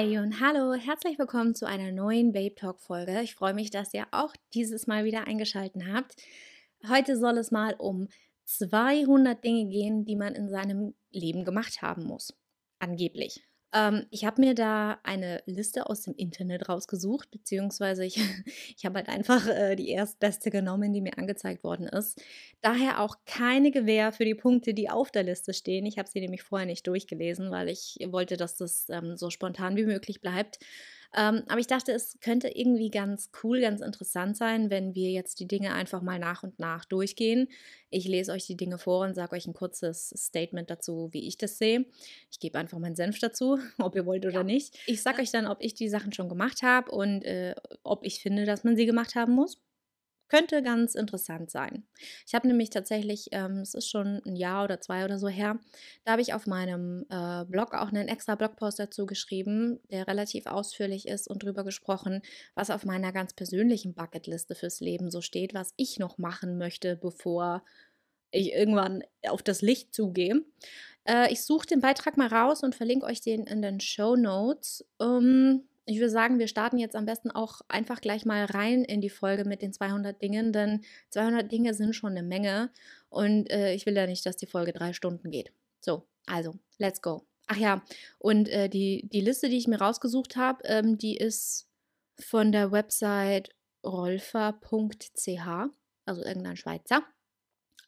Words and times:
Hey 0.00 0.16
und 0.16 0.40
hallo, 0.40 0.72
herzlich 0.72 1.18
willkommen 1.18 1.54
zu 1.54 1.66
einer 1.66 1.92
neuen 1.92 2.32
Babe 2.32 2.54
Talk 2.54 2.80
Folge. 2.80 3.20
Ich 3.20 3.34
freue 3.34 3.52
mich, 3.52 3.70
dass 3.70 3.92
ihr 3.92 4.06
auch 4.12 4.32
dieses 4.54 4.86
Mal 4.86 5.04
wieder 5.04 5.26
eingeschaltet 5.26 5.82
habt. 5.92 6.16
Heute 6.88 7.18
soll 7.18 7.36
es 7.36 7.50
mal 7.50 7.74
um 7.74 8.08
200 8.46 9.44
Dinge 9.44 9.68
gehen, 9.68 10.06
die 10.06 10.16
man 10.16 10.34
in 10.34 10.48
seinem 10.48 10.94
Leben 11.10 11.44
gemacht 11.44 11.82
haben 11.82 12.04
muss. 12.04 12.32
Angeblich. 12.78 13.42
Ähm, 13.72 14.06
ich 14.10 14.24
habe 14.24 14.40
mir 14.40 14.54
da 14.54 14.98
eine 15.02 15.42
Liste 15.46 15.88
aus 15.88 16.02
dem 16.02 16.14
Internet 16.14 16.68
rausgesucht, 16.68 17.30
beziehungsweise 17.30 18.04
ich, 18.04 18.16
ich 18.76 18.84
habe 18.84 18.96
halt 18.96 19.08
einfach 19.08 19.46
äh, 19.46 19.76
die 19.76 19.90
erstbeste 19.90 20.50
genommen, 20.50 20.92
die 20.92 21.00
mir 21.00 21.18
angezeigt 21.18 21.62
worden 21.62 21.86
ist. 21.86 22.20
Daher 22.60 23.00
auch 23.00 23.16
keine 23.26 23.70
Gewähr 23.70 24.12
für 24.12 24.24
die 24.24 24.34
Punkte, 24.34 24.74
die 24.74 24.90
auf 24.90 25.10
der 25.10 25.22
Liste 25.22 25.54
stehen. 25.54 25.86
Ich 25.86 25.98
habe 25.98 26.08
sie 26.08 26.20
nämlich 26.20 26.42
vorher 26.42 26.66
nicht 26.66 26.86
durchgelesen, 26.86 27.50
weil 27.50 27.68
ich 27.68 27.98
wollte, 28.06 28.36
dass 28.36 28.56
das 28.56 28.88
ähm, 28.88 29.16
so 29.16 29.30
spontan 29.30 29.76
wie 29.76 29.86
möglich 29.86 30.20
bleibt. 30.20 30.58
Ähm, 31.16 31.42
aber 31.48 31.58
ich 31.58 31.66
dachte, 31.66 31.92
es 31.92 32.18
könnte 32.20 32.48
irgendwie 32.48 32.90
ganz 32.90 33.30
cool, 33.42 33.60
ganz 33.60 33.80
interessant 33.80 34.36
sein, 34.36 34.70
wenn 34.70 34.94
wir 34.94 35.10
jetzt 35.10 35.40
die 35.40 35.48
Dinge 35.48 35.74
einfach 35.74 36.02
mal 36.02 36.18
nach 36.18 36.42
und 36.42 36.58
nach 36.58 36.84
durchgehen. 36.84 37.48
Ich 37.90 38.06
lese 38.06 38.32
euch 38.32 38.46
die 38.46 38.56
Dinge 38.56 38.78
vor 38.78 39.04
und 39.04 39.14
sage 39.14 39.34
euch 39.34 39.46
ein 39.46 39.54
kurzes 39.54 40.14
Statement 40.16 40.70
dazu, 40.70 41.08
wie 41.12 41.26
ich 41.26 41.36
das 41.36 41.58
sehe. 41.58 41.86
Ich 42.30 42.38
gebe 42.38 42.58
einfach 42.58 42.78
meinen 42.78 42.94
Senf 42.94 43.18
dazu, 43.18 43.58
ob 43.78 43.96
ihr 43.96 44.06
wollt 44.06 44.24
oder 44.24 44.34
ja. 44.36 44.44
nicht. 44.44 44.78
Ich 44.86 45.02
sage 45.02 45.22
euch 45.22 45.32
dann, 45.32 45.46
ob 45.46 45.58
ich 45.60 45.74
die 45.74 45.88
Sachen 45.88 46.12
schon 46.12 46.28
gemacht 46.28 46.62
habe 46.62 46.92
und 46.92 47.24
äh, 47.24 47.54
ob 47.82 48.04
ich 48.04 48.22
finde, 48.22 48.44
dass 48.44 48.62
man 48.62 48.76
sie 48.76 48.86
gemacht 48.86 49.16
haben 49.16 49.32
muss. 49.32 49.60
Könnte 50.30 50.62
ganz 50.62 50.94
interessant 50.94 51.50
sein. 51.50 51.82
Ich 52.24 52.36
habe 52.36 52.46
nämlich 52.46 52.70
tatsächlich, 52.70 53.30
ähm, 53.32 53.58
es 53.62 53.74
ist 53.74 53.90
schon 53.90 54.22
ein 54.24 54.36
Jahr 54.36 54.62
oder 54.62 54.80
zwei 54.80 55.04
oder 55.04 55.18
so 55.18 55.26
her, 55.26 55.58
da 56.04 56.12
habe 56.12 56.22
ich 56.22 56.34
auf 56.34 56.46
meinem 56.46 57.04
äh, 57.10 57.44
Blog 57.46 57.74
auch 57.74 57.88
einen 57.88 58.06
extra 58.06 58.36
Blogpost 58.36 58.78
dazu 58.78 59.06
geschrieben, 59.06 59.80
der 59.90 60.06
relativ 60.06 60.46
ausführlich 60.46 61.08
ist 61.08 61.26
und 61.26 61.42
darüber 61.42 61.64
gesprochen, 61.64 62.22
was 62.54 62.70
auf 62.70 62.84
meiner 62.84 63.12
ganz 63.12 63.34
persönlichen 63.34 63.92
Bucketliste 63.92 64.54
fürs 64.54 64.78
Leben 64.78 65.10
so 65.10 65.20
steht, 65.20 65.52
was 65.52 65.74
ich 65.76 65.98
noch 65.98 66.16
machen 66.16 66.58
möchte, 66.58 66.96
bevor 66.96 67.64
ich 68.30 68.52
irgendwann 68.52 69.02
auf 69.28 69.42
das 69.42 69.62
Licht 69.62 69.92
zugehe. 69.92 70.44
Äh, 71.08 71.32
ich 71.32 71.42
suche 71.42 71.66
den 71.66 71.80
Beitrag 71.80 72.16
mal 72.16 72.28
raus 72.28 72.62
und 72.62 72.76
verlinke 72.76 73.06
euch 73.06 73.20
den 73.20 73.48
in 73.48 73.62
den 73.62 73.80
Show 73.80 74.14
Notes. 74.14 74.86
Ähm, 75.00 75.64
ich 75.90 75.98
würde 75.98 76.10
sagen, 76.10 76.38
wir 76.38 76.46
starten 76.46 76.78
jetzt 76.78 76.94
am 76.94 77.04
besten 77.04 77.32
auch 77.32 77.62
einfach 77.66 78.00
gleich 78.00 78.24
mal 78.24 78.44
rein 78.44 78.84
in 78.84 79.00
die 79.00 79.10
Folge 79.10 79.44
mit 79.44 79.60
den 79.60 79.72
200 79.72 80.22
Dingen, 80.22 80.52
denn 80.52 80.84
200 81.10 81.50
Dinge 81.50 81.74
sind 81.74 81.96
schon 81.96 82.12
eine 82.12 82.22
Menge 82.22 82.70
und 83.08 83.50
äh, 83.50 83.74
ich 83.74 83.86
will 83.86 83.96
ja 83.96 84.06
nicht, 84.06 84.24
dass 84.24 84.36
die 84.36 84.46
Folge 84.46 84.72
drei 84.72 84.92
Stunden 84.92 85.32
geht. 85.32 85.52
So, 85.80 86.06
also, 86.26 86.54
let's 86.78 87.02
go. 87.02 87.26
Ach 87.48 87.56
ja, 87.56 87.82
und 88.18 88.48
äh, 88.48 88.68
die, 88.68 89.08
die 89.12 89.20
Liste, 89.20 89.48
die 89.48 89.58
ich 89.58 89.66
mir 89.66 89.80
rausgesucht 89.80 90.36
habe, 90.36 90.62
ähm, 90.64 90.96
die 90.96 91.16
ist 91.16 91.68
von 92.20 92.52
der 92.52 92.70
Website 92.70 93.50
rolfer.ch, 93.84 95.48
also 96.06 96.22
irgendein 96.22 96.56
Schweizer. 96.56 97.02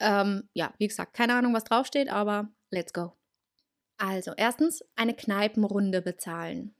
Ähm, 0.00 0.48
ja, 0.54 0.74
wie 0.78 0.88
gesagt, 0.88 1.14
keine 1.14 1.34
Ahnung, 1.34 1.54
was 1.54 1.62
draufsteht, 1.62 2.10
aber 2.10 2.48
let's 2.70 2.92
go. 2.92 3.12
Also, 3.96 4.32
erstens 4.36 4.84
eine 4.96 5.14
Kneipenrunde 5.14 6.02
bezahlen. 6.02 6.74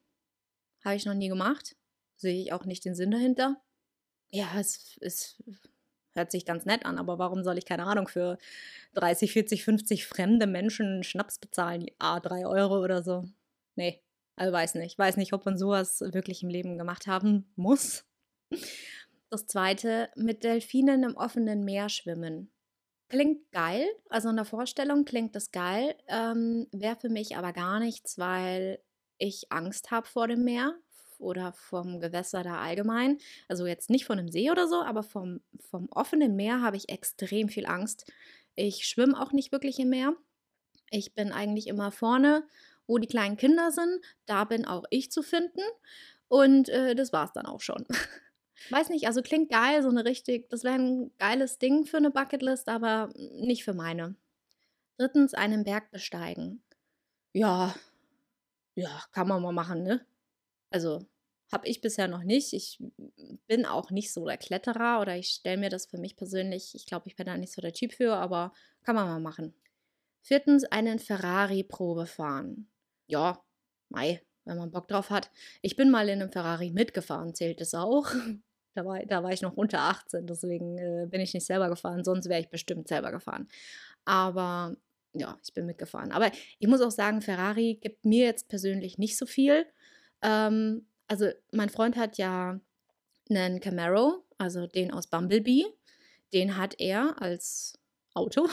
Habe 0.85 0.97
ich 0.97 1.07
noch 1.07 1.15
nie 1.15 1.29
gemacht. 1.29 1.77
Sehe 2.17 2.41
ich 2.41 2.53
auch 2.53 2.65
nicht 2.65 2.85
den 2.85 2.95
Sinn 2.95 3.11
dahinter. 3.11 3.61
Ja, 4.31 4.49
es, 4.59 4.99
es 5.01 5.43
hört 6.15 6.31
sich 6.31 6.45
ganz 6.45 6.65
nett 6.65 6.85
an, 6.85 6.99
aber 6.99 7.19
warum 7.19 7.43
soll 7.45 7.59
ich, 7.59 7.67
keine 7.67 7.85
Ahnung, 7.85 8.09
für 8.09 8.39
30, 8.95 9.33
40, 9.33 9.65
50 9.65 10.07
fremde 10.07 10.47
Menschen 10.47 11.03
Schnaps 11.05 11.39
bezahlen? 11.39 11.87
Ah, 11.99 12.21
3 12.21 12.47
Euro 12.47 12.83
oder 12.83 13.03
so. 13.03 13.25
Nee, 13.77 14.03
also 14.37 14.53
weiß 14.53 14.75
nicht. 14.77 14.99
Weiß 14.99 15.17
nicht, 15.17 15.33
ob 15.33 15.45
man 15.45 15.59
sowas 15.59 16.01
wirklich 16.01 16.43
im 16.43 16.49
Leben 16.49 16.79
gemacht 16.79 17.07
haben 17.07 17.53
muss. 17.57 18.05
Das 19.31 19.47
zweite, 19.47 20.11
mit 20.15 20.45
Delfinen 20.45 21.05
im 21.05 21.17
offenen 21.17 21.65
Meer 21.65 21.89
schwimmen. 21.89 22.53
Klingt 23.09 23.51
geil, 23.51 23.87
also 24.09 24.31
in 24.31 24.37
der 24.37 24.45
Vorstellung 24.47 25.05
klingt 25.05 25.37
das 25.37 25.53
geil, 25.53 25.95
ähm, 26.09 26.67
wäre 26.73 26.97
für 26.97 27.11
mich 27.11 27.37
aber 27.37 27.53
gar 27.53 27.79
nichts, 27.79 28.17
weil 28.17 28.79
ich 29.19 29.51
Angst 29.51 29.91
habe 29.91 30.07
vor 30.07 30.29
dem 30.29 30.45
Meer 30.45 30.75
oder 31.19 31.53
vom 31.53 32.01
Gewässer 32.01 32.43
da 32.43 32.61
allgemein. 32.61 33.19
Also 33.49 33.67
jetzt 33.67 33.91
nicht 33.91 34.05
von 34.05 34.19
einem 34.19 34.29
See 34.29 34.51
oder 34.51 34.69
so, 34.69 34.83
aber 34.83 35.03
vom, 35.03 35.41
vom 35.71 35.89
offenen 35.91 36.37
Meer 36.37 36.61
habe 36.61 36.77
ich 36.77 36.89
extrem 36.89 37.49
viel 37.49 37.67
Angst. 37.67 38.11
Ich 38.55 38.87
schwimme 38.87 39.19
auch 39.21 39.33
nicht 39.33 39.53
wirklich 39.53 39.79
im 39.79 39.91
Meer. 39.91 40.15
Ich 40.91 41.15
bin 41.15 41.33
eigentlich 41.33 41.69
immer 41.69 41.91
vorne, 41.91 42.47
wo 42.87 42.99
die 42.99 43.07
kleinen 43.07 43.37
Kinder 43.37 43.71
sind. 43.71 44.01
Da 44.27 44.45
bin 44.45 44.67
auch 44.67 44.85
ich 44.91 45.11
zu 45.11 45.23
finden. 45.23 45.63
Und 46.29 46.69
äh, 46.69 46.95
das 46.95 47.13
war 47.13 47.25
es 47.25 47.33
dann 47.33 47.47
auch 47.47 47.61
schon. 47.61 47.87
Weiß 48.71 48.91
nicht, 48.91 49.07
also 49.07 49.23
klingt 49.23 49.51
geil, 49.51 49.83
so 49.83 49.89
eine 49.89 50.05
richtig, 50.05 50.49
das 50.51 50.65
wäre 50.65 50.75
ein 50.75 51.11
geiles 51.19 51.59
Ding 51.59 51.85
für 51.85 51.97
eine 51.97 52.11
Bucketlist, 52.11 52.69
aber 52.69 53.13
nicht 53.17 53.65
für 53.65 53.75
meine. 53.75 54.15
Drittens, 54.99 55.35
einen 55.35 55.65
Berg 55.65 55.91
besteigen. 55.91 56.63
Ja, 57.33 57.75
ja, 58.75 59.03
kann 59.13 59.29
man 59.29 59.43
mal 59.43 59.53
machen, 59.53 59.83
ne? 59.83 60.07
Also, 60.71 61.07
habe 61.53 61.69
ich 61.69 61.81
bisher 61.83 62.09
noch 62.09 62.23
nicht. 62.23 62.55
Ich 62.55 62.83
bin 63.47 63.67
auch 63.67 63.91
nicht 63.91 64.13
so 64.13 64.27
der 64.27 64.39
Kletterer 64.39 65.01
oder 65.01 65.17
ich 65.17 65.29
stelle 65.29 65.59
mir 65.59 65.69
das 65.71 65.87
für 65.87 65.99
mich 65.99 66.17
persönlich, 66.17 66.75
ich 66.75 66.87
glaube, 66.87 67.09
ich 67.09 67.17
bin 67.17 67.27
da 67.27 67.37
nicht 67.37 67.53
so 67.53 67.61
der 67.61 67.75
Typ 67.75 67.93
für, 67.93 68.15
aber 68.17 68.53
kann 68.83 68.95
man 68.95 69.07
mal 69.07 69.21
machen. 69.21 69.55
Viertens, 70.23 70.65
einen 70.65 70.99
Ferrari-Probe 70.99 72.07
fahren. 72.07 72.69
Ja, 73.07 73.43
mei, 73.91 74.23
wenn 74.45 74.57
man 74.57 74.71
Bock 74.71 74.89
drauf 74.89 75.11
hat. 75.11 75.31
Ich 75.61 75.77
bin 75.77 75.91
mal 75.91 76.09
in 76.09 76.23
einem 76.23 76.33
Ferrari 76.33 76.71
mitgefahren, 76.71 77.35
zählt 77.35 77.61
es 77.61 77.75
auch. 77.75 78.11
Da 78.75 78.87
war, 78.87 79.05
da 79.05 79.23
war 79.23 79.31
ich 79.31 79.43
noch 79.43 79.53
unter 79.53 79.81
18, 79.81 80.27
deswegen 80.27 80.79
äh, 80.79 81.07
bin 81.07 81.21
ich 81.21 81.35
nicht 81.35 81.45
selber 81.45 81.69
gefahren, 81.69 82.05
sonst 82.05 82.31
wäre 82.31 82.41
ich 82.41 82.49
bestimmt 82.49 82.89
selber 82.89 83.13
gefahren. 83.13 83.47
Aber 84.07 84.75
ja, 85.15 85.39
ich 85.45 85.53
bin 85.53 85.67
mitgefahren. 85.67 86.13
Aber 86.13 86.31
ich 86.59 86.69
muss 86.69 86.81
auch 86.81 86.91
sagen, 86.91 87.21
Ferrari 87.21 87.79
gibt 87.81 88.05
mir 88.05 88.25
jetzt 88.25 88.49
persönlich 88.49 88.99
nicht 88.99 89.17
so 89.17 89.27
viel. 89.27 89.67
Ähm, 90.23 90.87
also 91.07 91.29
mein 91.53 91.69
Freund 91.69 91.97
hat 91.97 92.19
ja 92.19 92.61
einen 93.29 93.61
Camaro, 93.61 94.25
also 94.39 94.67
den 94.67 94.93
aus 94.93 95.09
Bumblebee. 95.09 95.67
Den 96.33 96.57
hat 96.57 96.75
er 96.79 97.21
als 97.21 97.79
Auto. 98.15 98.49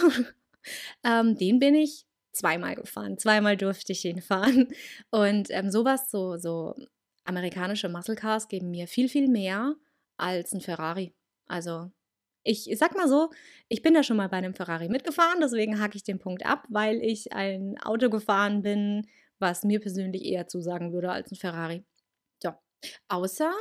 ähm, 1.03 1.38
den 1.38 1.59
bin 1.59 1.75
ich 1.75 2.06
zweimal 2.31 2.75
gefahren. 2.75 3.18
Zweimal 3.18 3.58
durfte 3.58 3.94
ich 3.94 4.06
ihn 4.06 4.22
fahren. 4.22 4.68
Und 5.12 5.48
ähm, 5.52 5.72
sowas, 5.72 6.12
so, 6.12 6.38
so 6.38 6.75
amerikanische 7.24 7.90
Muscle 7.90 8.16
Cars 8.16 8.48
geben 8.48 8.72
mir 8.72 8.88
viel, 8.88 9.08
viel 9.09 9.28
mehr 9.28 9.75
als 10.18 10.53
ein 10.53 10.62
Ferrari. 10.62 11.14
Also 11.46 11.92
ich, 12.44 12.70
sag 12.78 12.96
mal 12.96 13.08
so, 13.08 13.30
ich 13.68 13.82
bin 13.82 13.96
ja 13.96 14.04
schon 14.04 14.18
mal 14.18 14.30
bei 14.30 14.38
einem 14.38 14.54
Ferrari 14.54 14.90
mitgefahren, 14.90 15.40
deswegen 15.42 15.80
hake 15.80 15.96
ich 15.96 16.04
den 16.04 16.20
Punkt 16.20 16.46
ab, 16.46 16.66
weil 16.70 17.04
ich 17.04 17.34
ein 17.34 17.78
Auto 17.80 18.10
gefahren 18.10 18.62
bin, 18.62 19.08
was 19.40 19.64
mir 19.64 19.80
persönlich 19.80 20.26
eher 20.26 20.48
zusagen 20.48 20.94
würde 20.94 21.12
als 21.12 21.32
ein 21.32 21.36
Ferrari. 21.36 21.86
So. 22.42 22.52
Außer 23.08 23.54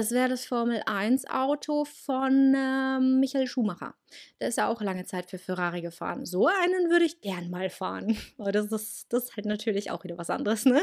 es 0.00 0.12
wäre 0.12 0.28
das 0.28 0.46
Formel 0.46 0.80
1 0.86 1.28
Auto 1.28 1.84
von 1.84 2.54
äh, 2.54 3.00
Michael 3.00 3.48
Schumacher. 3.48 3.96
Der 4.40 4.46
ist 4.46 4.58
ja 4.58 4.68
auch 4.68 4.80
lange 4.80 5.04
Zeit 5.06 5.28
für 5.28 5.38
Ferrari 5.38 5.80
gefahren. 5.80 6.24
So 6.24 6.46
einen 6.46 6.88
würde 6.88 7.04
ich 7.04 7.20
gern 7.20 7.50
mal 7.50 7.68
fahren. 7.68 8.16
Aber 8.38 8.52
das 8.52 8.70
ist, 8.70 9.12
das 9.12 9.24
ist 9.24 9.36
halt 9.36 9.46
natürlich 9.46 9.90
auch 9.90 10.04
wieder 10.04 10.16
was 10.16 10.30
anderes, 10.30 10.66
ne? 10.66 10.80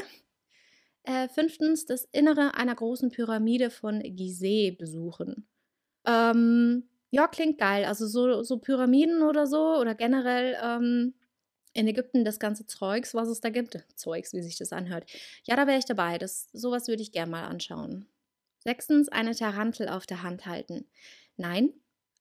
Äh, 1.03 1.29
fünftens, 1.29 1.86
das 1.86 2.09
Innere 2.12 2.56
einer 2.56 2.75
großen 2.75 3.09
Pyramide 3.09 3.69
von 3.69 4.01
Gizeh 4.01 4.71
besuchen. 4.71 5.48
Ähm, 6.06 6.89
ja, 7.15 7.29
klingt 7.29 7.59
geil. 7.59 7.85
Also 7.85 8.07
so, 8.07 8.44
so 8.44 8.57
Pyramiden 8.57 9.21
oder 9.23 9.47
so 9.47 9.77
oder 9.79 9.95
generell 9.95 10.57
ähm, 10.62 11.13
in 11.71 11.88
Ägypten 11.88 12.25
das 12.25 12.39
ganze 12.39 12.65
Zeugs, 12.65 13.13
was 13.13 13.29
es 13.29 13.39
da 13.39 13.50
gibt. 13.50 13.85
Zeugs, 13.95 14.33
wie 14.33 14.41
sich 14.41 14.57
das 14.57 14.73
anhört. 14.73 15.09
Ja, 15.45 15.56
da 15.56 15.65
wäre 15.65 15.79
ich 15.79 15.85
dabei. 15.85 16.17
Das, 16.17 16.50
sowas 16.51 16.89
würde 16.89 17.01
ich 17.01 17.13
gerne 17.13 17.31
mal 17.31 17.45
anschauen. 17.45 18.06
Sechstens, 18.59 19.07
eine 19.07 19.33
Tarantel 19.33 19.88
auf 19.88 20.06
der 20.06 20.23
Hand 20.23 20.45
halten. 20.45 20.88
Nein, 21.38 21.69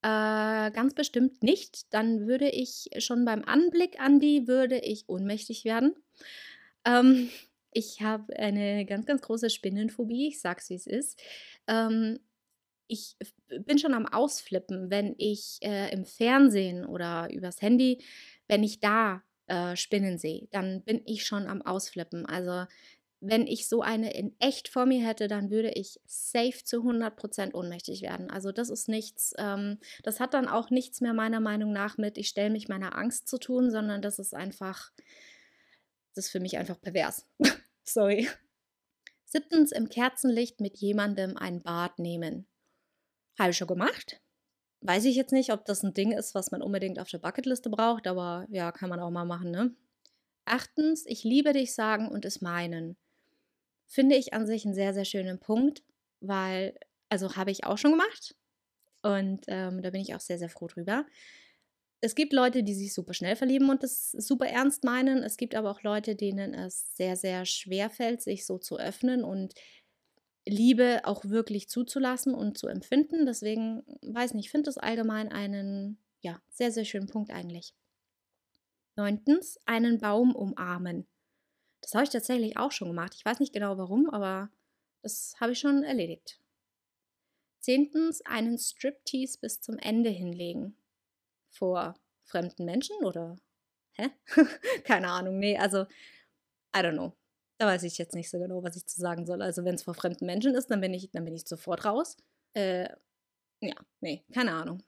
äh, 0.02 0.70
ganz 0.70 0.94
bestimmt 0.94 1.42
nicht. 1.42 1.92
Dann 1.92 2.28
würde 2.28 2.48
ich 2.48 2.88
schon 2.98 3.24
beim 3.24 3.44
Anblick 3.44 3.98
an 3.98 4.20
die, 4.20 4.46
würde 4.46 4.78
ich 4.78 5.08
ohnmächtig 5.08 5.64
werden. 5.64 5.96
Ähm, 6.84 7.30
ich 7.72 8.00
habe 8.00 8.36
eine 8.36 8.86
ganz, 8.86 9.06
ganz 9.06 9.22
große 9.22 9.50
Spinnenphobie. 9.50 10.28
Ich 10.28 10.40
sag's, 10.40 10.70
wie 10.70 10.76
es 10.76 10.86
ist. 10.86 11.20
Ähm, 11.66 12.20
ich 12.86 13.16
bin 13.60 13.78
schon 13.78 13.94
am 13.94 14.06
Ausflippen, 14.06 14.90
wenn 14.90 15.14
ich 15.18 15.58
äh, 15.62 15.92
im 15.92 16.04
Fernsehen 16.04 16.84
oder 16.84 17.28
übers 17.30 17.62
Handy, 17.62 18.04
wenn 18.48 18.62
ich 18.62 18.80
da 18.80 19.22
äh, 19.46 19.76
Spinnen 19.76 20.18
sehe, 20.18 20.48
dann 20.50 20.82
bin 20.82 21.02
ich 21.04 21.24
schon 21.26 21.46
am 21.46 21.62
Ausflippen. 21.62 22.26
Also 22.26 22.66
wenn 23.26 23.46
ich 23.46 23.68
so 23.68 23.80
eine 23.80 24.14
in 24.14 24.34
echt 24.38 24.68
vor 24.68 24.84
mir 24.84 25.04
hätte, 25.06 25.28
dann 25.28 25.50
würde 25.50 25.70
ich 25.70 25.98
safe 26.04 26.62
zu 26.62 26.82
100% 26.82 27.54
ohnmächtig 27.54 28.02
werden. 28.02 28.30
Also 28.30 28.52
das 28.52 28.68
ist 28.68 28.88
nichts, 28.88 29.32
ähm, 29.38 29.78
das 30.02 30.20
hat 30.20 30.34
dann 30.34 30.46
auch 30.46 30.70
nichts 30.70 31.00
mehr 31.00 31.14
meiner 31.14 31.40
Meinung 31.40 31.72
nach 31.72 31.96
mit, 31.96 32.18
ich 32.18 32.28
stelle 32.28 32.50
mich 32.50 32.68
meiner 32.68 32.96
Angst 32.98 33.28
zu 33.28 33.38
tun, 33.38 33.70
sondern 33.70 34.02
das 34.02 34.18
ist 34.18 34.34
einfach, 34.34 34.92
das 36.14 36.26
ist 36.26 36.32
für 36.32 36.40
mich 36.40 36.58
einfach 36.58 36.80
pervers. 36.80 37.26
Sorry. 37.84 38.28
Siebtens, 39.24 39.72
im 39.72 39.88
Kerzenlicht 39.88 40.60
mit 40.60 40.76
jemandem 40.76 41.36
ein 41.36 41.62
Bad 41.62 41.98
nehmen. 41.98 42.46
Habe 43.38 43.50
ich 43.50 43.56
schon 43.56 43.68
gemacht. 43.68 44.20
Weiß 44.80 45.04
ich 45.06 45.16
jetzt 45.16 45.32
nicht, 45.32 45.52
ob 45.52 45.64
das 45.64 45.82
ein 45.82 45.94
Ding 45.94 46.12
ist, 46.12 46.34
was 46.34 46.50
man 46.50 46.62
unbedingt 46.62 46.98
auf 46.98 47.08
der 47.08 47.18
Bucketliste 47.18 47.70
braucht, 47.70 48.06
aber 48.06 48.46
ja, 48.50 48.70
kann 48.70 48.90
man 48.90 49.00
auch 49.00 49.10
mal 49.10 49.24
machen, 49.24 49.50
ne? 49.50 49.74
Achtens, 50.44 51.04
ich 51.06 51.24
liebe 51.24 51.54
dich 51.54 51.74
sagen 51.74 52.08
und 52.08 52.24
es 52.24 52.42
meinen. 52.42 52.96
Finde 53.86 54.16
ich 54.16 54.34
an 54.34 54.46
sich 54.46 54.64
einen 54.64 54.74
sehr, 54.74 54.92
sehr 54.92 55.06
schönen 55.06 55.38
Punkt, 55.40 55.82
weil, 56.20 56.78
also 57.08 57.36
habe 57.36 57.50
ich 57.50 57.64
auch 57.64 57.78
schon 57.78 57.92
gemacht 57.92 58.36
und 59.02 59.44
ähm, 59.48 59.82
da 59.82 59.90
bin 59.90 60.00
ich 60.00 60.14
auch 60.14 60.20
sehr, 60.20 60.38
sehr 60.38 60.48
froh 60.48 60.66
drüber. 60.66 61.06
Es 62.00 62.14
gibt 62.14 62.32
Leute, 62.34 62.62
die 62.62 62.74
sich 62.74 62.92
super 62.92 63.14
schnell 63.14 63.36
verlieben 63.36 63.70
und 63.70 63.82
das 63.82 64.10
super 64.10 64.46
ernst 64.46 64.84
meinen. 64.84 65.22
Es 65.22 65.38
gibt 65.38 65.54
aber 65.54 65.70
auch 65.70 65.82
Leute, 65.82 66.16
denen 66.16 66.52
es 66.52 66.94
sehr, 66.96 67.16
sehr 67.16 67.46
schwer 67.46 67.88
fällt, 67.88 68.20
sich 68.20 68.44
so 68.44 68.58
zu 68.58 68.78
öffnen 68.78 69.24
und 69.24 69.54
Liebe 70.46 71.02
auch 71.04 71.24
wirklich 71.24 71.68
zuzulassen 71.68 72.34
und 72.34 72.58
zu 72.58 72.66
empfinden. 72.68 73.26
Deswegen, 73.26 73.84
weiß 74.02 74.34
nicht, 74.34 74.46
ich 74.46 74.50
finde 74.50 74.66
das 74.66 74.78
allgemein 74.78 75.30
einen, 75.32 75.98
ja, 76.20 76.40
sehr, 76.50 76.70
sehr 76.70 76.84
schönen 76.84 77.06
Punkt 77.06 77.30
eigentlich. 77.30 77.74
Neuntens, 78.96 79.58
einen 79.66 79.98
Baum 79.98 80.34
umarmen. 80.34 81.06
Das 81.80 81.94
habe 81.94 82.04
ich 82.04 82.10
tatsächlich 82.10 82.56
auch 82.56 82.72
schon 82.72 82.88
gemacht. 82.88 83.14
Ich 83.16 83.24
weiß 83.24 83.40
nicht 83.40 83.52
genau 83.52 83.76
warum, 83.76 84.08
aber 84.08 84.50
das 85.02 85.34
habe 85.40 85.52
ich 85.52 85.58
schon 85.58 85.82
erledigt. 85.82 86.40
Zehntens, 87.60 88.20
einen 88.22 88.58
Striptease 88.58 89.38
bis 89.40 89.60
zum 89.60 89.78
Ende 89.78 90.10
hinlegen. 90.10 90.76
Vor 91.48 91.94
fremden 92.24 92.64
Menschen 92.64 92.96
oder? 93.04 93.36
Hä? 93.92 94.10
Keine 94.84 95.10
Ahnung, 95.10 95.38
nee, 95.38 95.56
also, 95.56 95.82
I 96.76 96.80
don't 96.80 96.92
know. 96.92 97.16
Da 97.58 97.66
weiß 97.66 97.84
ich 97.84 97.98
jetzt 97.98 98.14
nicht 98.14 98.30
so 98.30 98.38
genau, 98.38 98.62
was 98.62 98.76
ich 98.76 98.86
zu 98.86 99.00
sagen 99.00 99.26
soll. 99.26 99.42
Also, 99.42 99.64
wenn 99.64 99.76
es 99.76 99.82
vor 99.84 99.94
fremden 99.94 100.26
Menschen 100.26 100.54
ist, 100.54 100.70
dann 100.70 100.80
bin 100.80 100.92
ich, 100.94 101.10
dann 101.12 101.24
bin 101.24 101.34
ich 101.34 101.46
sofort 101.46 101.84
raus. 101.84 102.16
Äh, 102.54 102.88
ja, 103.60 103.74
nee, 104.00 104.24
keine 104.32 104.52
Ahnung. 104.52 104.82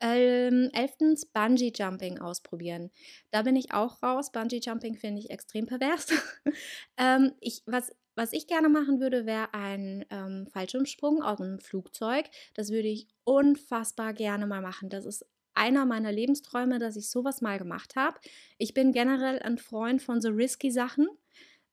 Ähm, 0.00 0.70
elftens, 0.72 1.26
Bungee 1.26 1.72
Jumping 1.74 2.18
ausprobieren. 2.18 2.90
Da 3.30 3.42
bin 3.42 3.56
ich 3.56 3.72
auch 3.72 4.02
raus. 4.02 4.30
Bungee 4.30 4.60
Jumping 4.62 4.96
finde 4.96 5.20
ich 5.20 5.30
extrem 5.30 5.66
pervers. 5.66 6.06
ähm, 6.96 7.32
ich, 7.40 7.62
was, 7.66 7.92
was 8.14 8.32
ich 8.32 8.46
gerne 8.46 8.68
machen 8.68 9.00
würde, 9.00 9.26
wäre 9.26 9.52
ein 9.54 10.04
ähm, 10.10 10.46
Fallschirmsprung 10.52 11.22
aus 11.22 11.40
einem 11.40 11.58
Flugzeug. 11.58 12.26
Das 12.54 12.70
würde 12.70 12.88
ich 12.88 13.08
unfassbar 13.24 14.12
gerne 14.12 14.46
mal 14.46 14.62
machen. 14.62 14.88
Das 14.88 15.04
ist 15.04 15.26
einer 15.54 15.84
meiner 15.84 16.12
Lebensträume, 16.12 16.78
dass 16.78 16.94
ich 16.94 17.10
sowas 17.10 17.40
mal 17.40 17.58
gemacht 17.58 17.96
habe. 17.96 18.20
Ich 18.58 18.74
bin 18.74 18.92
generell 18.92 19.40
ein 19.40 19.58
Freund 19.58 20.00
von 20.00 20.20
so 20.20 20.28
risky 20.28 20.70
Sachen. 20.70 21.08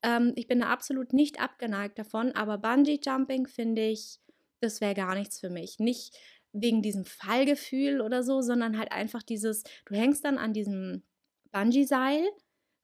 Ähm, 0.06 0.32
ich 0.36 0.46
bin 0.46 0.60
da 0.60 0.68
absolut 0.68 1.12
nicht 1.12 1.40
abgeneigt 1.40 1.98
davon, 1.98 2.32
aber 2.32 2.58
Bungee 2.58 3.00
Jumping 3.04 3.46
finde 3.48 3.82
ich, 3.82 4.20
das 4.60 4.80
wäre 4.80 4.94
gar 4.94 5.14
nichts 5.16 5.40
für 5.40 5.50
mich. 5.50 5.78
Nicht 5.80 6.16
wegen 6.52 6.80
diesem 6.80 7.04
Fallgefühl 7.04 8.00
oder 8.00 8.22
so, 8.22 8.40
sondern 8.40 8.78
halt 8.78 8.92
einfach 8.92 9.22
dieses, 9.22 9.64
du 9.84 9.94
hängst 9.94 10.24
dann 10.24 10.38
an 10.38 10.54
diesem 10.54 11.02
Bungee-Seil, 11.50 12.24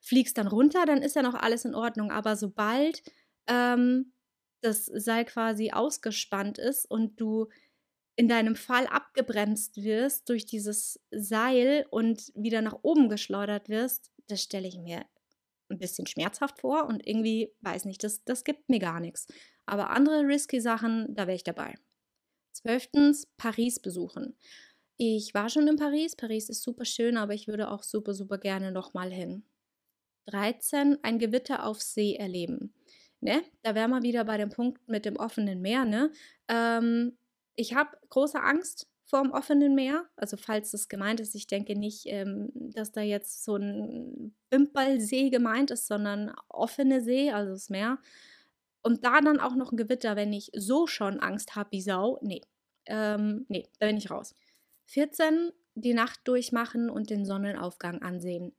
fliegst 0.00 0.36
dann 0.36 0.48
runter, 0.48 0.84
dann 0.84 1.00
ist 1.00 1.14
ja 1.14 1.22
noch 1.22 1.34
alles 1.34 1.64
in 1.64 1.76
Ordnung. 1.76 2.10
Aber 2.10 2.36
sobald 2.36 3.02
ähm, 3.46 4.12
das 4.60 4.86
Seil 4.86 5.24
quasi 5.24 5.70
ausgespannt 5.70 6.58
ist 6.58 6.90
und 6.90 7.20
du 7.20 7.48
in 8.16 8.28
deinem 8.28 8.56
Fall 8.56 8.86
abgebremst 8.88 9.82
wirst 9.82 10.28
durch 10.28 10.44
dieses 10.44 11.00
Seil 11.12 11.86
und 11.90 12.32
wieder 12.34 12.62
nach 12.62 12.80
oben 12.82 13.08
geschleudert 13.08 13.68
wirst, 13.68 14.10
das 14.26 14.42
stelle 14.42 14.68
ich 14.68 14.76
mir 14.76 15.04
ein 15.72 15.78
bisschen 15.78 16.06
schmerzhaft 16.06 16.60
vor 16.60 16.86
und 16.86 17.06
irgendwie, 17.06 17.52
weiß 17.60 17.84
nicht, 17.86 18.04
das, 18.04 18.24
das 18.24 18.44
gibt 18.44 18.68
mir 18.68 18.78
gar 18.78 19.00
nichts. 19.00 19.26
Aber 19.66 19.90
andere 19.90 20.26
risky 20.26 20.60
Sachen, 20.60 21.14
da 21.14 21.26
wäre 21.26 21.36
ich 21.36 21.44
dabei. 21.44 21.74
Zwölftens, 22.52 23.26
Paris 23.36 23.80
besuchen. 23.80 24.36
Ich 24.96 25.34
war 25.34 25.48
schon 25.48 25.66
in 25.66 25.76
Paris. 25.76 26.14
Paris 26.14 26.48
ist 26.48 26.62
super 26.62 26.84
schön, 26.84 27.16
aber 27.16 27.34
ich 27.34 27.48
würde 27.48 27.70
auch 27.70 27.82
super, 27.82 28.14
super 28.14 28.38
gerne 28.38 28.70
nochmal 28.70 29.10
hin. 29.10 29.44
13. 30.26 30.98
Ein 31.02 31.18
Gewitter 31.18 31.66
auf 31.66 31.80
See 31.80 32.14
erleben. 32.14 32.74
Ne? 33.20 33.42
Da 33.62 33.74
wären 33.74 33.90
wir 33.90 34.02
wieder 34.02 34.24
bei 34.24 34.36
dem 34.36 34.50
Punkt 34.50 34.86
mit 34.88 35.04
dem 35.04 35.16
offenen 35.16 35.60
Meer. 35.60 35.84
Ne? 35.84 36.12
Ähm, 36.48 37.16
ich 37.56 37.74
habe 37.74 37.96
große 38.10 38.40
Angst 38.40 38.88
vor 39.12 39.22
dem 39.22 39.32
offenen 39.32 39.74
Meer. 39.74 40.06
Also 40.16 40.38
falls 40.38 40.70
das 40.70 40.88
gemeint 40.88 41.20
ist, 41.20 41.34
ich 41.34 41.46
denke 41.46 41.78
nicht, 41.78 42.06
ähm, 42.06 42.50
dass 42.54 42.92
da 42.92 43.02
jetzt 43.02 43.44
so 43.44 43.56
ein 43.56 44.34
Wimperlsee 44.48 45.28
gemeint 45.28 45.70
ist, 45.70 45.86
sondern 45.86 46.34
offene 46.48 47.02
See, 47.02 47.30
also 47.30 47.52
das 47.52 47.68
Meer. 47.68 47.98
Und 48.82 49.04
da 49.04 49.20
dann 49.20 49.38
auch 49.38 49.54
noch 49.54 49.70
ein 49.70 49.76
Gewitter, 49.76 50.16
wenn 50.16 50.32
ich 50.32 50.50
so 50.56 50.86
schon 50.86 51.20
Angst 51.20 51.56
habe 51.56 51.72
wie 51.72 51.82
Sau, 51.82 52.20
nee. 52.22 52.40
Ähm, 52.86 53.44
nee, 53.50 53.68
da 53.78 53.86
bin 53.86 53.98
ich 53.98 54.10
raus. 54.10 54.34
14. 54.86 55.50
Die 55.74 55.92
Nacht 55.92 56.20
durchmachen 56.24 56.88
und 56.88 57.10
den 57.10 57.26
Sonnenaufgang 57.26 58.00
ansehen. 58.00 58.56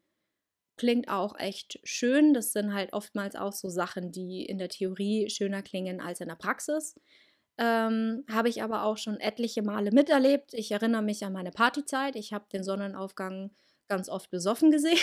Klingt 0.77 1.09
auch 1.09 1.35
echt 1.39 1.79
schön. 1.83 2.35
Das 2.35 2.53
sind 2.53 2.75
halt 2.75 2.93
oftmals 2.93 3.35
auch 3.35 3.53
so 3.53 3.69
Sachen, 3.69 4.11
die 4.11 4.45
in 4.45 4.59
der 4.59 4.69
Theorie 4.69 5.31
schöner 5.31 5.63
klingen 5.63 5.99
als 5.99 6.21
in 6.21 6.27
der 6.27 6.35
Praxis. 6.35 6.93
Ähm, 7.57 8.25
habe 8.31 8.49
ich 8.49 8.63
aber 8.63 8.83
auch 8.83 8.97
schon 8.97 9.19
etliche 9.19 9.61
Male 9.61 9.91
miterlebt. 9.91 10.53
Ich 10.53 10.71
erinnere 10.71 11.03
mich 11.03 11.23
an 11.23 11.33
meine 11.33 11.51
Partyzeit. 11.51 12.15
Ich 12.15 12.33
habe 12.33 12.45
den 12.51 12.63
Sonnenaufgang 12.63 13.51
ganz 13.87 14.09
oft 14.09 14.31
besoffen 14.31 14.71
gesehen. 14.71 14.97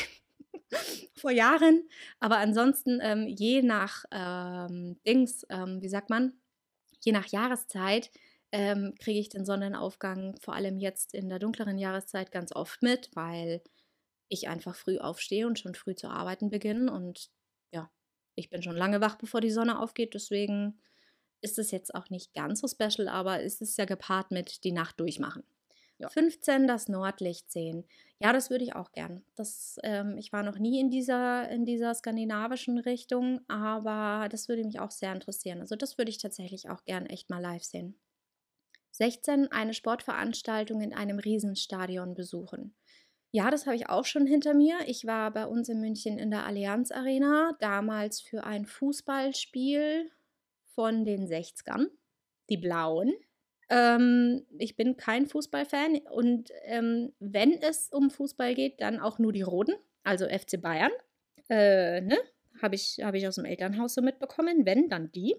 vor 1.15 1.31
Jahren. 1.31 1.89
Aber 2.19 2.39
ansonsten, 2.39 3.01
ähm, 3.03 3.27
je 3.29 3.63
nach 3.63 4.05
ähm, 4.11 4.99
Dings, 5.07 5.47
ähm, 5.49 5.81
wie 5.83 5.89
sagt 5.89 6.11
man, 6.11 6.35
je 7.01 7.13
nach 7.13 7.27
Jahreszeit 7.27 8.11
ähm, 8.53 8.95
kriege 8.99 9.21
ich 9.21 9.29
den 9.29 9.45
Sonnenaufgang 9.45 10.37
vor 10.41 10.55
allem 10.55 10.79
jetzt 10.79 11.15
in 11.15 11.29
der 11.29 11.39
dunkleren 11.39 11.79
Jahreszeit 11.79 12.33
ganz 12.33 12.53
oft 12.55 12.83
mit, 12.83 13.11
weil 13.15 13.63
ich 14.29 14.49
einfach 14.49 14.75
früh 14.75 14.99
aufstehe 14.99 15.47
und 15.47 15.59
schon 15.59 15.75
früh 15.75 15.95
zu 15.95 16.09
arbeiten 16.09 16.51
beginne. 16.51 16.93
Und 16.93 17.31
ja, 17.73 17.91
ich 18.35 18.51
bin 18.51 18.63
schon 18.63 18.77
lange 18.77 19.01
wach, 19.01 19.17
bevor 19.17 19.41
die 19.41 19.51
Sonne 19.51 19.79
aufgeht. 19.79 20.15
Deswegen 20.15 20.81
ist 21.41 21.59
es 21.59 21.71
jetzt 21.71 21.95
auch 21.95 22.11
nicht 22.11 22.35
ganz 22.35 22.61
so 22.61 22.69
special, 22.69 23.09
aber 23.09 23.43
es 23.43 23.61
ist 23.61 23.79
ja 23.79 23.85
gepaart 23.85 24.31
mit 24.31 24.65
die 24.65 24.73
Nacht 24.73 25.01
durchmachen. 25.01 25.43
Ja. 25.99 26.09
15 26.09 26.67
das 26.67 26.89
Nordlicht 26.89 27.51
sehen. 27.51 27.85
Ja, 28.21 28.33
das 28.33 28.49
würde 28.49 28.65
ich 28.65 28.75
auch 28.75 28.93
gern. 28.93 29.23
Das, 29.35 29.79
ähm, 29.83 30.17
ich 30.17 30.33
war 30.33 30.43
noch 30.43 30.59
nie 30.59 30.81
in 30.81 30.91
dieser, 30.91 31.49
in 31.51 31.67
dieser 31.67 31.95
skandinavischen 31.95 32.79
Richtung, 32.79 33.41
aber 33.49 34.29
das 34.31 34.49
würde 34.49 34.65
mich 34.65 34.81
auch 34.81 34.91
sehr 34.91 35.13
interessieren. 35.13 35.61
Also 35.61 35.77
das 35.77 35.99
würde 35.99 36.11
ich 36.11 36.19
tatsächlich 36.19 36.71
auch 36.71 36.85
gern 36.85 37.07
echt 37.07 37.29
mal 37.29 37.41
live 37.41 37.65
sehen. 37.65 37.99
16 38.93 39.53
eine 39.53 39.75
Sportveranstaltung 39.75 40.81
in 40.81 40.95
einem 40.95 41.19
Riesenstadion 41.19 42.15
besuchen. 42.15 42.75
Ja, 43.33 43.51
das 43.51 43.67
habe 43.67 43.77
ich 43.77 43.89
auch 43.89 44.07
schon 44.07 44.27
hinter 44.27 44.55
mir. 44.55 44.79
Ich 44.87 45.07
war 45.07 45.31
bei 45.31 45.47
uns 45.47 45.69
in 45.69 45.81
München 45.81 46.19
in 46.19 46.31
der 46.31 46.47
Allianz 46.47 46.91
Arena, 46.91 47.57
damals 47.61 48.21
für 48.21 48.45
ein 48.45 48.67
Fußballspiel 48.67 50.11
von 50.75 51.05
den 51.05 51.27
60ern, 51.27 51.87
die 52.49 52.57
Blauen. 52.57 53.13
Ähm, 53.69 54.47
ich 54.59 54.77
bin 54.77 54.97
kein 54.97 55.27
Fußballfan 55.27 55.99
und 56.11 56.51
ähm, 56.65 57.13
wenn 57.21 57.53
es 57.63 57.89
um 57.91 58.11
Fußball 58.11 58.55
geht, 58.55 58.81
dann 58.81 58.99
auch 58.99 59.19
nur 59.19 59.33
die 59.33 59.43
Roten, 59.43 59.75
also 60.03 60.27
FC 60.27 60.61
Bayern. 60.61 60.91
Äh, 61.49 62.01
ne? 62.01 62.19
Habe 62.61 62.75
ich, 62.75 62.99
hab 63.03 63.15
ich 63.15 63.27
aus 63.27 63.37
dem 63.37 63.45
Elternhaus 63.45 63.95
so 63.95 64.03
mitbekommen. 64.03 64.67
Wenn, 64.67 64.89
dann 64.89 65.11
die. 65.13 65.37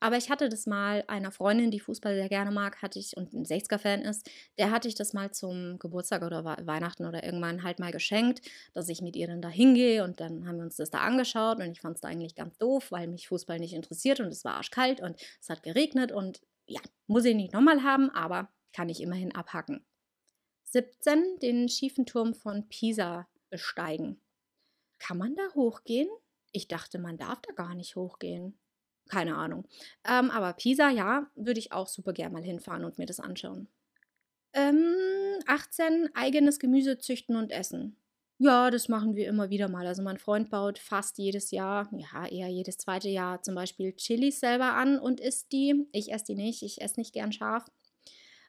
Aber 0.00 0.16
ich 0.16 0.30
hatte 0.30 0.48
das 0.48 0.66
mal 0.66 1.04
einer 1.08 1.32
Freundin, 1.32 1.70
die 1.70 1.80
Fußball 1.80 2.14
sehr 2.14 2.28
gerne 2.28 2.50
mag, 2.50 2.82
hatte 2.82 2.98
ich 2.98 3.16
und 3.16 3.32
ein 3.32 3.44
60er-Fan 3.44 4.02
ist, 4.02 4.30
der 4.58 4.70
hatte 4.70 4.88
ich 4.88 4.94
das 4.94 5.12
mal 5.12 5.30
zum 5.30 5.78
Geburtstag 5.78 6.22
oder 6.22 6.44
Weihnachten 6.44 7.06
oder 7.06 7.24
irgendwann 7.24 7.62
halt 7.62 7.78
mal 7.78 7.92
geschenkt, 7.92 8.42
dass 8.74 8.88
ich 8.88 9.02
mit 9.02 9.16
ihr 9.16 9.26
dann 9.26 9.42
da 9.42 9.48
hingehe 9.48 10.04
und 10.04 10.20
dann 10.20 10.46
haben 10.46 10.56
wir 10.56 10.64
uns 10.64 10.76
das 10.76 10.90
da 10.90 10.98
angeschaut 10.98 11.58
und 11.58 11.70
ich 11.70 11.80
fand 11.80 11.96
es 11.96 12.00
da 12.00 12.08
eigentlich 12.08 12.34
ganz 12.34 12.58
doof, 12.58 12.90
weil 12.90 13.08
mich 13.08 13.28
Fußball 13.28 13.58
nicht 13.58 13.74
interessiert 13.74 14.20
und 14.20 14.28
es 14.28 14.44
war 14.44 14.54
arschkalt 14.54 15.00
und 15.00 15.20
es 15.40 15.48
hat 15.48 15.62
geregnet 15.62 16.12
und 16.12 16.40
ja, 16.66 16.80
muss 17.06 17.24
ich 17.24 17.34
nicht 17.34 17.52
nochmal 17.52 17.82
haben, 17.82 18.10
aber 18.10 18.50
kann 18.72 18.88
ich 18.88 19.00
immerhin 19.00 19.34
abhacken. 19.34 19.84
17. 20.64 21.38
Den 21.40 21.68
schiefen 21.68 22.06
Turm 22.06 22.34
von 22.34 22.68
Pisa 22.68 23.28
besteigen. 23.50 24.20
Kann 24.98 25.16
man 25.16 25.34
da 25.34 25.42
hochgehen? 25.54 26.08
Ich 26.52 26.68
dachte, 26.68 26.98
man 26.98 27.16
darf 27.16 27.40
da 27.42 27.52
gar 27.52 27.74
nicht 27.74 27.96
hochgehen. 27.96 28.58
Keine 29.08 29.36
Ahnung. 29.36 29.66
Ähm, 30.08 30.30
aber 30.30 30.52
Pisa, 30.52 30.90
ja, 30.90 31.30
würde 31.36 31.60
ich 31.60 31.72
auch 31.72 31.86
super 31.86 32.12
gern 32.12 32.32
mal 32.32 32.42
hinfahren 32.42 32.84
und 32.84 32.98
mir 32.98 33.06
das 33.06 33.20
anschauen. 33.20 33.68
Ähm, 34.52 34.94
18. 35.46 36.10
Eigenes 36.14 36.58
Gemüse 36.58 36.98
züchten 36.98 37.36
und 37.36 37.52
essen. 37.52 37.96
Ja, 38.38 38.70
das 38.70 38.88
machen 38.88 39.14
wir 39.16 39.28
immer 39.28 39.48
wieder 39.48 39.68
mal. 39.68 39.86
Also 39.86 40.02
mein 40.02 40.18
Freund 40.18 40.50
baut 40.50 40.78
fast 40.78 41.16
jedes 41.18 41.50
Jahr, 41.52 41.88
ja, 41.92 42.26
eher 42.26 42.48
jedes 42.48 42.76
zweite 42.76 43.08
Jahr 43.08 43.42
zum 43.42 43.54
Beispiel 43.54 43.94
Chilis 43.94 44.40
selber 44.40 44.74
an 44.74 44.98
und 44.98 45.20
isst 45.20 45.52
die. 45.52 45.86
Ich 45.92 46.12
esse 46.12 46.26
die 46.26 46.34
nicht, 46.34 46.62
ich 46.62 46.82
esse 46.82 47.00
nicht 47.00 47.14
gern 47.14 47.32
scharf. 47.32 47.64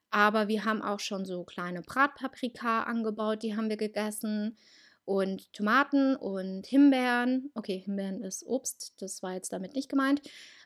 Aber 0.09 0.47
wir 0.47 0.65
haben 0.65 0.81
auch 0.81 0.99
schon 0.99 1.25
so 1.25 1.43
kleine 1.43 1.81
Bratpaprika 1.81 2.83
angebaut, 2.83 3.43
die 3.43 3.55
haben 3.55 3.69
wir 3.69 3.77
gegessen. 3.77 4.57
Und 5.07 5.53
Tomaten 5.53 6.17
und 6.17 6.67
Himbeeren. 6.67 7.49
Okay, 7.55 7.79
Himbeeren 7.79 8.21
ist 8.23 8.45
Obst, 8.45 8.93
das 8.99 9.23
war 9.23 9.33
jetzt 9.33 9.53
damit 9.53 9.73
nicht 9.73 9.87
gemeint. 9.87 10.21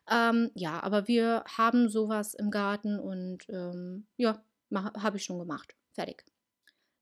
Ähm, 0.10 0.50
ja, 0.56 0.82
aber 0.82 1.08
wir 1.08 1.44
haben 1.46 1.90
sowas 1.90 2.34
im 2.34 2.50
Garten 2.50 3.00
und 3.00 3.48
ähm, 3.50 4.08
ja, 4.18 4.44
habe 4.74 5.18
ich 5.18 5.24
schon 5.24 5.38
gemacht. 5.38 5.76
Fertig. 5.92 6.26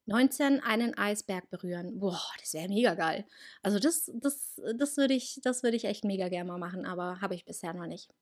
19 0.05 0.59
einen 0.61 0.97
Eisberg 0.97 1.49
berühren. 1.49 1.99
Boah, 1.99 2.19
das 2.41 2.53
wäre 2.53 2.67
mega 2.67 2.93
geil. 2.95 3.25
Also 3.63 3.79
das, 3.79 4.11
das, 4.15 4.59
das 4.75 4.97
würde 4.97 5.13
ich, 5.13 5.39
das 5.41 5.63
ich 5.63 5.85
echt 5.85 6.03
mega 6.03 6.27
gerne 6.27 6.49
mal 6.51 6.57
machen, 6.57 6.85
aber 6.85 7.21
habe 7.21 7.35
ich 7.35 7.45
bisher 7.45 7.73
noch 7.73 7.85
nicht. 7.85 8.13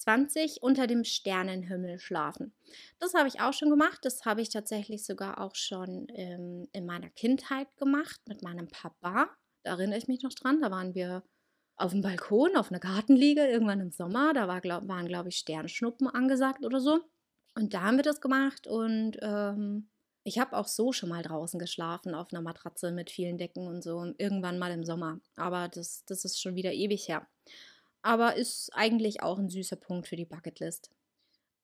20 0.00 0.62
unter 0.62 0.86
dem 0.86 1.04
Sternenhimmel 1.04 1.98
schlafen. 1.98 2.54
Das 2.98 3.14
habe 3.14 3.28
ich 3.28 3.40
auch 3.40 3.52
schon 3.52 3.70
gemacht. 3.70 4.00
Das 4.02 4.24
habe 4.24 4.40
ich 4.40 4.48
tatsächlich 4.48 5.04
sogar 5.04 5.40
auch 5.40 5.54
schon 5.54 6.06
ähm, 6.14 6.68
in 6.72 6.86
meiner 6.86 7.10
Kindheit 7.10 7.68
gemacht 7.76 8.20
mit 8.26 8.42
meinem 8.42 8.68
Papa. 8.68 9.28
Da 9.62 9.72
erinnere 9.72 9.98
ich 9.98 10.08
mich 10.08 10.22
noch 10.22 10.32
dran. 10.32 10.60
Da 10.60 10.70
waren 10.70 10.94
wir 10.94 11.22
auf 11.76 11.92
dem 11.92 12.02
Balkon, 12.02 12.56
auf 12.56 12.70
einer 12.70 12.80
Gartenliege, 12.80 13.46
irgendwann 13.46 13.80
im 13.80 13.90
Sommer. 13.90 14.32
Da 14.32 14.48
war, 14.48 14.60
glaub, 14.60 14.88
waren, 14.88 15.06
glaube 15.06 15.28
ich, 15.28 15.36
Sternschnuppen 15.36 16.08
angesagt 16.08 16.64
oder 16.64 16.80
so. 16.80 17.00
Und 17.54 17.74
da 17.74 17.82
haben 17.82 17.96
wir 17.96 18.04
das 18.04 18.20
gemacht 18.20 18.66
und 18.66 19.18
ähm, 19.22 19.88
ich 20.22 20.38
habe 20.38 20.56
auch 20.56 20.68
so 20.68 20.92
schon 20.92 21.08
mal 21.08 21.22
draußen 21.22 21.58
geschlafen 21.58 22.14
auf 22.14 22.32
einer 22.32 22.42
Matratze 22.42 22.92
mit 22.92 23.10
vielen 23.10 23.38
Decken 23.38 23.66
und 23.66 23.82
so, 23.82 24.12
irgendwann 24.18 24.58
mal 24.58 24.70
im 24.70 24.84
Sommer. 24.84 25.18
Aber 25.36 25.68
das, 25.68 26.04
das 26.04 26.24
ist 26.24 26.40
schon 26.40 26.54
wieder 26.54 26.72
ewig 26.72 27.08
her. 27.08 27.26
Aber 28.02 28.36
ist 28.36 28.70
eigentlich 28.72 29.22
auch 29.22 29.38
ein 29.38 29.48
süßer 29.48 29.76
Punkt 29.76 30.08
für 30.08 30.16
die 30.16 30.24
Bucketlist. 30.24 30.90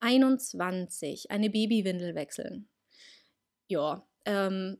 21. 0.00 1.30
Eine 1.30 1.50
Babywindel 1.50 2.14
wechseln. 2.14 2.68
Ja, 3.68 4.06
ähm, 4.24 4.78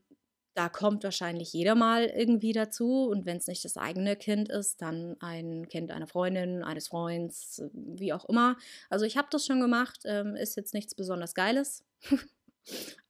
da 0.57 0.69
kommt 0.69 1.03
wahrscheinlich 1.03 1.53
jeder 1.53 1.75
mal 1.75 2.05
irgendwie 2.05 2.51
dazu. 2.51 3.07
Und 3.07 3.25
wenn 3.25 3.37
es 3.37 3.47
nicht 3.47 3.63
das 3.63 3.77
eigene 3.77 4.15
Kind 4.15 4.49
ist, 4.49 4.81
dann 4.81 5.15
ein 5.19 5.67
Kind 5.67 5.91
einer 5.91 6.07
Freundin, 6.07 6.63
eines 6.63 6.87
Freunds, 6.87 7.61
wie 7.73 8.11
auch 8.11 8.25
immer. 8.25 8.57
Also 8.89 9.05
ich 9.05 9.17
habe 9.17 9.27
das 9.29 9.45
schon 9.45 9.59
gemacht, 9.59 9.99
ähm, 10.05 10.35
ist 10.35 10.55
jetzt 10.55 10.73
nichts 10.73 10.95
besonders 10.95 11.35
Geiles. 11.35 11.85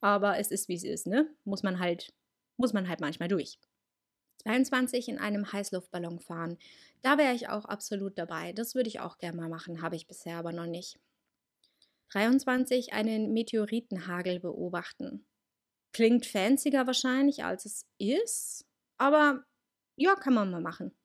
Aber 0.02 0.38
es 0.38 0.52
ist, 0.52 0.68
wie 0.68 0.76
es 0.76 0.84
ist, 0.84 1.08
ne? 1.08 1.30
Muss 1.46 1.64
man 1.64 1.80
halt, 1.80 2.14
muss 2.58 2.74
man 2.74 2.90
halt 2.90 3.00
manchmal 3.00 3.30
durch. 3.30 3.60
22 4.48 5.10
in 5.10 5.18
einem 5.18 5.52
Heißluftballon 5.52 6.20
fahren. 6.20 6.58
Da 7.02 7.18
wäre 7.18 7.34
ich 7.34 7.50
auch 7.50 7.66
absolut 7.66 8.18
dabei. 8.18 8.54
Das 8.54 8.76
würde 8.76 8.88
ich 8.88 9.02
auch 9.02 9.18
gerne 9.18 9.36
mal 9.36 9.50
machen, 9.50 9.82
habe 9.82 9.98
ich 9.98 10.08
bisher 10.08 10.38
aber 10.38 10.54
noch 10.54 10.66
nicht. 10.66 11.00
23 12.14 12.94
einen 12.94 13.34
Meteoritenhagel 13.34 14.40
beobachten. 14.40 15.26
Klingt 15.92 16.26
fancier 16.26 16.88
wahrscheinlich, 16.88 17.44
als 17.44 17.66
es 17.66 17.86
ist, 17.98 18.66
aber 18.98 19.44
ja, 19.98 20.16
kann 20.16 20.34
man 20.34 20.50
mal 20.50 20.62
machen. 20.62 20.96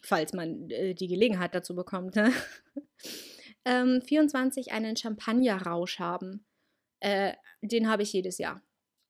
Falls 0.00 0.32
man 0.32 0.70
äh, 0.70 0.94
die 0.94 1.08
Gelegenheit 1.08 1.54
dazu 1.54 1.74
bekommt. 1.74 2.14
Ne? 2.14 2.32
ähm, 3.64 4.02
24 4.02 4.70
einen 4.70 4.96
Champagnerrausch 4.96 5.98
haben. 5.98 6.46
Äh, 7.00 7.34
den 7.60 7.88
habe 7.88 8.04
ich 8.04 8.12
jedes 8.12 8.38
Jahr. 8.38 8.62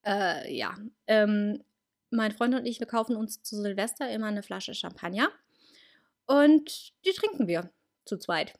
Äh, 0.06 0.56
ja, 0.56 0.74
ähm, 1.06 1.62
mein 2.16 2.32
Freund 2.32 2.54
und 2.54 2.66
ich, 2.66 2.80
wir 2.80 2.86
kaufen 2.86 3.16
uns 3.16 3.42
zu 3.42 3.60
Silvester 3.60 4.10
immer 4.10 4.26
eine 4.26 4.42
Flasche 4.42 4.74
Champagner 4.74 5.28
und 6.26 6.92
die 7.04 7.12
trinken 7.12 7.46
wir 7.46 7.70
zu 8.04 8.18
zweit. 8.18 8.54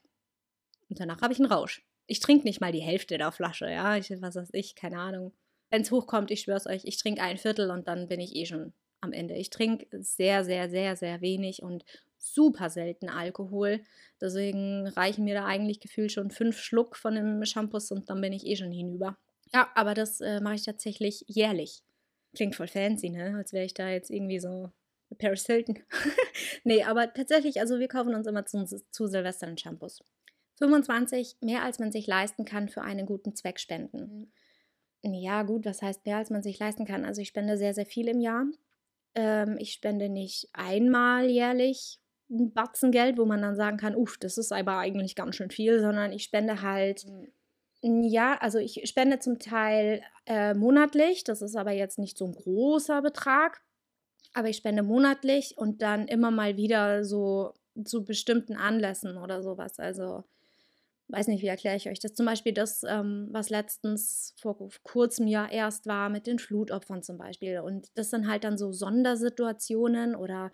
Und 0.89 0.99
danach 0.99 1.21
habe 1.21 1.33
ich 1.33 1.39
einen 1.39 1.51
Rausch. 1.51 1.83
Ich 2.07 2.19
trinke 2.19 2.45
nicht 2.45 2.61
mal 2.61 2.71
die 2.71 2.81
Hälfte 2.81 3.17
der 3.17 3.31
Flasche, 3.31 3.69
ja, 3.69 3.97
ich, 3.97 4.09
was 4.21 4.35
weiß 4.35 4.49
ich, 4.53 4.75
keine 4.75 4.99
Ahnung. 4.99 5.33
Wenn 5.71 5.81
es 5.81 5.91
hochkommt, 5.91 6.29
ich 6.29 6.41
schwör's 6.41 6.67
euch, 6.67 6.85
ich 6.85 6.97
trinke 6.97 7.21
ein 7.21 7.37
Viertel 7.37 7.71
und 7.71 7.87
dann 7.87 8.07
bin 8.07 8.19
ich 8.19 8.35
eh 8.35 8.45
schon 8.45 8.73
am 9.01 9.13
Ende. 9.13 9.35
Ich 9.35 9.49
trinke 9.49 9.87
sehr, 10.03 10.43
sehr, 10.43 10.69
sehr, 10.69 10.95
sehr 10.95 11.21
wenig 11.21 11.63
und 11.63 11.83
super 12.17 12.69
selten 12.69 13.09
Alkohol. 13.09 13.81
Deswegen 14.21 14.87
reichen 14.87 15.23
mir 15.23 15.35
da 15.35 15.45
eigentlich 15.45 15.79
gefühlt 15.79 16.11
schon 16.11 16.31
fünf 16.31 16.59
Schluck 16.59 16.95
von 16.95 17.15
dem 17.15 17.45
Shampoo 17.45 17.79
und 17.89 18.09
dann 18.09 18.21
bin 18.21 18.33
ich 18.33 18.45
eh 18.45 18.55
schon 18.55 18.71
hinüber. 18.71 19.17
Ja, 19.53 19.69
aber 19.75 19.93
das 19.93 20.21
äh, 20.21 20.39
mache 20.41 20.55
ich 20.55 20.63
tatsächlich 20.63 21.23
jährlich. 21.27 21.81
Klingt 22.35 22.55
voll 22.55 22.67
fancy, 22.67 23.09
ne? 23.09 23.35
Als 23.37 23.53
wäre 23.53 23.65
ich 23.65 23.73
da 23.73 23.89
jetzt 23.89 24.11
irgendwie 24.11 24.39
so 24.39 24.71
Paris 25.17 25.45
Hilton. 25.45 25.79
nee, 26.63 26.83
aber 26.83 27.13
tatsächlich, 27.13 27.59
also 27.59 27.79
wir 27.79 27.87
kaufen 27.87 28.15
uns 28.15 28.27
immer 28.27 28.45
zu, 28.45 28.65
zu 28.65 29.07
Silvester 29.07 29.47
einen 29.47 29.57
Shampoos. 29.57 30.03
25, 30.57 31.37
mehr 31.41 31.63
als 31.63 31.79
man 31.79 31.91
sich 31.91 32.07
leisten 32.07 32.45
kann 32.45 32.69
für 32.69 32.81
einen 32.81 33.05
guten 33.05 33.35
Zweck 33.35 33.59
spenden. 33.59 34.31
Mhm. 35.03 35.13
Ja, 35.13 35.43
gut, 35.43 35.65
was 35.65 35.81
heißt 35.81 36.05
mehr 36.05 36.17
als 36.17 36.29
man 36.29 36.41
sich 36.41 36.57
leisten 36.57 36.85
kann? 36.85 37.05
Also 37.05 37.21
ich 37.21 37.27
spende 37.27 37.57
sehr, 37.57 37.73
sehr 37.73 37.85
viel 37.85 38.07
im 38.07 38.19
Jahr. 38.19 38.45
Ähm, 39.13 39.57
ich 39.59 39.73
spende 39.73 40.09
nicht 40.09 40.49
einmal 40.53 41.29
jährlich 41.29 41.99
ein 42.29 42.53
Batzen 42.53 42.91
Geld, 42.91 43.19
wo 43.19 43.25
man 43.25 43.41
dann 43.41 43.55
sagen 43.55 43.77
kann, 43.77 43.95
uff, 43.95 44.17
das 44.17 44.39
ist 44.39 44.51
aber 44.51 44.79
eigentlich 44.79 45.15
ganz 45.15 45.35
schön 45.35 45.51
viel, 45.51 45.79
sondern 45.79 46.11
ich 46.11 46.23
spende 46.23 46.63
halt 46.63 47.05
mhm 47.05 47.27
ja, 47.85 48.37
also 48.39 48.57
ich 48.57 48.81
spende 48.85 49.19
zum 49.19 49.39
Teil 49.39 50.01
äh, 50.25 50.53
monatlich, 50.53 51.23
das 51.23 51.41
ist 51.41 51.55
aber 51.55 51.71
jetzt 51.71 51.99
nicht 51.99 52.17
so 52.17 52.25
ein 52.25 52.33
großer 52.33 53.01
Betrag, 53.01 53.61
aber 54.33 54.49
ich 54.49 54.57
spende 54.57 54.83
monatlich 54.83 55.57
und 55.57 55.81
dann 55.81 56.07
immer 56.07 56.31
mal 56.31 56.57
wieder 56.57 57.05
so 57.05 57.53
zu 57.83 58.03
bestimmten 58.03 58.55
Anlässen 58.55 59.17
oder 59.17 59.43
sowas. 59.43 59.79
Also 59.79 60.23
weiß 61.09 61.27
nicht, 61.27 61.43
wie 61.43 61.47
erkläre 61.47 61.75
ich 61.75 61.87
euch 61.87 61.99
das? 61.99 62.13
Zum 62.15 62.25
Beispiel 62.25 62.53
das, 62.53 62.83
ähm, 62.83 63.27
was 63.31 63.49
letztens 63.49 64.33
vor 64.39 64.57
kurzem 64.83 65.27
Jahr 65.27 65.51
erst 65.51 65.85
war 65.85 66.09
mit 66.09 66.27
den 66.27 66.39
Flutopfern 66.39 67.03
zum 67.03 67.17
Beispiel. 67.17 67.59
Und 67.59 67.89
das 67.95 68.09
sind 68.09 68.27
halt 68.27 68.43
dann 68.43 68.57
so 68.57 68.71
Sondersituationen 68.71 70.15
oder 70.15 70.51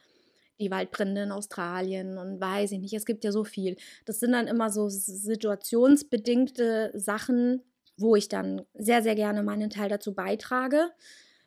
die 0.61 0.71
Waldbrände 0.71 1.23
in 1.23 1.31
Australien 1.31 2.17
und 2.17 2.39
weiß 2.39 2.71
ich 2.71 2.79
nicht, 2.79 2.93
es 2.93 3.05
gibt 3.05 3.23
ja 3.23 3.31
so 3.31 3.43
viel. 3.43 3.75
Das 4.05 4.19
sind 4.19 4.31
dann 4.31 4.47
immer 4.47 4.69
so 4.69 4.87
situationsbedingte 4.89 6.91
Sachen, 6.93 7.61
wo 7.97 8.15
ich 8.15 8.29
dann 8.29 8.61
sehr, 8.73 9.03
sehr 9.03 9.15
gerne 9.15 9.43
meinen 9.43 9.69
Teil 9.69 9.89
dazu 9.89 10.13
beitrage. 10.13 10.91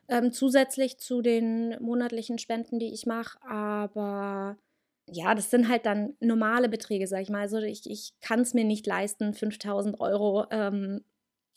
Ähm, 0.08 0.32
zusätzlich 0.32 0.98
zu 0.98 1.22
den 1.22 1.76
monatlichen 1.80 2.38
Spenden, 2.38 2.78
die 2.78 2.92
ich 2.92 3.06
mache. 3.06 3.38
Aber 3.42 4.58
ja, 5.06 5.34
das 5.34 5.50
sind 5.50 5.68
halt 5.68 5.86
dann 5.86 6.14
normale 6.20 6.68
Beträge, 6.68 7.06
sag 7.06 7.22
ich 7.22 7.30
mal. 7.30 7.40
Also 7.40 7.58
ich, 7.58 7.88
ich 7.90 8.12
kann 8.20 8.40
es 8.40 8.54
mir 8.54 8.64
nicht 8.64 8.86
leisten, 8.86 9.34
5000 9.34 10.00
Euro 10.00 10.46
ähm, 10.50 11.02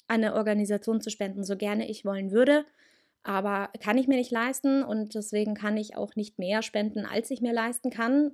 an 0.08 0.24
eine 0.24 0.36
Organisation 0.36 1.02
zu 1.02 1.10
spenden, 1.10 1.44
so 1.44 1.58
gerne 1.58 1.90
ich 1.90 2.06
wollen 2.06 2.32
würde. 2.32 2.66
Aber 3.24 3.70
kann 3.82 3.98
ich 3.98 4.08
mir 4.08 4.16
nicht 4.16 4.32
leisten 4.32 4.84
und 4.84 5.16
deswegen 5.16 5.54
kann 5.54 5.76
ich 5.78 5.96
auch 5.98 6.16
nicht 6.16 6.40
mehr 6.40 6.62
spenden, 6.62 7.06
als 7.06 7.30
ich 7.30 7.42
mir 7.42 7.54
leisten 7.54 7.90
kann. 7.90 8.32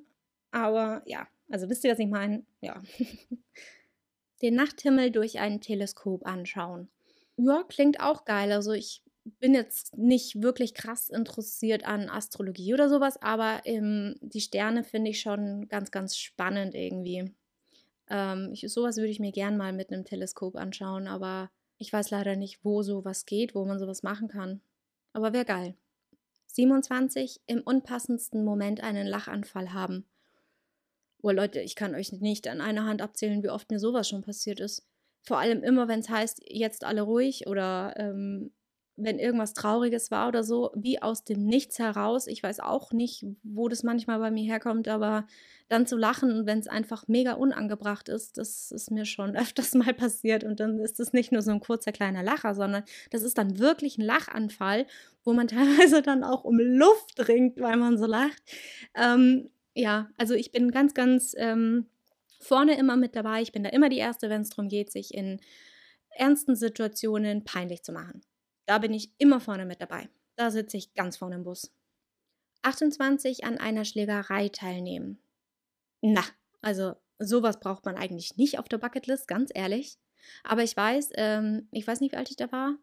Aber 0.52 1.02
ja, 1.06 1.28
also 1.50 1.70
wisst 1.70 1.84
ihr, 1.84 1.92
was 1.92 2.00
ich 2.00 2.08
meine? 2.08 2.46
Ja. 2.62 2.82
Den 4.42 4.56
Nachthimmel 4.56 5.12
durch 5.12 5.40
ein 5.40 5.62
Teleskop 5.62 6.26
anschauen. 6.26 6.90
Ja, 7.38 7.64
klingt 7.68 8.00
auch 8.02 8.26
geil. 8.26 8.52
Also 8.52 8.74
ich 8.74 9.02
bin 9.40 9.54
jetzt 9.54 9.98
nicht 9.98 10.42
wirklich 10.42 10.74
krass 10.74 11.10
interessiert 11.10 11.86
an 11.86 12.10
Astrologie 12.10 12.74
oder 12.74 12.90
sowas, 12.90 13.22
aber 13.22 13.62
ähm, 13.66 14.16
die 14.22 14.42
Sterne 14.42 14.84
finde 14.84 15.12
ich 15.12 15.22
schon 15.22 15.68
ganz, 15.70 15.92
ganz 15.92 16.18
spannend 16.18 16.76
irgendwie. 16.76 17.32
Ähm, 18.10 18.50
ich, 18.52 18.66
sowas 18.72 18.98
würde 18.98 19.10
ich 19.10 19.20
mir 19.20 19.32
gern 19.32 19.58
mal 19.58 19.74
mit 19.74 19.92
einem 19.92 20.06
Teleskop 20.06 20.56
anschauen, 20.56 21.08
aber 21.08 21.50
ich 21.78 21.92
weiß 21.92 22.12
leider 22.12 22.36
nicht, 22.36 22.60
wo 22.64 22.84
sowas 22.84 23.26
geht, 23.26 23.56
wo 23.56 23.66
man 23.66 23.80
sowas 23.80 24.04
machen 24.04 24.28
kann. 24.28 24.62
Aber 25.14 25.34
wäre 25.34 25.46
geil. 25.46 25.76
27. 26.48 27.42
Im 27.48 27.62
unpassendsten 27.62 28.44
Moment 28.44 28.82
einen 28.82 29.08
Lachanfall 29.08 29.74
haben. 29.74 30.06
Oh 31.22 31.32
Leute, 31.32 31.62
ich 31.62 31.76
kann 31.76 31.96
euch 31.96 32.12
nicht 32.12 32.48
an 32.48 32.62
einer 32.62 32.86
Hand 32.86 33.02
abzählen, 33.02 33.42
wie 33.44 33.50
oft 33.50 33.72
mir 33.72 33.80
sowas 33.80 34.10
schon 34.10 34.24
passiert 34.24 34.60
ist. 34.60 34.86
Vor 35.22 35.40
allem 35.40 35.64
immer, 35.64 35.88
wenn 35.88 36.02
es 36.02 36.10
heißt, 36.10 36.42
jetzt 36.46 36.84
alle 36.84 37.02
ruhig 37.02 37.48
oder 37.48 37.94
ähm, 37.96 38.52
wenn 38.96 39.18
irgendwas 39.18 39.54
Trauriges 39.54 40.12
war 40.12 40.28
oder 40.28 40.44
so, 40.44 40.72
wie 40.76 41.02
aus 41.02 41.24
dem 41.24 41.46
Nichts 41.46 41.80
heraus. 41.80 42.28
Ich 42.28 42.44
weiß 42.44 42.60
auch 42.60 42.92
nicht, 42.92 43.26
wo 43.42 43.68
das 43.68 43.82
manchmal 43.82 44.20
bei 44.20 44.30
mir 44.30 44.44
herkommt, 44.44 44.88
aber 44.88 45.26
dann 45.68 45.88
zu 45.88 45.98
lachen, 45.98 46.46
wenn 46.46 46.60
es 46.60 46.68
einfach 46.68 47.08
mega 47.08 47.34
unangebracht 47.34 48.08
ist, 48.08 48.38
das 48.38 48.72
ist 48.72 48.92
mir 48.92 49.06
schon 49.06 49.36
öfters 49.36 49.74
mal 49.74 49.94
passiert. 49.94 50.44
Und 50.44 50.60
dann 50.60 50.80
ist 50.80 51.00
es 51.00 51.12
nicht 51.12 51.32
nur 51.32 51.42
so 51.42 51.52
ein 51.52 51.60
kurzer 51.60 51.92
kleiner 51.92 52.22
Lacher, 52.22 52.54
sondern 52.54 52.84
das 53.10 53.24
ist 53.24 53.38
dann 53.38 53.58
wirklich 53.58 53.98
ein 53.98 54.06
Lachanfall, 54.06 54.86
wo 55.24 55.34
man 55.34 55.48
teilweise 55.50 56.02
dann 56.04 56.24
auch 56.24 56.44
um 56.44 56.60
Luft 56.60 57.28
ringt, 57.28 57.60
weil 57.60 57.78
man 57.78 57.98
so 57.98 58.06
lacht. 58.06 58.44
Ähm, 58.96 59.50
ja, 59.74 60.10
also 60.18 60.36
ich 60.36 60.52
bin 60.52 60.70
ganz, 60.70 60.94
ganz 60.94 61.34
ähm, 61.38 61.88
vorne 62.40 62.78
immer 62.78 62.96
mit 62.96 63.16
dabei. 63.16 63.42
Ich 63.42 63.52
bin 63.52 63.64
da 63.64 63.72
immer 63.72 63.90
die 63.90 63.98
Erste, 63.98 64.30
wenn 64.30 64.42
es 64.42 64.50
darum 64.50 64.68
geht, 64.68 64.92
sich 64.92 65.16
in 65.16 65.40
ernsten 66.12 66.56
Situationen 66.56 67.44
peinlich 67.44 67.82
zu 67.82 67.92
machen. 67.92 68.22
Da 68.66 68.78
bin 68.78 68.94
ich 68.94 69.12
immer 69.18 69.40
vorne 69.40 69.66
mit 69.66 69.82
dabei. 69.82 70.10
Da 70.36 70.52
sitze 70.52 70.78
ich 70.78 70.94
ganz 70.94 71.18
vorne 71.18 71.36
im 71.36 71.44
Bus. 71.44 71.72
28 72.64 73.44
an 73.44 73.58
einer 73.58 73.86
Schlägerei 73.86 74.50
teilnehmen. 74.50 75.20
Na, 76.02 76.24
also 76.62 76.96
sowas 77.20 77.60
braucht 77.60 77.86
man 77.86 77.96
eigentlich 77.96 78.38
nicht 78.38 78.60
auf 78.60 78.70
der 78.70 78.78
Bucketlist, 78.78 79.28
ganz 79.28 79.52
ehrlich. 79.54 79.98
Aber 80.44 80.64
ich 80.64 80.76
weiß, 80.76 81.12
ähm, 81.16 81.68
ich 81.72 81.86
weiß 81.86 82.00
nicht, 82.00 82.14
wie 82.14 82.18
alt 82.18 82.30
ich 82.30 82.38
da 82.38 82.52
war. 82.52 82.78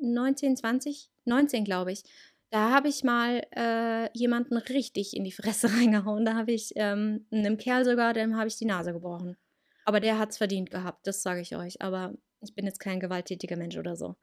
19, 0.00 0.56
20, 0.56 1.10
19 1.24 1.64
glaube 1.64 1.92
ich. 1.92 2.02
Da 2.50 2.70
habe 2.70 2.88
ich 2.88 3.02
mal 3.02 3.42
äh, 3.56 4.10
jemanden 4.16 4.56
richtig 4.56 5.16
in 5.16 5.24
die 5.24 5.32
Fresse 5.32 5.68
reingehauen. 5.76 6.24
Da 6.24 6.34
habe 6.34 6.52
ich 6.52 6.72
ähm, 6.76 7.26
einem 7.30 7.56
Kerl 7.56 7.84
sogar, 7.84 8.12
dem 8.12 8.36
habe 8.36 8.48
ich 8.48 8.56
die 8.56 8.66
Nase 8.66 8.92
gebrochen. 8.92 9.36
Aber 9.84 10.00
der 10.00 10.18
hat 10.18 10.30
es 10.30 10.38
verdient 10.38 10.70
gehabt, 10.70 11.06
das 11.06 11.22
sage 11.22 11.40
ich 11.40 11.56
euch. 11.56 11.80
Aber 11.80 12.14
ich 12.42 12.54
bin 12.54 12.66
jetzt 12.66 12.80
kein 12.80 13.00
gewalttätiger 13.00 13.56
Mensch 13.56 13.76
oder 13.76 13.96
so. 13.96 14.16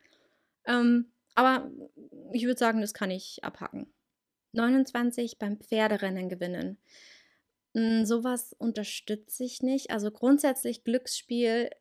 Ähm, 0.65 1.12
aber 1.36 1.70
ich 2.32 2.46
würde 2.46 2.60
sagen, 2.60 2.82
das 2.82 2.93
kann 2.93 3.12
ich 3.12 3.43
abhaken. 3.43 3.93
29 4.53 5.39
beim 5.39 5.58
Pferderennen 5.60 6.29
gewinnen. 6.29 6.77
Hm, 7.75 8.05
sowas 8.05 8.53
unterstütze 8.58 9.43
ich 9.43 9.62
nicht. 9.62 9.91
Also 9.91 10.12
grundsätzlich 10.12 10.84
Glücksspiel 10.84 11.72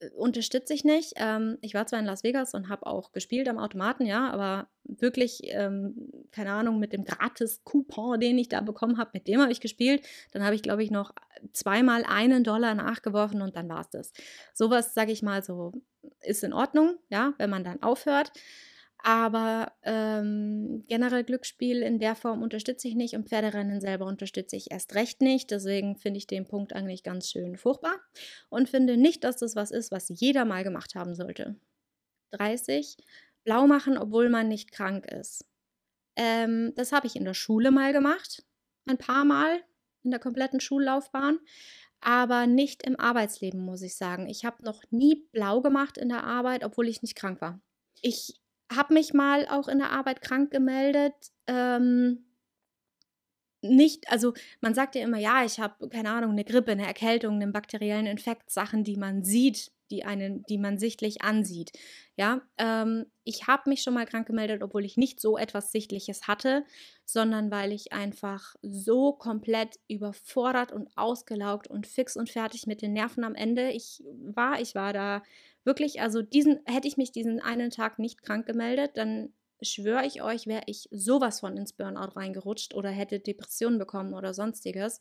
äh, 0.00 0.10
unterstütze 0.10 0.74
ich 0.74 0.84
nicht. 0.84 1.14
Ähm, 1.16 1.56
ich 1.62 1.72
war 1.72 1.86
zwar 1.86 2.00
in 2.00 2.04
Las 2.04 2.22
Vegas 2.22 2.52
und 2.52 2.68
habe 2.68 2.86
auch 2.86 3.12
gespielt 3.12 3.48
am 3.48 3.58
Automaten, 3.58 4.04
ja, 4.04 4.28
aber 4.30 4.68
wirklich, 4.84 5.40
ähm, 5.44 6.10
keine 6.32 6.52
Ahnung, 6.52 6.78
mit 6.78 6.92
dem 6.92 7.04
Gratis-Coupon, 7.04 8.20
den 8.20 8.38
ich 8.38 8.50
da 8.50 8.60
bekommen 8.60 8.98
habe, 8.98 9.10
mit 9.14 9.26
dem 9.26 9.40
habe 9.40 9.52
ich 9.52 9.60
gespielt. 9.60 10.04
Dann 10.32 10.44
habe 10.44 10.54
ich, 10.54 10.62
glaube 10.62 10.84
ich, 10.84 10.90
noch 10.90 11.14
zweimal 11.54 12.04
einen 12.04 12.44
Dollar 12.44 12.74
nachgeworfen 12.74 13.40
und 13.40 13.56
dann 13.56 13.68
war 13.70 13.80
es 13.80 13.90
das. 13.90 14.12
Sowas, 14.52 14.92
sage 14.92 15.12
ich 15.12 15.22
mal, 15.22 15.42
so 15.42 15.72
ist 16.20 16.44
in 16.44 16.52
Ordnung, 16.52 16.98
ja, 17.08 17.34
wenn 17.38 17.50
man 17.50 17.64
dann 17.64 17.82
aufhört. 17.82 18.32
Aber 19.00 19.72
ähm, 19.84 20.84
generell 20.88 21.22
Glücksspiel 21.22 21.82
in 21.82 22.00
der 22.00 22.16
Form 22.16 22.42
unterstütze 22.42 22.88
ich 22.88 22.96
nicht 22.96 23.14
und 23.14 23.28
Pferderennen 23.28 23.80
selber 23.80 24.06
unterstütze 24.06 24.56
ich 24.56 24.72
erst 24.72 24.94
recht 24.96 25.20
nicht. 25.22 25.52
Deswegen 25.52 25.96
finde 25.96 26.18
ich 26.18 26.26
den 26.26 26.48
Punkt 26.48 26.72
eigentlich 26.72 27.04
ganz 27.04 27.30
schön 27.30 27.56
furchtbar 27.56 27.94
und 28.48 28.68
finde 28.68 28.96
nicht, 28.96 29.22
dass 29.22 29.36
das 29.36 29.54
was 29.54 29.70
ist, 29.70 29.92
was 29.92 30.08
jeder 30.08 30.44
mal 30.44 30.64
gemacht 30.64 30.96
haben 30.96 31.14
sollte. 31.14 31.56
30. 32.32 32.96
Blau 33.44 33.66
machen, 33.66 33.96
obwohl 33.96 34.28
man 34.28 34.48
nicht 34.48 34.72
krank 34.72 35.06
ist. 35.06 35.46
Ähm, 36.16 36.72
das 36.74 36.90
habe 36.90 37.06
ich 37.06 37.14
in 37.14 37.24
der 37.24 37.34
Schule 37.34 37.70
mal 37.70 37.92
gemacht. 37.92 38.44
Ein 38.86 38.98
paar 38.98 39.24
Mal 39.24 39.62
in 40.02 40.10
der 40.10 40.20
kompletten 40.20 40.60
Schullaufbahn. 40.60 41.38
Aber 42.00 42.46
nicht 42.46 42.84
im 42.84 42.98
Arbeitsleben, 42.98 43.60
muss 43.60 43.82
ich 43.82 43.96
sagen. 43.96 44.28
Ich 44.28 44.44
habe 44.44 44.62
noch 44.62 44.82
nie 44.90 45.26
blau 45.32 45.60
gemacht 45.60 45.98
in 45.98 46.08
der 46.08 46.24
Arbeit, 46.24 46.64
obwohl 46.64 46.88
ich 46.88 47.02
nicht 47.02 47.16
krank 47.16 47.40
war. 47.40 47.60
Ich 48.02 48.40
habe 48.72 48.94
mich 48.94 49.14
mal 49.14 49.48
auch 49.48 49.68
in 49.68 49.78
der 49.78 49.90
Arbeit 49.90 50.20
krank 50.20 50.50
gemeldet. 50.50 51.14
Ähm, 51.46 52.24
nicht, 53.62 54.08
also 54.10 54.34
man 54.60 54.74
sagt 54.74 54.94
ja 54.94 55.02
immer, 55.02 55.18
ja, 55.18 55.44
ich 55.44 55.58
habe 55.58 55.88
keine 55.88 56.10
Ahnung, 56.10 56.32
eine 56.32 56.44
Grippe, 56.44 56.72
eine 56.72 56.86
Erkältung, 56.86 57.34
einen 57.34 57.52
bakteriellen 57.52 58.06
Infekt, 58.06 58.50
Sachen, 58.50 58.84
die 58.84 58.96
man 58.96 59.24
sieht, 59.24 59.72
die 59.90 60.04
einen, 60.04 60.44
die 60.44 60.58
man 60.58 60.78
sichtlich 60.78 61.22
ansieht. 61.22 61.72
Ja, 62.16 62.42
ähm, 62.58 63.06
ich 63.24 63.46
habe 63.46 63.68
mich 63.70 63.82
schon 63.82 63.94
mal 63.94 64.06
krank 64.06 64.26
gemeldet, 64.26 64.62
obwohl 64.62 64.84
ich 64.84 64.96
nicht 64.96 65.20
so 65.20 65.38
etwas 65.38 65.72
Sichtliches 65.72 66.26
hatte, 66.26 66.64
sondern 67.04 67.50
weil 67.50 67.72
ich 67.72 67.92
einfach 67.92 68.54
so 68.62 69.12
komplett 69.12 69.78
überfordert 69.88 70.72
und 70.72 70.90
ausgelaugt 70.96 71.68
und 71.68 71.86
fix 71.86 72.16
und 72.16 72.28
fertig 72.30 72.66
mit 72.66 72.82
den 72.82 72.92
Nerven 72.92 73.24
am 73.24 73.34
Ende 73.34 73.70
ich 73.70 74.02
war. 74.24 74.60
Ich 74.60 74.74
war 74.74 74.92
da 74.92 75.22
wirklich, 75.64 76.00
also 76.00 76.22
diesen, 76.22 76.60
hätte 76.66 76.88
ich 76.88 76.96
mich 76.96 77.12
diesen 77.12 77.40
einen 77.40 77.70
Tag 77.70 77.98
nicht 77.98 78.22
krank 78.22 78.46
gemeldet, 78.46 78.92
dann 78.94 79.32
schwöre 79.62 80.06
ich 80.06 80.22
euch, 80.22 80.46
wäre 80.46 80.62
ich 80.66 80.88
sowas 80.92 81.40
von 81.40 81.56
ins 81.56 81.72
Burnout 81.72 82.14
reingerutscht 82.16 82.74
oder 82.74 82.90
hätte 82.90 83.18
Depressionen 83.20 83.78
bekommen 83.78 84.14
oder 84.14 84.32
sonstiges. 84.34 85.00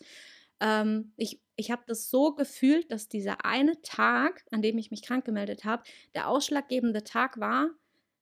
Ähm, 0.59 1.13
ich 1.17 1.41
ich 1.57 1.71
habe 1.71 1.83
das 1.87 2.09
so 2.09 2.33
gefühlt, 2.35 2.91
dass 2.91 3.09
dieser 3.09 3.43
eine 3.43 3.81
Tag, 3.81 4.45
an 4.51 4.61
dem 4.61 4.77
ich 4.77 4.91
mich 4.91 5.01
krank 5.01 5.25
gemeldet 5.25 5.65
habe, 5.65 5.83
der 6.13 6.27
ausschlaggebende 6.29 7.03
Tag 7.03 7.39
war, 7.39 7.71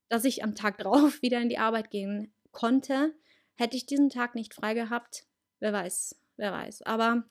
dass 0.08 0.24
ich 0.24 0.44
am 0.44 0.56
Tag 0.56 0.78
drauf 0.80 1.22
wieder 1.22 1.42
in 1.42 1.50
die 1.50 1.60
Arbeit 1.60 1.92
gehen 1.92 2.34
konnte. 2.52 3.14
Hätte 3.56 3.76
ich 3.78 3.86
diesen 3.86 4.10
Tag 4.10 4.36
nicht 4.36 4.54
frei 4.54 4.74
gehabt, 4.74 5.28
wer 5.60 5.74
weiß, 5.74 6.18
wer 6.38 6.54
weiß. 6.54 6.84
Aber 6.84 7.26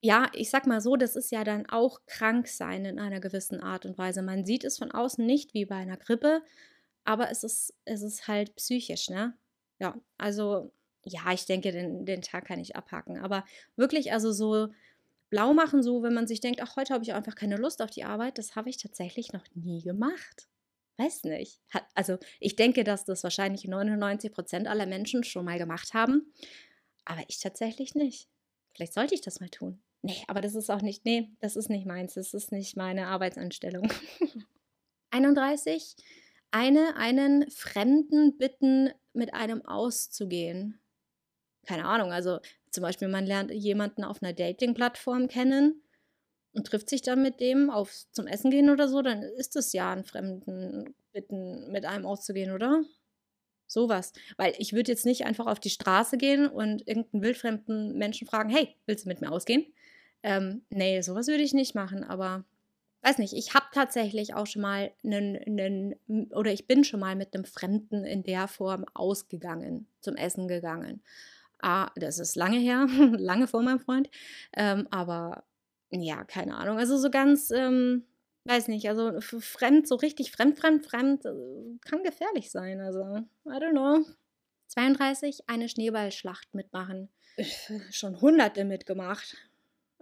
ja, 0.00 0.28
ich 0.32 0.50
sag 0.50 0.66
mal 0.66 0.80
so, 0.80 0.96
das 0.96 1.16
ist 1.16 1.30
ja 1.30 1.44
dann 1.44 1.66
auch 1.68 2.00
krank 2.06 2.48
sein 2.48 2.84
in 2.86 2.98
einer 2.98 3.20
gewissen 3.20 3.60
Art 3.60 3.86
und 3.86 3.98
Weise. 3.98 4.22
Man 4.22 4.44
sieht 4.44 4.64
es 4.64 4.78
von 4.78 4.90
außen 4.90 5.24
nicht 5.24 5.54
wie 5.54 5.66
bei 5.66 5.76
einer 5.76 5.96
Grippe, 5.98 6.42
aber 7.04 7.30
es 7.30 7.44
ist, 7.44 7.74
es 7.84 8.02
ist 8.02 8.26
halt 8.26 8.56
psychisch, 8.56 9.10
ne? 9.10 9.36
Ja, 9.78 10.00
also 10.18 10.72
ja, 11.04 11.32
ich 11.32 11.46
denke, 11.46 11.72
den, 11.72 12.04
den 12.04 12.22
Tag 12.22 12.46
kann 12.46 12.60
ich 12.60 12.76
abhaken. 12.76 13.18
Aber 13.18 13.44
wirklich, 13.76 14.12
also 14.12 14.32
so 14.32 14.68
blau 15.30 15.54
machen, 15.54 15.82
so 15.82 16.02
wenn 16.02 16.14
man 16.14 16.26
sich 16.26 16.40
denkt, 16.40 16.60
ach, 16.62 16.76
heute 16.76 16.92
habe 16.92 17.04
ich 17.04 17.14
einfach 17.14 17.34
keine 17.34 17.56
Lust 17.56 17.80
auf 17.80 17.90
die 17.90 18.04
Arbeit, 18.04 18.38
das 18.38 18.54
habe 18.54 18.68
ich 18.68 18.76
tatsächlich 18.76 19.32
noch 19.32 19.44
nie 19.54 19.82
gemacht. 19.82 20.48
Weiß 20.98 21.24
nicht. 21.24 21.58
also 21.94 22.18
ich 22.38 22.54
denke, 22.54 22.84
dass 22.84 23.04
das 23.04 23.24
wahrscheinlich 23.24 23.64
99 23.64 24.30
Prozent 24.30 24.68
aller 24.68 24.86
Menschen 24.86 25.24
schon 25.24 25.46
mal 25.46 25.58
gemacht 25.58 25.94
haben, 25.94 26.32
aber 27.04 27.22
ich 27.28 27.40
tatsächlich 27.40 27.94
nicht. 27.94 28.28
Vielleicht 28.74 28.92
sollte 28.92 29.14
ich 29.14 29.22
das 29.22 29.40
mal 29.40 29.48
tun. 29.48 29.82
Nee, 30.02 30.22
aber 30.28 30.40
das 30.40 30.54
ist 30.54 30.70
auch 30.70 30.82
nicht, 30.82 31.04
nee, 31.04 31.30
das 31.40 31.56
ist 31.56 31.70
nicht 31.70 31.86
meins, 31.86 32.14
das 32.14 32.34
ist 32.34 32.52
nicht 32.52 32.76
meine 32.76 33.06
Arbeitsanstellung. 33.06 33.90
31. 35.10 35.96
Eine, 36.50 36.96
einen 36.96 37.50
Fremden 37.50 38.36
bitten, 38.36 38.90
mit 39.14 39.32
einem 39.32 39.64
auszugehen. 39.64 40.78
Keine 41.66 41.84
Ahnung, 41.84 42.12
also 42.12 42.38
zum 42.70 42.82
Beispiel 42.82 43.08
man 43.08 43.26
lernt 43.26 43.50
jemanden 43.52 44.04
auf 44.04 44.22
einer 44.22 44.32
Dating-Plattform 44.32 45.28
kennen 45.28 45.82
und 46.54 46.66
trifft 46.66 46.90
sich 46.90 47.02
dann 47.02 47.22
mit 47.22 47.40
dem 47.40 47.70
auf 47.70 47.92
zum 48.12 48.26
Essen 48.26 48.50
gehen 48.50 48.70
oder 48.70 48.88
so, 48.88 49.02
dann 49.02 49.22
ist 49.22 49.56
es 49.56 49.72
ja 49.72 49.92
einen 49.92 50.04
Fremden 50.04 50.94
bitten, 51.12 51.70
mit 51.70 51.84
einem 51.84 52.06
auszugehen, 52.06 52.52
oder? 52.52 52.82
Sowas. 53.66 54.12
Weil 54.36 54.54
ich 54.58 54.72
würde 54.72 54.92
jetzt 54.92 55.06
nicht 55.06 55.24
einfach 55.24 55.46
auf 55.46 55.60
die 55.60 55.70
Straße 55.70 56.18
gehen 56.18 56.46
und 56.46 56.86
irgendeinen 56.86 57.22
wildfremden 57.22 57.96
Menschen 57.96 58.26
fragen, 58.26 58.50
hey, 58.50 58.76
willst 58.86 59.04
du 59.04 59.08
mit 59.08 59.20
mir 59.20 59.30
ausgehen? 59.32 59.66
Ähm, 60.22 60.62
nee, 60.68 61.00
sowas 61.00 61.26
würde 61.26 61.42
ich 61.42 61.54
nicht 61.54 61.74
machen, 61.74 62.04
aber 62.04 62.44
weiß 63.02 63.18
nicht, 63.18 63.32
ich 63.32 63.54
habe 63.54 63.66
tatsächlich 63.72 64.34
auch 64.34 64.46
schon 64.46 64.62
mal 64.62 64.92
einen, 65.04 65.94
oder 66.30 66.52
ich 66.52 66.66
bin 66.66 66.84
schon 66.84 67.00
mal 67.00 67.16
mit 67.16 67.34
einem 67.34 67.44
Fremden 67.44 68.04
in 68.04 68.22
der 68.22 68.46
Form 68.46 68.84
ausgegangen, 68.94 69.88
zum 70.00 70.16
Essen 70.16 70.48
gegangen. 70.48 71.02
Ah, 71.62 71.90
das 71.96 72.18
ist 72.18 72.36
lange 72.36 72.58
her, 72.58 72.86
lange 73.18 73.46
vor 73.46 73.62
meinem 73.62 73.80
Freund, 73.80 74.10
ähm, 74.56 74.86
aber 74.90 75.44
ja, 75.90 76.24
keine 76.24 76.56
Ahnung, 76.56 76.78
also 76.78 76.96
so 76.98 77.10
ganz, 77.10 77.50
ähm, 77.50 78.04
weiß 78.44 78.68
nicht, 78.68 78.88
also 78.88 79.20
fremd, 79.20 79.86
so 79.86 79.94
richtig 79.96 80.32
fremd, 80.32 80.58
fremd, 80.58 80.84
fremd, 80.84 81.24
äh, 81.24 81.78
kann 81.84 82.02
gefährlich 82.02 82.50
sein, 82.50 82.80
also 82.80 83.00
I 83.46 83.58
don't 83.58 83.72
know. 83.72 84.04
32, 84.68 85.48
eine 85.48 85.68
Schneeballschlacht 85.68 86.54
mitmachen. 86.54 87.10
Schon 87.90 88.20
hunderte 88.20 88.64
mitgemacht 88.64 89.36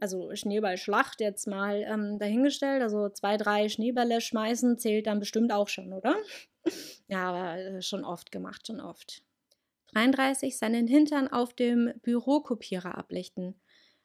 also 0.00 0.34
Schneeballschlacht 0.34 1.20
jetzt 1.20 1.46
mal 1.46 1.82
ähm, 1.82 2.18
dahingestellt, 2.18 2.82
also 2.82 3.10
zwei, 3.10 3.36
drei 3.36 3.68
Schneebälle 3.68 4.20
schmeißen 4.20 4.78
zählt 4.78 5.06
dann 5.06 5.20
bestimmt 5.20 5.52
auch 5.52 5.68
schon, 5.68 5.92
oder? 5.92 6.16
ja, 7.08 7.28
aber 7.28 7.58
äh, 7.58 7.82
schon 7.82 8.04
oft 8.04 8.32
gemacht, 8.32 8.66
schon 8.66 8.80
oft. 8.80 9.22
33, 9.94 10.56
seinen 10.56 10.86
Hintern 10.86 11.28
auf 11.28 11.54
dem 11.54 11.92
Bürokopierer 12.02 12.96
ablichten. 12.96 13.54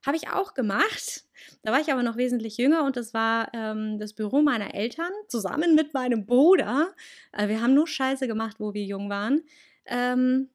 Habe 0.05 0.17
ich 0.17 0.29
auch 0.29 0.53
gemacht. 0.53 1.23
Da 1.63 1.71
war 1.71 1.81
ich 1.81 1.91
aber 1.91 2.03
noch 2.03 2.15
wesentlich 2.15 2.57
jünger 2.57 2.83
und 2.85 2.95
das 2.95 3.13
war 3.13 3.49
ähm, 3.53 3.97
das 3.97 4.13
Büro 4.13 4.41
meiner 4.41 4.75
Eltern 4.75 5.11
zusammen 5.27 5.73
mit 5.75 5.93
meinem 5.93 6.25
Bruder. 6.25 6.93
Äh, 7.31 7.47
wir 7.47 7.61
haben 7.61 7.73
nur 7.73 7.87
Scheiße 7.87 8.27
gemacht, 8.27 8.57
wo 8.59 8.73
wir 8.73 8.83
jung 8.83 9.09
waren. 9.09 9.41
Ähm, 9.85 10.49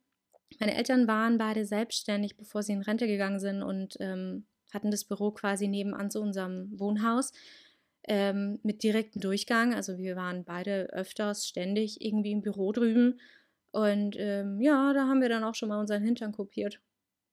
meine 0.59 0.77
Eltern 0.77 1.09
waren 1.09 1.39
beide 1.39 1.65
selbstständig, 1.65 2.37
bevor 2.37 2.63
sie 2.63 2.73
in 2.73 2.83
Rente 2.83 3.07
gegangen 3.07 3.41
sind 3.41 3.63
und 3.63 3.97
ähm, 4.01 4.47
hatten 4.73 4.91
das 4.91 5.05
Büro 5.05 5.31
quasi 5.33 5.69
nebenan 5.69 6.11
zu 6.11 6.21
unserem 6.21 6.71
Wohnhaus 6.79 7.33
ähm, 8.05 8.59
mit 8.63 8.83
direktem 8.83 9.21
Durchgang. 9.21 9.75
Also 9.75 9.99
wir 9.99 10.17
waren 10.17 10.45
beide 10.45 10.93
öfters 10.93 11.47
ständig 11.47 12.01
irgendwie 12.01 12.33
im 12.33 12.43
Büro 12.43 12.73
drüben. 12.73 13.21
Und 13.73 14.17
ähm, 14.19 14.61
ja, 14.61 14.93
da 14.93 15.07
haben 15.07 15.21
wir 15.21 15.29
dann 15.29 15.45
auch 15.45 15.55
schon 15.55 15.69
mal 15.69 15.81
unseren 15.81 16.03
Hintern 16.03 16.33
kopiert. 16.33 16.81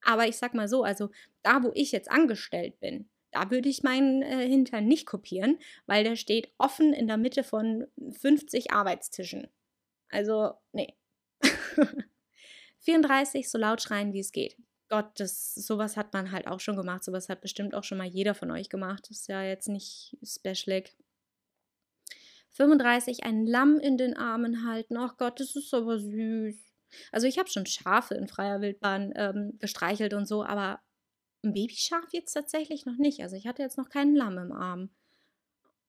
Aber 0.02 0.28
ich 0.28 0.36
sag 0.36 0.54
mal 0.54 0.68
so, 0.68 0.84
also 0.84 1.10
da, 1.42 1.62
wo 1.62 1.72
ich 1.74 1.92
jetzt 1.92 2.10
angestellt 2.10 2.78
bin, 2.80 3.08
da 3.32 3.50
würde 3.50 3.68
ich 3.68 3.82
meinen 3.82 4.22
äh, 4.22 4.48
Hintern 4.48 4.86
nicht 4.86 5.06
kopieren, 5.06 5.58
weil 5.86 6.04
der 6.04 6.16
steht 6.16 6.52
offen 6.58 6.92
in 6.92 7.08
der 7.08 7.16
Mitte 7.16 7.44
von 7.44 7.86
50 8.20 8.72
Arbeitstischen. 8.72 9.48
Also, 10.10 10.54
nee. 10.72 10.94
34, 12.80 13.50
so 13.50 13.58
laut 13.58 13.82
schreien, 13.82 14.12
wie 14.12 14.20
es 14.20 14.32
geht. 14.32 14.56
Gott, 14.88 15.10
das, 15.20 15.54
sowas 15.54 15.96
hat 15.96 16.14
man 16.14 16.32
halt 16.32 16.46
auch 16.46 16.60
schon 16.60 16.76
gemacht. 16.76 17.04
Sowas 17.04 17.28
hat 17.28 17.42
bestimmt 17.42 17.74
auch 17.74 17.84
schon 17.84 17.98
mal 17.98 18.06
jeder 18.06 18.34
von 18.34 18.50
euch 18.50 18.70
gemacht. 18.70 19.04
Das 19.10 19.20
ist 19.20 19.28
ja 19.28 19.42
jetzt 19.42 19.68
nicht 19.68 20.16
specialig. 20.24 20.96
35, 22.50 23.24
ein 23.24 23.46
Lamm 23.46 23.78
in 23.78 23.96
den 23.96 24.16
Armen 24.16 24.66
halten. 24.66 24.96
Ach 24.96 25.16
Gott, 25.16 25.40
das 25.40 25.56
ist 25.56 25.72
aber 25.74 25.98
süß. 25.98 26.56
Also 27.12 27.26
ich 27.26 27.38
habe 27.38 27.50
schon 27.50 27.66
Schafe 27.66 28.14
in 28.14 28.28
freier 28.28 28.60
Wildbahn 28.60 29.12
ähm, 29.16 29.58
gestreichelt 29.58 30.14
und 30.14 30.26
so, 30.26 30.44
aber 30.44 30.80
ein 31.44 31.52
Babyschaf 31.52 32.12
jetzt 32.12 32.32
tatsächlich 32.32 32.86
noch 32.86 32.96
nicht. 32.96 33.22
Also 33.22 33.36
ich 33.36 33.46
hatte 33.46 33.62
jetzt 33.62 33.78
noch 33.78 33.90
keinen 33.90 34.16
Lamm 34.16 34.38
im 34.38 34.52
Arm. 34.52 34.90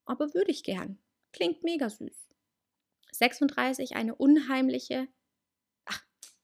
Aber 0.06 0.34
würde 0.34 0.52
ich 0.52 0.64
gern. 0.64 1.00
Klingt 1.32 1.64
mega 1.64 1.90
süß. 1.90 2.30
36, 3.12 3.96
eine 3.96 4.16
unheimliche 4.16 5.08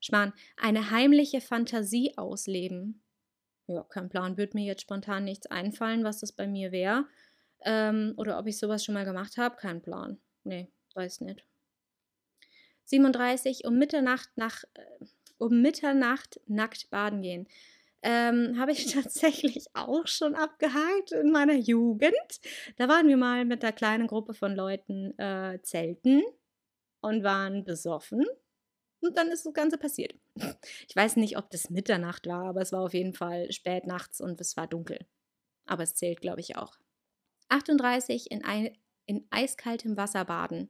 Schmarrn, 0.06 0.34
eine 0.58 0.91
heimliche 0.91 1.41
Fantasie 1.41 2.13
ausleben. 2.17 3.04
Ja, 3.67 3.84
kein 3.84 4.10
Plan, 4.10 4.38
wird 4.38 4.54
mir 4.54 4.63
jetzt 4.63 4.84
spontan 4.84 5.23
nichts 5.23 5.47
einfallen, 5.47 6.04
was 6.04 6.19
das 6.19 6.32
bei 6.32 6.45
mir 6.45 6.71
wäre. 6.71 7.08
Ähm, 7.65 8.13
oder 8.17 8.39
ob 8.39 8.47
ich 8.47 8.58
sowas 8.58 8.86
schon 8.86 8.93
mal 8.93 9.06
gemacht 9.06 9.38
habe, 9.38 9.56
kein 9.58 9.82
Plan. 9.82 10.19
Nee, 10.43 10.69
weiß 10.93 11.21
nicht. 11.21 11.43
37, 12.86 13.65
um 13.65 13.78
Mitternacht 13.78 14.30
nach, 14.36 14.63
äh, 14.75 15.06
um 15.39 15.62
Mitternacht 15.62 16.39
nackt 16.45 16.89
baden 16.89 17.21
gehen. 17.21 17.47
Ähm, 18.04 18.60
habe 18.60 18.71
ich 18.71 18.86
tatsächlich 18.93 19.65
auch 19.73 20.08
schon 20.08 20.36
abgehakt 20.36 21.12
in 21.12 21.32
meiner 21.32 21.56
Jugend. 21.56 22.13
Da 22.78 22.88
waren 22.88 23.08
wir 23.08 23.17
mal 23.17 23.45
mit 23.45 23.63
einer 23.63 23.73
kleinen 23.73 24.08
Gruppe 24.08 24.36
von 24.36 24.56
Leuten 24.56 25.17
äh, 25.17 25.60
zelten 25.63 26.21
und 27.01 27.23
waren 27.23 27.63
besoffen. 27.63 28.25
Und 29.01 29.17
dann 29.17 29.30
ist 29.30 29.45
das 29.45 29.54
Ganze 29.54 29.78
passiert. 29.78 30.15
Ich 30.88 30.95
weiß 30.95 31.15
nicht, 31.17 31.38
ob 31.38 31.49
das 31.49 31.69
Mitternacht 31.69 32.28
war, 32.28 32.45
aber 32.45 32.62
es 32.62 32.71
war 32.71 32.82
auf 32.82 32.93
jeden 32.93 33.13
Fall 33.13 33.51
spät 33.51 33.86
nachts 33.86 34.21
und 34.21 34.39
es 34.41 34.56
war 34.58 34.67
dunkel. 34.67 34.99
Aber 35.65 35.84
es 35.84 35.95
zählt, 35.95 36.21
glaube 36.21 36.41
ich, 36.41 36.56
auch. 36.58 36.78
38 37.49 38.31
in, 38.31 38.43
ein, 38.43 38.69
in 39.05 39.25
eiskaltem 39.29 39.97
Wasser 39.97 40.25
baden. 40.25 40.69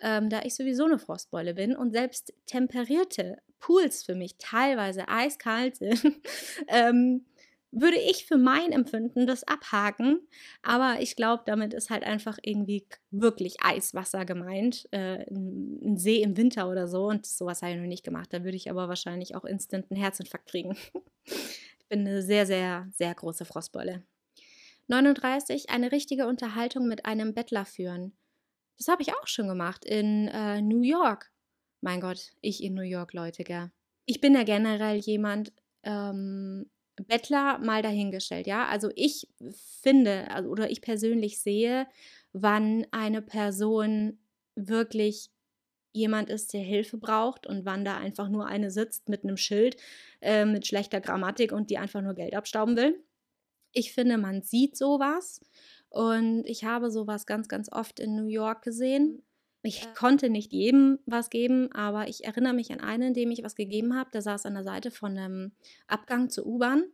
Ähm, 0.00 0.30
da 0.30 0.42
ich 0.42 0.54
sowieso 0.54 0.84
eine 0.84 0.98
Frostbeule 0.98 1.54
bin 1.54 1.74
und 1.74 1.92
selbst 1.92 2.32
temperierte 2.46 3.38
Pools 3.58 4.04
für 4.04 4.14
mich 4.14 4.36
teilweise 4.38 5.08
eiskalt 5.08 5.76
sind, 5.76 6.00
ähm, 6.68 7.26
würde 7.70 7.98
ich 7.98 8.24
für 8.26 8.38
mein 8.38 8.72
Empfinden 8.72 9.26
das 9.26 9.44
abhaken. 9.44 10.20
Aber 10.62 11.00
ich 11.00 11.16
glaube, 11.16 11.42
damit 11.46 11.74
ist 11.74 11.90
halt 11.90 12.04
einfach 12.04 12.38
irgendwie 12.42 12.86
wirklich 13.10 13.56
Eiswasser 13.62 14.24
gemeint. 14.24 14.88
Äh, 14.90 15.26
ein 15.30 15.96
See 15.98 16.22
im 16.22 16.36
Winter 16.36 16.70
oder 16.70 16.88
so. 16.88 17.06
Und 17.06 17.26
sowas 17.26 17.62
habe 17.62 17.72
ich 17.72 17.78
noch 17.78 17.86
nicht 17.86 18.04
gemacht. 18.04 18.32
Da 18.32 18.44
würde 18.44 18.56
ich 18.56 18.70
aber 18.70 18.88
wahrscheinlich 18.88 19.34
auch 19.34 19.44
instant 19.44 19.90
einen 19.90 20.00
Herzinfarkt 20.00 20.48
kriegen. 20.48 20.76
ich 21.24 21.88
bin 21.88 22.00
eine 22.00 22.22
sehr, 22.22 22.46
sehr, 22.46 22.88
sehr 22.96 23.14
große 23.14 23.44
Frostbeule. 23.44 24.02
39. 24.88 25.70
Eine 25.70 25.92
richtige 25.92 26.26
Unterhaltung 26.26 26.88
mit 26.88 27.06
einem 27.06 27.34
Bettler 27.34 27.64
führen. 27.64 28.16
Das 28.76 28.88
habe 28.88 29.02
ich 29.02 29.12
auch 29.14 29.26
schon 29.26 29.48
gemacht 29.48 29.84
in 29.84 30.28
äh, 30.28 30.60
New 30.60 30.82
York. 30.82 31.30
Mein 31.80 32.00
Gott, 32.00 32.32
ich 32.40 32.62
in 32.62 32.74
New 32.74 32.82
York, 32.82 33.12
Leute, 33.12 33.44
gell. 33.44 33.70
Ich 34.06 34.20
bin 34.20 34.34
ja 34.34 34.42
generell 34.42 34.96
jemand, 34.98 35.52
ähm, 35.82 36.70
Bettler 37.06 37.58
mal 37.58 37.82
dahingestellt, 37.82 38.46
ja. 38.46 38.66
Also 38.66 38.90
ich 38.96 39.28
finde 39.82 40.30
also, 40.30 40.48
oder 40.48 40.70
ich 40.70 40.80
persönlich 40.80 41.40
sehe, 41.40 41.86
wann 42.32 42.86
eine 42.90 43.22
Person 43.22 44.18
wirklich 44.54 45.30
jemand 45.92 46.30
ist, 46.30 46.52
der 46.52 46.60
Hilfe 46.60 46.98
braucht 46.98 47.46
und 47.46 47.64
wann 47.64 47.84
da 47.84 47.96
einfach 47.96 48.28
nur 48.28 48.46
eine 48.46 48.70
sitzt 48.70 49.08
mit 49.08 49.24
einem 49.24 49.36
Schild 49.36 49.76
äh, 50.20 50.44
mit 50.44 50.66
schlechter 50.66 51.00
Grammatik 51.00 51.52
und 51.52 51.70
die 51.70 51.78
einfach 51.78 52.02
nur 52.02 52.14
Geld 52.14 52.34
abstauben 52.34 52.76
will. 52.76 53.02
Ich 53.78 53.92
finde, 53.92 54.18
man 54.18 54.42
sieht 54.42 54.76
sowas 54.76 55.40
und 55.88 56.42
ich 56.46 56.64
habe 56.64 56.90
sowas 56.90 57.26
ganz, 57.26 57.46
ganz 57.46 57.70
oft 57.70 58.00
in 58.00 58.16
New 58.16 58.26
York 58.26 58.62
gesehen. 58.62 59.22
Ich 59.62 59.94
konnte 59.94 60.30
nicht 60.30 60.52
jedem 60.52 60.98
was 61.06 61.30
geben, 61.30 61.70
aber 61.70 62.08
ich 62.08 62.24
erinnere 62.24 62.54
mich 62.54 62.72
an 62.72 62.80
einen, 62.80 63.14
dem 63.14 63.30
ich 63.30 63.44
was 63.44 63.54
gegeben 63.54 63.94
habe. 63.94 64.10
Der 64.10 64.20
saß 64.20 64.46
an 64.46 64.54
der 64.54 64.64
Seite 64.64 64.90
von 64.90 65.16
einem 65.16 65.52
Abgang 65.86 66.28
zur 66.28 66.46
U-Bahn 66.46 66.86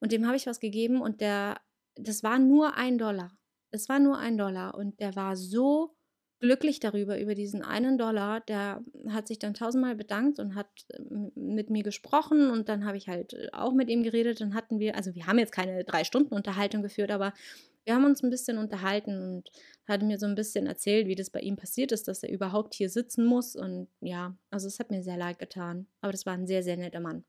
und 0.00 0.10
dem 0.10 0.26
habe 0.26 0.38
ich 0.38 0.46
was 0.46 0.60
gegeben 0.60 1.02
und 1.02 1.20
der, 1.20 1.60
das 1.94 2.22
war 2.22 2.38
nur 2.38 2.74
ein 2.74 2.96
Dollar. 2.96 3.36
Es 3.70 3.90
war 3.90 3.98
nur 3.98 4.16
ein 4.16 4.38
Dollar 4.38 4.76
und 4.76 5.00
der 5.00 5.14
war 5.14 5.36
so 5.36 5.94
glücklich 6.40 6.80
darüber, 6.80 7.18
über 7.18 7.34
diesen 7.34 7.62
einen 7.62 7.98
Dollar. 7.98 8.40
Der 8.40 8.82
hat 9.08 9.28
sich 9.28 9.38
dann 9.38 9.54
tausendmal 9.54 9.96
bedankt 9.96 10.38
und 10.38 10.54
hat 10.54 10.68
ähm, 10.96 11.32
mit 11.34 11.70
mir 11.70 11.82
gesprochen 11.82 12.50
und 12.50 12.68
dann 12.68 12.84
habe 12.84 12.96
ich 12.96 13.08
halt 13.08 13.34
äh, 13.34 13.48
auch 13.52 13.72
mit 13.72 13.88
ihm 13.88 14.02
geredet. 14.02 14.40
Dann 14.40 14.54
hatten 14.54 14.78
wir, 14.78 14.96
also 14.96 15.14
wir 15.14 15.26
haben 15.26 15.38
jetzt 15.38 15.52
keine 15.52 15.84
drei 15.84 16.04
Stunden 16.04 16.34
Unterhaltung 16.34 16.82
geführt, 16.82 17.10
aber 17.10 17.32
wir 17.84 17.94
haben 17.94 18.04
uns 18.04 18.22
ein 18.22 18.30
bisschen 18.30 18.58
unterhalten 18.58 19.18
und 19.18 19.50
hat 19.86 20.02
mir 20.02 20.18
so 20.18 20.26
ein 20.26 20.34
bisschen 20.34 20.66
erzählt, 20.66 21.06
wie 21.06 21.14
das 21.14 21.30
bei 21.30 21.40
ihm 21.40 21.56
passiert 21.56 21.90
ist, 21.90 22.06
dass 22.06 22.22
er 22.22 22.30
überhaupt 22.30 22.74
hier 22.74 22.90
sitzen 22.90 23.24
muss. 23.24 23.56
Und 23.56 23.88
ja, 24.00 24.36
also 24.50 24.66
es 24.66 24.78
hat 24.78 24.90
mir 24.90 25.02
sehr 25.02 25.16
leid 25.16 25.38
getan. 25.38 25.86
Aber 26.02 26.12
das 26.12 26.26
war 26.26 26.34
ein 26.34 26.46
sehr, 26.46 26.62
sehr 26.62 26.76
netter 26.76 27.00
Mann. 27.00 27.24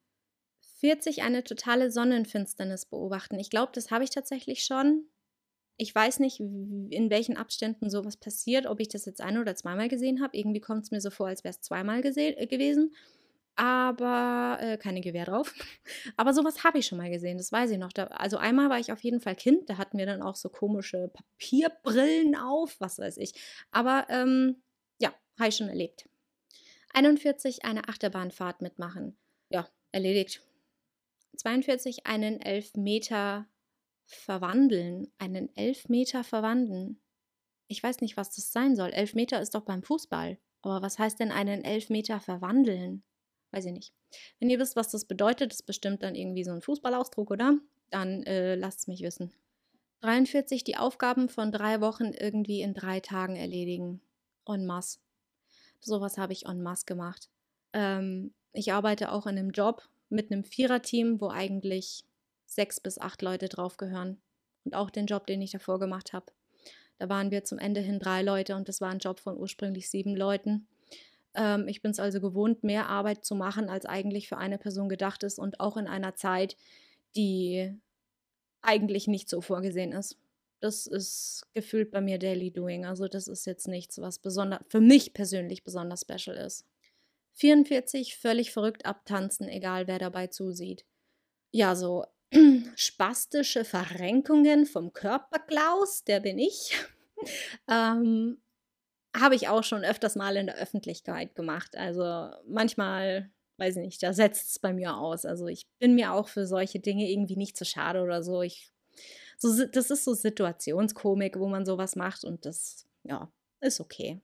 40 0.79 1.23
eine 1.23 1.43
totale 1.43 1.91
Sonnenfinsternis 1.91 2.85
beobachten. 2.85 3.39
Ich 3.39 3.49
glaube, 3.49 3.71
das 3.73 3.89
habe 3.89 4.03
ich 4.03 4.09
tatsächlich 4.09 4.63
schon. 4.63 5.05
Ich 5.81 5.95
weiß 5.95 6.19
nicht, 6.19 6.39
in 6.39 7.09
welchen 7.09 7.37
Abständen 7.37 7.89
sowas 7.89 8.17
passiert, 8.17 8.65
ob 8.67 8.79
ich 8.79 8.89
das 8.89 9.05
jetzt 9.05 9.21
ein- 9.21 9.37
oder 9.37 9.55
zweimal 9.55 9.87
gesehen 9.87 10.21
habe. 10.21 10.37
Irgendwie 10.37 10.59
kommt 10.59 10.83
es 10.83 10.91
mir 10.91 10.99
so 10.99 11.09
vor, 11.09 11.27
als 11.27 11.43
wäre 11.43 11.53
es 11.53 11.61
zweimal 11.61 12.03
äh, 12.05 12.47
gewesen 12.47 12.91
aber 13.59 14.57
äh, 14.61 14.77
keine 14.77 15.01
Gewehr 15.01 15.25
drauf. 15.25 15.53
Aber 16.15 16.33
sowas 16.33 16.63
habe 16.63 16.77
ich 16.77 16.87
schon 16.87 16.97
mal 16.97 17.09
gesehen, 17.09 17.37
das 17.37 17.51
weiß 17.51 17.71
ich 17.71 17.77
noch. 17.77 17.91
Da, 17.91 18.05
also 18.05 18.37
einmal 18.37 18.69
war 18.69 18.79
ich 18.79 18.93
auf 18.93 19.03
jeden 19.03 19.19
Fall 19.19 19.35
Kind, 19.35 19.69
da 19.69 19.77
hatten 19.77 19.97
wir 19.97 20.05
dann 20.05 20.21
auch 20.21 20.35
so 20.35 20.47
komische 20.47 21.09
Papierbrillen 21.09 22.37
auf, 22.37 22.79
was 22.79 22.99
weiß 22.99 23.17
ich. 23.17 23.33
Aber 23.71 24.07
ähm, 24.07 24.63
ja, 25.01 25.13
habe 25.37 25.49
ich 25.49 25.57
schon 25.57 25.67
erlebt. 25.67 26.07
41 26.93 27.65
eine 27.65 27.89
Achterbahnfahrt 27.89 28.61
mitmachen. 28.61 29.17
Ja, 29.49 29.67
erledigt. 29.91 30.41
42 31.35 32.07
einen 32.07 32.39
Elfmeter 32.39 33.45
verwandeln. 34.09 35.11
Einen 35.17 35.55
Elfmeter 35.55 36.23
verwandeln. 36.23 36.99
Ich 37.67 37.81
weiß 37.83 38.01
nicht, 38.01 38.17
was 38.17 38.35
das 38.35 38.51
sein 38.51 38.75
soll. 38.75 38.89
Elfmeter 38.89 39.41
ist 39.41 39.55
doch 39.55 39.61
beim 39.61 39.83
Fußball. 39.83 40.37
Aber 40.61 40.81
was 40.81 40.99
heißt 40.99 41.19
denn 41.19 41.31
einen 41.31 41.63
Elfmeter 41.63 42.19
verwandeln? 42.19 43.03
Weiß 43.51 43.65
ich 43.65 43.71
nicht. 43.71 43.93
Wenn 44.39 44.49
ihr 44.49 44.59
wisst, 44.59 44.75
was 44.75 44.89
das 44.89 45.05
bedeutet, 45.05 45.53
ist 45.53 45.65
bestimmt 45.65 46.03
dann 46.03 46.15
irgendwie 46.15 46.43
so 46.43 46.51
ein 46.51 46.61
Fußballausdruck, 46.61 47.31
oder? 47.31 47.57
Dann 47.89 48.23
äh, 48.23 48.55
lasst 48.55 48.79
es 48.79 48.87
mich 48.87 49.01
wissen. 49.01 49.31
43. 50.01 50.63
Die 50.63 50.77
Aufgaben 50.77 51.29
von 51.29 51.51
drei 51.51 51.81
Wochen 51.81 52.11
irgendwie 52.13 52.61
in 52.61 52.73
drei 52.73 52.99
Tagen 52.99 53.35
erledigen. 53.35 54.01
En 54.47 54.65
masse. 54.65 54.99
Sowas 55.79 56.17
habe 56.17 56.33
ich 56.33 56.45
en 56.45 56.61
masse 56.61 56.85
gemacht. 56.85 57.29
Ähm, 57.73 58.33
ich 58.53 58.73
arbeite 58.73 59.11
auch 59.11 59.27
in 59.27 59.37
einem 59.37 59.51
Job 59.51 59.87
mit 60.09 60.31
einem 60.31 60.43
Viererteam, 60.43 61.21
wo 61.21 61.29
eigentlich 61.29 62.03
sechs 62.49 62.79
bis 62.79 62.99
acht 62.99 63.21
Leute 63.21 63.47
drauf 63.47 63.77
gehören. 63.77 64.21
Und 64.65 64.75
auch 64.75 64.89
den 64.89 65.05
Job, 65.05 65.27
den 65.27 65.41
ich 65.41 65.51
davor 65.51 65.79
gemacht 65.79 66.13
habe. 66.13 66.25
Da 66.97 67.07
waren 67.07 67.31
wir 67.31 67.45
zum 67.45 67.59
Ende 67.59 67.79
hin 67.79 67.99
drei 67.99 68.21
Leute 68.21 68.55
und 68.55 68.67
das 68.67 68.81
war 68.81 68.89
ein 68.89 68.99
Job 68.99 69.19
von 69.19 69.37
ursprünglich 69.37 69.89
sieben 69.89 70.15
Leuten. 70.15 70.67
Ähm, 71.33 71.67
ich 71.67 71.81
bin 71.81 71.91
es 71.91 71.99
also 71.99 72.19
gewohnt, 72.19 72.63
mehr 72.63 72.89
Arbeit 72.89 73.23
zu 73.23 73.35
machen, 73.35 73.69
als 73.69 73.85
eigentlich 73.85 74.27
für 74.27 74.37
eine 74.37 74.57
Person 74.57 74.89
gedacht 74.89 75.23
ist 75.23 75.39
und 75.39 75.59
auch 75.61 75.77
in 75.77 75.87
einer 75.87 76.15
Zeit, 76.15 76.57
die 77.15 77.73
eigentlich 78.61 79.07
nicht 79.07 79.29
so 79.29 79.39
vorgesehen 79.39 79.93
ist. 79.93 80.17
Das 80.59 80.87
ist 80.87 81.47
gefühlt 81.53 81.91
bei 81.91 82.01
mir 82.01 82.19
Daily 82.19 82.51
Doing. 82.51 82.85
Also 82.85 83.07
das 83.07 83.29
ist 83.29 83.45
jetzt 83.45 83.69
nichts, 83.69 84.01
was 84.01 84.19
besonders 84.19 84.59
für 84.67 84.81
mich 84.81 85.13
persönlich 85.13 85.63
besonders 85.63 86.01
special 86.01 86.35
ist. 86.35 86.65
44 87.35 88.17
völlig 88.17 88.51
verrückt 88.51 88.85
abtanzen, 88.85 89.47
egal 89.47 89.87
wer 89.87 89.99
dabei 89.99 90.27
zusieht. 90.27 90.83
Ja, 91.51 91.75
so 91.75 92.03
spastische 92.75 93.65
Verrenkungen 93.65 94.65
vom 94.65 94.93
Körperklaus, 94.93 96.03
der 96.03 96.19
bin 96.19 96.37
ich. 96.37 96.75
ähm, 97.67 98.41
habe 99.15 99.35
ich 99.35 99.47
auch 99.47 99.63
schon 99.63 99.83
öfters 99.83 100.15
mal 100.15 100.35
in 100.37 100.45
der 100.45 100.57
Öffentlichkeit 100.57 101.35
gemacht. 101.35 101.75
Also 101.75 102.29
manchmal, 102.47 103.31
weiß 103.57 103.77
ich 103.77 103.81
nicht, 103.81 104.03
da 104.03 104.13
setzt 104.13 104.49
es 104.51 104.59
bei 104.59 104.73
mir 104.73 104.95
aus. 104.95 105.25
Also 105.25 105.47
ich 105.47 105.67
bin 105.79 105.95
mir 105.95 106.13
auch 106.13 106.27
für 106.27 106.45
solche 106.45 106.79
Dinge 106.79 107.09
irgendwie 107.09 107.37
nicht 107.37 107.57
zu 107.57 107.65
schade 107.65 108.01
oder 108.01 108.23
so. 108.23 108.41
Ich, 108.41 108.71
so 109.37 109.65
das 109.65 109.89
ist 109.89 110.03
so 110.03 110.13
Situationskomik, 110.13 111.39
wo 111.39 111.47
man 111.47 111.65
sowas 111.65 111.95
macht 111.95 112.23
und 112.23 112.45
das, 112.45 112.85
ja, 113.03 113.31
ist 113.61 113.79
okay. 113.79 114.21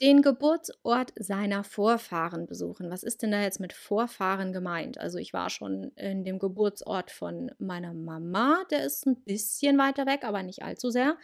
Den 0.00 0.22
Geburtsort 0.22 1.12
seiner 1.18 1.64
Vorfahren 1.64 2.46
besuchen. 2.46 2.88
Was 2.88 3.02
ist 3.02 3.22
denn 3.22 3.32
da 3.32 3.42
jetzt 3.42 3.58
mit 3.58 3.72
Vorfahren 3.72 4.52
gemeint? 4.52 4.98
Also 4.98 5.18
ich 5.18 5.32
war 5.32 5.50
schon 5.50 5.90
in 5.96 6.24
dem 6.24 6.38
Geburtsort 6.38 7.10
von 7.10 7.50
meiner 7.58 7.94
Mama, 7.94 8.64
der 8.70 8.84
ist 8.84 9.06
ein 9.06 9.16
bisschen 9.24 9.76
weiter 9.76 10.06
weg, 10.06 10.24
aber 10.24 10.44
nicht 10.44 10.62
allzu 10.62 10.90
sehr. 10.90 11.16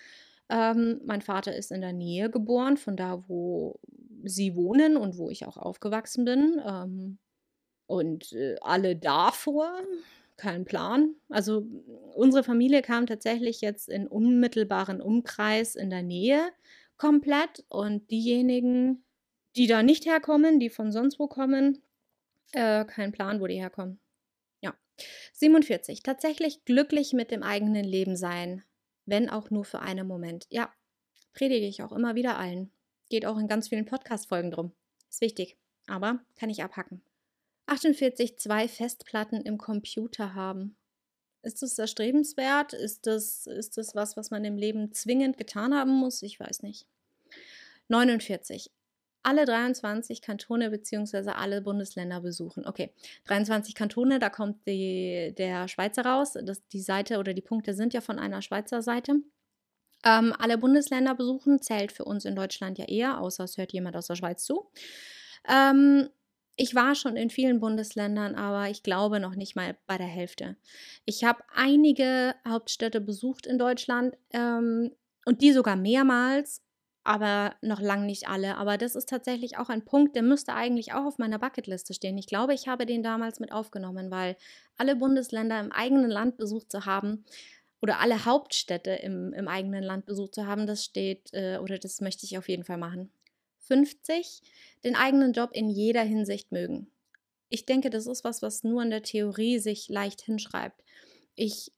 Ähm, 0.49 1.01
mein 1.05 1.23
Vater 1.23 1.55
ist 1.55 1.71
in 1.71 1.81
der 1.81 1.93
Nähe 1.93 2.31
geboren, 2.31 2.77
von 2.77 2.97
da, 2.97 3.25
wo 3.29 3.79
sie 4.25 4.57
wohnen 4.57 4.97
und 4.97 5.19
wo 5.19 5.31
ich 5.31 5.47
auch 5.47 5.57
aufgewachsen 5.57 6.25
bin. 6.25 6.61
Ähm, 6.67 7.19
und 7.87 8.33
äh, 8.33 8.57
alle 8.61 8.97
davor, 8.97 9.71
kein 10.37 10.65
Plan. 10.65 11.15
Also 11.29 11.67
unsere 12.15 12.43
Familie 12.43 12.83
kam 12.83 13.07
tatsächlich 13.07 13.61
jetzt 13.61 13.89
in 13.89 14.09
unmittelbaren 14.09 15.01
Umkreis 15.01 15.77
in 15.77 15.91
der 15.91 16.03
Nähe 16.03 16.41
komplett 16.97 17.65
und 17.69 18.11
diejenigen, 18.11 19.05
die 19.57 19.67
da 19.67 19.83
nicht 19.83 20.07
herkommen, 20.07 20.61
die 20.61 20.71
von 20.71 20.93
sonst 20.93 21.19
wo 21.19 21.27
kommen, 21.27 21.83
äh, 22.53 22.85
kein 22.85 23.13
Plan, 23.13 23.41
wo 23.41 23.47
die 23.47 23.61
herkommen. 23.61 24.01
Ja. 24.61 24.75
47. 25.33 26.03
Tatsächlich 26.03 26.65
glücklich 26.65 27.13
mit 27.13 27.31
dem 27.31 27.43
eigenen 27.43 27.85
Leben 27.85 28.17
sein 28.17 28.65
wenn 29.07 29.29
auch 29.29 29.51
nur 29.51 29.65
für 29.65 29.81
einen 29.81 30.07
Moment. 30.07 30.47
Ja, 30.51 30.73
predige 31.35 31.67
ich 31.67 31.83
auch 31.83 31.93
immer 31.93 32.15
wieder 32.15 32.39
allen. 32.39 32.71
Geht 33.11 33.27
auch 33.27 33.39
in 33.39 33.49
ganz 33.49 33.69
vielen 33.69 33.85
Podcast-Folgen 33.85 34.51
drum. 34.51 34.73
Ist 35.09 35.21
wichtig, 35.21 35.57
aber 35.87 36.21
kann 36.37 36.51
ich 36.51 36.63
abhacken. 36.63 37.03
48 37.67 38.39
zwei 38.39 38.69
Festplatten 38.69 39.43
im 39.43 39.59
Computer 39.59 40.35
haben. 40.35 40.77
Ist 41.45 41.63
das 41.63 41.79
erstrebenswert? 41.79 42.73
Ist 42.73 43.07
das, 43.07 43.47
ist 43.47 43.77
das 43.77 43.95
was, 43.95 44.17
was 44.17 44.31
man 44.31 44.45
im 44.45 44.57
Leben 44.57 44.93
zwingend 44.93 45.37
getan 45.37 45.75
haben 45.75 45.93
muss? 45.93 46.23
Ich 46.23 46.41
weiß 46.41 46.63
nicht. 46.63 46.87
49. 47.89 48.71
Alle 49.23 49.47
23 49.47 50.21
Kantone 50.21 50.71
bzw. 50.71 51.31
alle 51.31 51.63
Bundesländer 51.63 52.21
besuchen. 52.21 52.67
Okay, 52.67 52.93
23 53.25 53.75
Kantone, 53.75 54.19
da 54.19 54.29
kommt 54.29 54.67
die, 54.67 55.35
der 55.37 55.67
Schweizer 55.69 56.05
raus. 56.05 56.35
Das, 56.43 56.67
die 56.69 56.81
Seite 56.81 57.19
oder 57.19 57.33
die 57.33 57.43
Punkte 57.43 57.73
sind 57.75 57.95
ja 57.95 58.03
von 58.03 58.19
einer 58.19 58.43
Schweizer 58.43 58.83
Seite. 58.83 59.17
Ähm, 60.05 60.35
alle 60.39 60.59
Bundesländer 60.59 61.15
besuchen 61.15 61.63
zählt 61.63 61.91
für 61.91 62.05
uns 62.05 62.27
in 62.27 62.37
Deutschland 62.37 62.79
ja 62.79 62.85
eher, 62.85 63.21
außer 63.21 63.45
es 63.45 63.57
hört 63.57 63.73
jemand 63.73 63.97
aus 63.97 64.09
der 64.09 64.17
Schweiz 64.17 64.45
zu. 64.45 64.71
Ähm, 65.49 66.11
ich 66.57 66.75
war 66.75 66.95
schon 66.95 67.17
in 67.17 67.31
vielen 67.31 67.61
Bundesländern, 67.61 68.35
aber 68.35 68.71
ich 68.71 68.83
glaube 68.83 69.19
noch 69.19 69.35
nicht 69.35 69.57
mal 69.57 69.77
bei 69.87 69.99
der 69.99 70.07
Hälfte. 70.07 70.57
Ich 71.05 71.25
habe 71.25 71.43
einige 71.53 72.35
Hauptstädte 72.47 73.01
besucht 73.01 73.47
in 73.47 73.59
Deutschland 73.59 74.17
ähm, 74.33 74.93
und 75.25 75.43
die 75.43 75.53
sogar 75.53 75.77
mehrmals, 75.77 76.63
aber 77.03 77.55
noch 77.61 77.81
lang 77.81 78.07
nicht 78.07 78.29
alle. 78.29 78.57
Aber 78.57 78.79
das 78.79 78.95
ist 78.95 79.09
tatsächlich 79.09 79.59
auch 79.59 79.69
ein 79.69 79.85
Punkt, 79.85 80.15
der 80.15 80.23
müsste 80.23 80.55
eigentlich 80.55 80.93
auch 80.93 81.05
auf 81.05 81.19
meiner 81.19 81.39
Bucketliste 81.39 81.93
stehen. 81.93 82.17
Ich 82.19 82.27
glaube, 82.27 82.55
ich 82.55 82.69
habe 82.69 82.87
den 82.87 83.03
damals 83.03 83.41
mit 83.41 83.53
aufgenommen, 83.53 84.11
weil 84.11 84.37
alle 84.77 84.97
Bundesländer 84.97 85.59
im 85.61 85.73
eigenen 85.73 86.11
Land 86.11 86.37
besucht 86.37 86.71
zu 86.71 86.87
haben 86.87 87.25
oder 87.83 88.01
alle 88.01 88.25
Hauptstädte 88.25 88.91
im, 88.91 89.33
im 89.33 89.49
eigenen 89.49 89.83
Land 89.83 90.07
besucht 90.07 90.35
zu 90.37 90.47
haben, 90.47 90.67
das 90.67 90.85
steht 90.85 91.33
äh, 91.33 91.59
oder 91.59 91.79
das 91.79 92.01
möchte 92.01 92.25
ich 92.25 92.39
auf 92.39 92.49
jeden 92.49 92.65
Fall 92.65 92.79
machen. 92.79 93.11
50 93.67 94.43
den 94.85 94.97
eigenen 94.97 95.33
Job 95.33 95.51
in 95.53 95.69
jeder 95.69 96.03
Hinsicht 96.03 96.53
mögen. 96.53 96.91
Ich 97.49 97.67
denke, 97.67 97.91
das 97.91 98.07
ist 98.07 98.25
was, 98.25 98.43
was 98.43 98.65
nur 98.65 98.83
in 98.83 98.91
der 98.91 99.03
Theorie 99.03 99.59
sich 99.59 99.89
leicht 99.89 100.23
hinschreibt. 100.23 100.83
Ich 101.35 101.73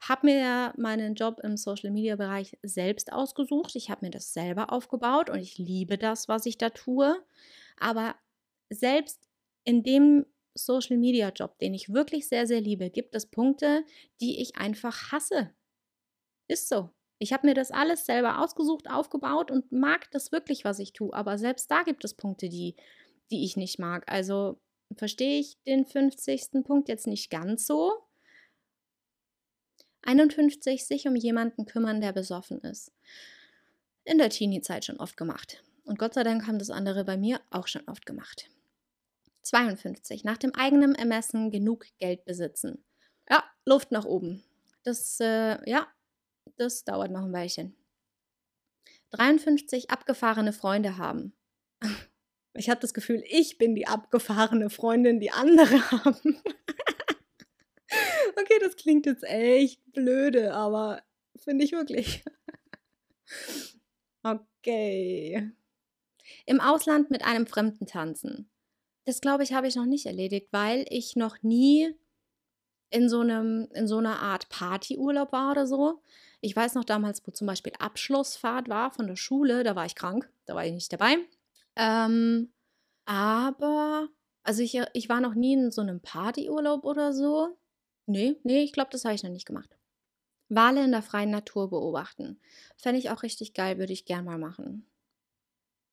habe 0.00 0.26
mir 0.26 0.72
meinen 0.76 1.14
Job 1.14 1.40
im 1.42 1.56
Social-Media-Bereich 1.56 2.56
selbst 2.62 3.12
ausgesucht. 3.12 3.76
Ich 3.76 3.90
habe 3.90 4.06
mir 4.06 4.10
das 4.10 4.32
selber 4.32 4.72
aufgebaut 4.72 5.28
und 5.28 5.40
ich 5.40 5.58
liebe 5.58 5.98
das, 5.98 6.28
was 6.28 6.46
ich 6.46 6.56
da 6.58 6.70
tue. 6.70 7.22
Aber 7.76 8.14
selbst 8.70 9.28
in 9.64 9.82
dem 9.82 10.26
Social-Media-Job, 10.54 11.58
den 11.58 11.74
ich 11.74 11.92
wirklich 11.92 12.28
sehr, 12.28 12.46
sehr 12.46 12.60
liebe, 12.60 12.90
gibt 12.90 13.14
es 13.14 13.26
Punkte, 13.26 13.84
die 14.20 14.40
ich 14.40 14.56
einfach 14.56 15.12
hasse. 15.12 15.54
Ist 16.48 16.68
so. 16.68 16.90
Ich 17.22 17.34
habe 17.34 17.46
mir 17.46 17.54
das 17.54 17.70
alles 17.70 18.06
selber 18.06 18.40
ausgesucht, 18.40 18.88
aufgebaut 18.88 19.50
und 19.50 19.70
mag 19.70 20.10
das 20.10 20.32
wirklich, 20.32 20.64
was 20.64 20.78
ich 20.78 20.94
tue. 20.94 21.12
Aber 21.12 21.36
selbst 21.36 21.70
da 21.70 21.82
gibt 21.82 22.02
es 22.02 22.14
Punkte, 22.14 22.48
die, 22.48 22.76
die 23.30 23.44
ich 23.44 23.58
nicht 23.58 23.78
mag. 23.78 24.10
Also 24.10 24.58
verstehe 24.96 25.38
ich 25.38 25.62
den 25.66 25.84
50. 25.84 26.64
Punkt 26.64 26.88
jetzt 26.88 27.06
nicht 27.06 27.30
ganz 27.30 27.66
so. 27.66 27.92
51. 30.00 30.86
Sich 30.86 31.06
um 31.06 31.14
jemanden 31.14 31.66
kümmern, 31.66 32.00
der 32.00 32.14
besoffen 32.14 32.58
ist. 32.62 32.90
In 34.04 34.16
der 34.16 34.30
Teenie-Zeit 34.30 34.86
schon 34.86 34.98
oft 34.98 35.18
gemacht. 35.18 35.62
Und 35.84 35.98
Gott 35.98 36.14
sei 36.14 36.24
Dank 36.24 36.46
haben 36.46 36.58
das 36.58 36.70
andere 36.70 37.04
bei 37.04 37.18
mir 37.18 37.42
auch 37.50 37.66
schon 37.66 37.86
oft 37.86 38.06
gemacht. 38.06 38.48
52. 39.42 40.24
Nach 40.24 40.38
dem 40.38 40.54
eigenen 40.54 40.94
Ermessen 40.94 41.50
genug 41.50 41.84
Geld 41.98 42.24
besitzen. 42.24 42.82
Ja, 43.28 43.44
Luft 43.66 43.92
nach 43.92 44.06
oben. 44.06 44.42
Das, 44.84 45.20
äh, 45.20 45.58
ja, 45.68 45.86
das 46.56 46.84
dauert 46.84 47.10
noch 47.10 47.24
ein 47.24 47.32
Weilchen. 47.32 47.74
53 49.10 49.90
abgefahrene 49.90 50.52
Freunde 50.52 50.96
haben. 50.98 51.32
Ich 52.54 52.68
habe 52.68 52.80
das 52.80 52.94
Gefühl, 52.94 53.22
ich 53.28 53.58
bin 53.58 53.76
die 53.76 53.86
abgefahrene 53.86 54.70
Freundin, 54.70 55.20
die 55.20 55.30
andere 55.30 55.88
haben. 55.92 56.42
okay, 58.36 58.58
das 58.60 58.74
klingt 58.74 59.06
jetzt 59.06 59.22
echt 59.22 59.80
blöde, 59.92 60.52
aber 60.52 61.00
finde 61.36 61.64
ich 61.64 61.70
wirklich. 61.70 62.24
okay. 64.24 65.52
Im 66.44 66.60
Ausland 66.60 67.10
mit 67.12 67.24
einem 67.24 67.46
Fremden 67.46 67.86
tanzen. 67.86 68.50
Das 69.04 69.20
glaube 69.20 69.44
ich, 69.44 69.52
habe 69.52 69.68
ich 69.68 69.76
noch 69.76 69.86
nicht 69.86 70.06
erledigt, 70.06 70.48
weil 70.50 70.84
ich 70.88 71.16
noch 71.16 71.42
nie 71.42 71.94
in 72.90 73.08
so 73.08 73.20
einem, 73.20 73.68
in 73.72 73.86
so 73.86 73.98
einer 73.98 74.18
Art 74.20 74.48
Partyurlaub 74.48 75.32
war 75.32 75.52
oder 75.52 75.66
so. 75.66 76.02
Ich 76.40 76.56
weiß 76.56 76.74
noch 76.74 76.84
damals, 76.84 77.26
wo 77.26 77.32
zum 77.32 77.46
Beispiel 77.46 77.72
Abschlussfahrt 77.78 78.68
war 78.68 78.90
von 78.90 79.06
der 79.06 79.16
Schule, 79.16 79.62
da 79.62 79.76
war 79.76 79.84
ich 79.84 79.94
krank, 79.94 80.30
da 80.46 80.54
war 80.54 80.64
ich 80.64 80.72
nicht 80.72 80.92
dabei. 80.92 81.18
Ähm, 81.76 82.52
aber, 83.04 84.08
also 84.42 84.62
ich, 84.62 84.80
ich 84.94 85.08
war 85.08 85.20
noch 85.20 85.34
nie 85.34 85.52
in 85.52 85.70
so 85.70 85.82
einem 85.82 86.00
Partyurlaub 86.00 86.84
oder 86.84 87.12
so. 87.12 87.58
Nee, 88.06 88.36
nee, 88.42 88.62
ich 88.62 88.72
glaube, 88.72 88.90
das 88.90 89.04
habe 89.04 89.14
ich 89.14 89.22
noch 89.22 89.30
nicht 89.30 89.46
gemacht. 89.46 89.76
Wale 90.48 90.82
in 90.82 90.92
der 90.92 91.02
freien 91.02 91.30
Natur 91.30 91.70
beobachten. 91.70 92.40
Fände 92.76 92.98
ich 92.98 93.10
auch 93.10 93.22
richtig 93.22 93.54
geil, 93.54 93.78
würde 93.78 93.92
ich 93.92 94.06
gern 94.06 94.24
mal 94.24 94.38
machen. 94.38 94.86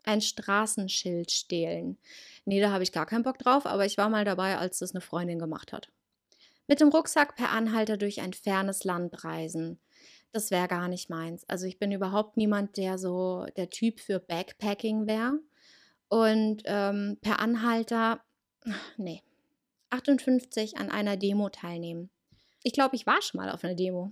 Ein 0.03 0.21
Straßenschild 0.21 1.31
stehlen. 1.31 1.97
Nee, 2.45 2.61
da 2.61 2.71
habe 2.71 2.83
ich 2.83 2.93
gar 2.93 3.05
keinen 3.05 3.23
Bock 3.23 3.37
drauf, 3.37 3.65
aber 3.65 3.85
ich 3.85 3.97
war 3.97 4.09
mal 4.09 4.23
dabei, 4.23 4.57
als 4.57 4.79
das 4.79 4.95
eine 4.95 5.01
Freundin 5.01 5.37
gemacht 5.37 5.73
hat. 5.73 5.91
Mit 6.67 6.79
dem 6.79 6.89
Rucksack 6.89 7.35
per 7.35 7.49
Anhalter 7.51 7.97
durch 7.97 8.21
ein 8.21 8.33
fernes 8.33 8.85
Land 8.85 9.23
reisen 9.25 9.79
das 10.37 10.51
wäre 10.51 10.67
gar 10.67 10.87
nicht 10.87 11.09
meins. 11.09 11.49
Also 11.49 11.65
ich 11.65 11.79
bin 11.79 11.91
überhaupt 11.91 12.37
niemand, 12.37 12.77
der 12.77 12.99
so 12.99 13.47
der 13.57 13.71
Typ 13.71 13.99
für 13.99 14.19
Backpacking 14.19 15.07
wäre. 15.07 15.39
Und 16.09 16.61
ähm, 16.65 17.17
per 17.21 17.39
Anhalter, 17.39 18.21
nee. 18.97 19.23
58 19.89 20.77
an 20.77 20.91
einer 20.91 21.17
Demo 21.17 21.49
teilnehmen. 21.49 22.11
Ich 22.61 22.73
glaube, 22.73 22.95
ich 22.95 23.07
war 23.07 23.19
schon 23.21 23.39
mal 23.39 23.49
auf 23.49 23.63
einer 23.63 23.73
Demo. 23.73 24.11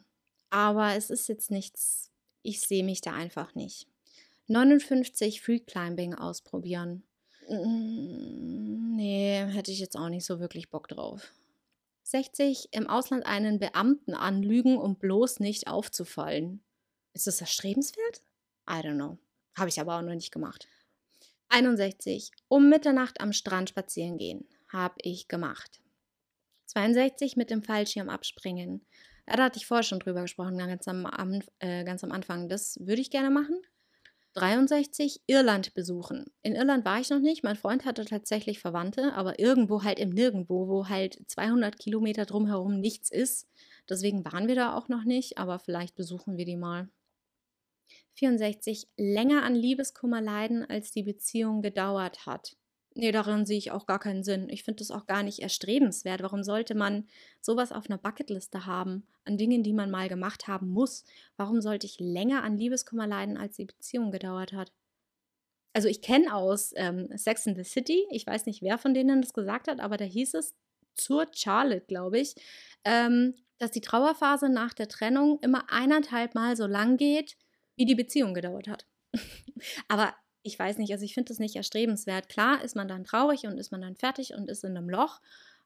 Aber 0.50 0.96
es 0.96 1.12
ist 1.12 1.30
jetzt 1.30 1.52
nichts, 1.52 2.12
ich 2.42 2.62
sehe 2.62 2.84
mich 2.84 3.02
da 3.02 3.14
einfach 3.14 3.54
nicht. 3.54 3.88
59 4.48 5.42
Free 5.42 5.60
Climbing 5.60 6.16
ausprobieren. 6.16 7.04
Nee, 7.48 9.46
hätte 9.48 9.72
ich 9.72 9.80
jetzt 9.80 9.96
auch 9.96 10.10
nicht 10.10 10.26
so 10.26 10.40
wirklich 10.40 10.72
Bock 10.72 10.88
drauf. 10.88 11.32
60 12.06 12.70
im 12.72 12.88
Ausland 12.88 13.26
einen 13.26 13.60
Beamten 13.60 14.14
anlügen, 14.14 14.78
um 14.78 14.96
bloß 14.96 15.40
nicht 15.40 15.68
aufzufallen. 15.68 16.64
Ist 17.14 17.26
das 17.26 17.42
erstrebenswert? 17.42 18.22
I 18.70 18.76
don't 18.76 18.96
know. 18.96 19.18
Habe 19.58 19.70
ich 19.70 19.80
aber 19.80 19.98
auch 19.98 20.02
noch 20.02 20.14
nicht 20.14 20.32
gemacht. 20.32 20.68
61. 21.50 22.32
Um 22.48 22.70
Mitternacht 22.70 23.22
am 23.22 23.34
Strand 23.34 23.70
spazieren 23.70 24.18
gehen. 24.18 24.48
Habe 24.72 24.96
ich 25.02 25.28
gemacht. 25.28 25.82
62. 26.68 27.38
Mit 27.38 27.50
dem 27.50 27.64
Fallschirm 27.64 28.10
abspringen. 28.10 28.86
Da 29.26 29.44
hatte 29.44 29.58
ich 29.58 29.66
vorher 29.66 29.84
schon 29.84 30.00
drüber 30.00 30.22
gesprochen, 30.22 30.58
ganz 30.58 30.88
am, 30.88 31.42
äh, 31.60 31.84
ganz 31.84 32.04
am 32.04 32.12
Anfang. 32.12 32.50
Das 32.50 32.78
würde 32.80 33.02
ich 33.02 33.10
gerne 33.10 33.32
machen. 33.32 33.60
63 34.36 35.22
Irland 35.28 35.74
besuchen. 35.74 36.26
In 36.42 36.56
Irland 36.56 36.84
war 36.84 37.00
ich 37.00 37.10
noch 37.10 37.20
nicht. 37.20 37.44
Mein 37.44 37.56
Freund 37.56 37.86
hatte 37.86 38.04
tatsächlich 38.04 38.60
Verwandte, 38.60 39.14
aber 39.14 39.40
irgendwo 39.40 39.84
halt 39.84 39.98
im 39.98 40.10
Nirgendwo, 40.10 40.68
wo 40.68 40.90
halt 40.90 41.20
200 41.28 41.80
Kilometer 41.80 42.26
drumherum 42.26 42.80
nichts 42.82 43.10
ist. 43.10 43.48
Deswegen 43.90 44.26
waren 44.26 44.48
wir 44.48 44.56
da 44.56 44.76
auch 44.76 44.90
noch 44.90 45.06
nicht, 45.06 45.38
aber 45.38 45.58
vielleicht 45.60 45.96
besuchen 45.96 46.38
wir 46.38 46.46
die 46.46 46.58
mal. 46.58 46.90
64 48.16 48.90
länger 48.98 49.44
an 49.44 49.56
Liebeskummer 49.56 50.22
leiden, 50.22 50.70
als 50.70 50.92
die 50.92 51.04
Beziehung 51.04 51.62
gedauert 51.62 52.26
hat. 52.26 52.58
Nee, 52.98 53.12
darin 53.12 53.46
sehe 53.46 53.58
ich 53.58 53.72
auch 53.72 53.88
gar 53.88 54.00
keinen 54.00 54.24
Sinn. 54.24 54.48
Ich 54.50 54.64
finde 54.64 54.80
das 54.80 54.90
auch 54.90 55.06
gar 55.06 55.22
nicht 55.22 55.40
erstrebenswert. 55.40 56.24
Warum 56.24 56.44
sollte 56.44 56.76
man 56.76 57.08
sowas 57.42 57.74
auf 57.74 57.90
einer 57.90 57.98
Bucketliste 57.98 58.66
haben, 58.66 59.06
an 59.26 59.38
Dingen, 59.38 59.64
die 59.64 59.74
man 59.74 59.92
mal 59.92 60.08
gemacht 60.08 60.48
haben 60.48 60.70
muss? 60.70 61.04
Warum 61.36 61.60
sollte 61.60 61.86
ich 61.88 62.00
länger 62.00 62.44
an 62.44 62.58
Liebeskummer 62.58 63.06
leiden, 63.06 63.36
als 63.36 63.58
die 63.58 63.66
Beziehung 63.66 64.12
gedauert 64.12 64.54
hat? 64.54 64.72
Also 65.74 65.90
ich 65.90 66.02
kenne 66.02 66.34
aus 66.34 66.72
ähm, 66.78 67.10
Sex 67.18 67.46
in 67.46 67.56
the 67.56 67.66
City, 67.66 68.08
ich 68.12 68.26
weiß 68.26 68.46
nicht, 68.46 68.62
wer 68.62 68.78
von 68.78 68.94
denen 68.94 69.22
das 69.22 69.34
gesagt 69.34 69.68
hat, 69.68 69.82
aber 69.82 69.98
da 69.98 70.06
hieß 70.06 70.34
es 70.36 70.56
zur 70.94 71.28
Charlotte, 71.34 71.86
glaube 71.86 72.18
ich, 72.18 72.36
ähm, 72.86 73.36
dass 73.58 73.72
die 73.72 73.82
Trauerphase 73.82 74.48
nach 74.48 74.74
der 74.74 74.88
Trennung 74.88 75.38
immer 75.42 75.70
eineinhalb 75.70 76.34
Mal 76.34 76.56
so 76.56 76.66
lang 76.66 76.96
geht, 76.96 77.36
wie 77.76 77.84
die 77.84 77.96
Beziehung 77.96 78.34
gedauert 78.34 78.70
hat. 78.70 78.86
aber 79.90 80.16
ich 80.46 80.60
weiß 80.60 80.78
nicht, 80.78 80.92
also 80.92 81.04
ich 81.04 81.16
finde 81.16 81.30
das 81.30 81.40
nicht 81.40 81.56
erstrebenswert. 81.56 82.30
Klar 82.30 82.64
ist 82.64 82.76
man 82.76 82.88
dann 82.88 83.04
traurig 83.04 83.48
und 83.48 83.58
ist 83.58 83.72
man 83.72 83.82
dann 83.82 83.96
fertig 83.96 84.36
und 84.36 84.48
ist 84.48 84.64
in 84.64 84.78
einem 84.78 84.90
Loch, 84.90 85.20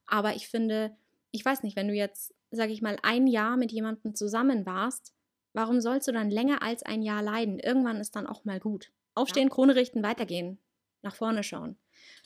aber 0.07 0.35
ich 0.35 0.47
finde, 0.47 0.95
ich 1.31 1.43
weiß 1.43 1.63
nicht, 1.63 1.75
wenn 1.75 1.89
du 1.89 1.93
jetzt, 1.93 2.33
sag 2.49 2.69
ich 2.69 2.81
mal, 2.81 2.97
ein 3.03 3.27
Jahr 3.27 3.57
mit 3.57 3.73
jemandem 3.73 4.15
zusammen 4.15 4.65
warst, 4.65 5.13
warum 5.51 5.81
sollst 5.81 6.07
du 6.07 6.13
dann 6.13 6.31
länger 6.31 6.61
als 6.61 6.81
ein 6.83 7.01
Jahr 7.01 7.21
leiden? 7.21 7.59
Irgendwann 7.59 7.97
ist 7.97 8.15
dann 8.15 8.25
auch 8.25 8.45
mal 8.45 8.61
gut. 8.61 8.89
Aufstehen, 9.15 9.49
ja. 9.49 9.53
Krone 9.53 9.75
richten, 9.75 10.01
weitergehen. 10.01 10.57
Nach 11.01 11.13
vorne 11.13 11.43
schauen. 11.43 11.77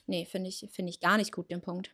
Nee, 0.06 0.26
finde 0.26 0.50
ich, 0.50 0.68
find 0.72 0.90
ich 0.90 1.00
gar 1.00 1.18
nicht 1.18 1.32
gut, 1.32 1.50
den 1.50 1.62
Punkt. 1.62 1.90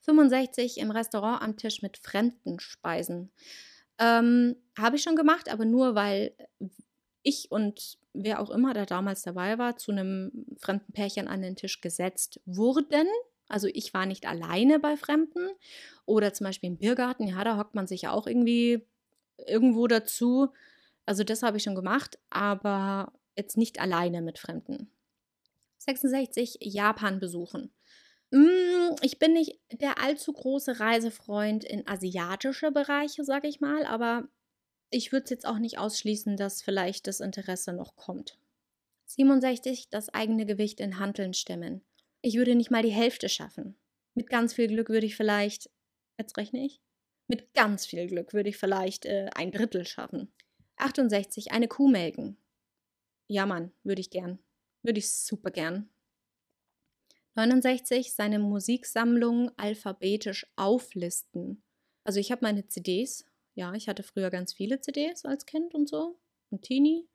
65 0.00 0.78
im 0.78 0.92
Restaurant 0.92 1.42
am 1.42 1.58
Tisch 1.58 1.82
mit 1.82 1.98
fremden 1.98 2.58
Speisen. 2.58 3.30
Ähm, 3.98 4.56
Habe 4.78 4.96
ich 4.96 5.02
schon 5.02 5.16
gemacht, 5.16 5.50
aber 5.50 5.66
nur 5.66 5.94
weil 5.94 6.34
ich 7.24 7.50
und 7.50 7.98
wer 8.12 8.40
auch 8.40 8.50
immer 8.50 8.74
da 8.74 8.86
damals 8.86 9.22
dabei 9.22 9.58
war, 9.58 9.76
zu 9.76 9.90
einem 9.90 10.46
fremden 10.58 10.92
Pärchen 10.92 11.26
an 11.26 11.42
den 11.42 11.56
Tisch 11.56 11.80
gesetzt 11.80 12.40
wurden. 12.46 13.06
Also 13.48 13.68
ich 13.72 13.92
war 13.92 14.06
nicht 14.06 14.26
alleine 14.26 14.78
bei 14.78 14.96
Fremden 14.96 15.48
oder 16.06 16.32
zum 16.32 16.44
Beispiel 16.44 16.68
im 16.68 16.78
Biergarten, 16.78 17.26
ja, 17.26 17.42
da 17.44 17.58
hockt 17.58 17.74
man 17.74 17.86
sich 17.86 18.02
ja 18.02 18.12
auch 18.12 18.26
irgendwie 18.26 18.86
irgendwo 19.46 19.86
dazu. 19.86 20.48
Also 21.06 21.24
das 21.24 21.42
habe 21.42 21.56
ich 21.56 21.62
schon 21.62 21.74
gemacht, 21.74 22.18
aber 22.30 23.12
jetzt 23.36 23.56
nicht 23.56 23.80
alleine 23.80 24.22
mit 24.22 24.38
Fremden. 24.38 24.90
66 25.78 26.58
Japan 26.60 27.20
besuchen. 27.20 27.70
Mm, 28.30 28.96
ich 29.02 29.18
bin 29.18 29.32
nicht 29.32 29.60
der 29.70 30.02
allzu 30.02 30.32
große 30.32 30.80
Reisefreund 30.80 31.64
in 31.64 31.86
asiatische 31.86 32.70
Bereiche, 32.70 33.24
sage 33.24 33.48
ich 33.48 33.60
mal, 33.60 33.84
aber 33.84 34.28
ich 34.94 35.10
würde 35.10 35.24
es 35.24 35.30
jetzt 35.30 35.46
auch 35.46 35.58
nicht 35.58 35.78
ausschließen, 35.78 36.36
dass 36.36 36.62
vielleicht 36.62 37.08
das 37.08 37.18
Interesse 37.18 37.72
noch 37.72 37.96
kommt. 37.96 38.38
67 39.06 39.90
das 39.90 40.08
eigene 40.08 40.46
Gewicht 40.46 40.78
in 40.80 41.00
Hanteln 41.00 41.34
stemmen. 41.34 41.84
Ich 42.22 42.36
würde 42.36 42.54
nicht 42.54 42.70
mal 42.70 42.82
die 42.82 42.92
Hälfte 42.92 43.28
schaffen. 43.28 43.76
Mit 44.14 44.30
ganz 44.30 44.54
viel 44.54 44.68
Glück 44.68 44.88
würde 44.88 45.06
ich 45.06 45.16
vielleicht, 45.16 45.68
jetzt 46.16 46.38
rechne 46.38 46.64
ich, 46.64 46.80
mit 47.26 47.52
ganz 47.54 47.86
viel 47.86 48.06
Glück 48.06 48.32
würde 48.34 48.50
ich 48.50 48.56
vielleicht 48.56 49.04
äh, 49.04 49.30
ein 49.34 49.50
Drittel 49.50 49.84
schaffen. 49.84 50.32
68 50.76 51.50
eine 51.50 51.66
Kuh 51.66 51.88
melken. 51.88 52.36
Ja, 53.26 53.46
Mann, 53.46 53.72
würde 53.82 54.00
ich 54.00 54.10
gern. 54.10 54.38
Würde 54.82 55.00
ich 55.00 55.10
super 55.10 55.50
gern. 55.50 55.88
69 57.34 58.12
seine 58.12 58.38
Musiksammlung 58.38 59.50
alphabetisch 59.56 60.46
auflisten. 60.54 61.64
Also 62.04 62.20
ich 62.20 62.30
habe 62.30 62.44
meine 62.44 62.68
CDs. 62.68 63.24
Ja, 63.54 63.72
ich 63.74 63.88
hatte 63.88 64.02
früher 64.02 64.30
ganz 64.30 64.52
viele 64.52 64.80
CDs 64.80 65.24
als 65.24 65.46
Kind 65.46 65.74
und 65.74 65.88
so. 65.88 66.18
Und 66.50 66.62
Teenie. 66.62 67.08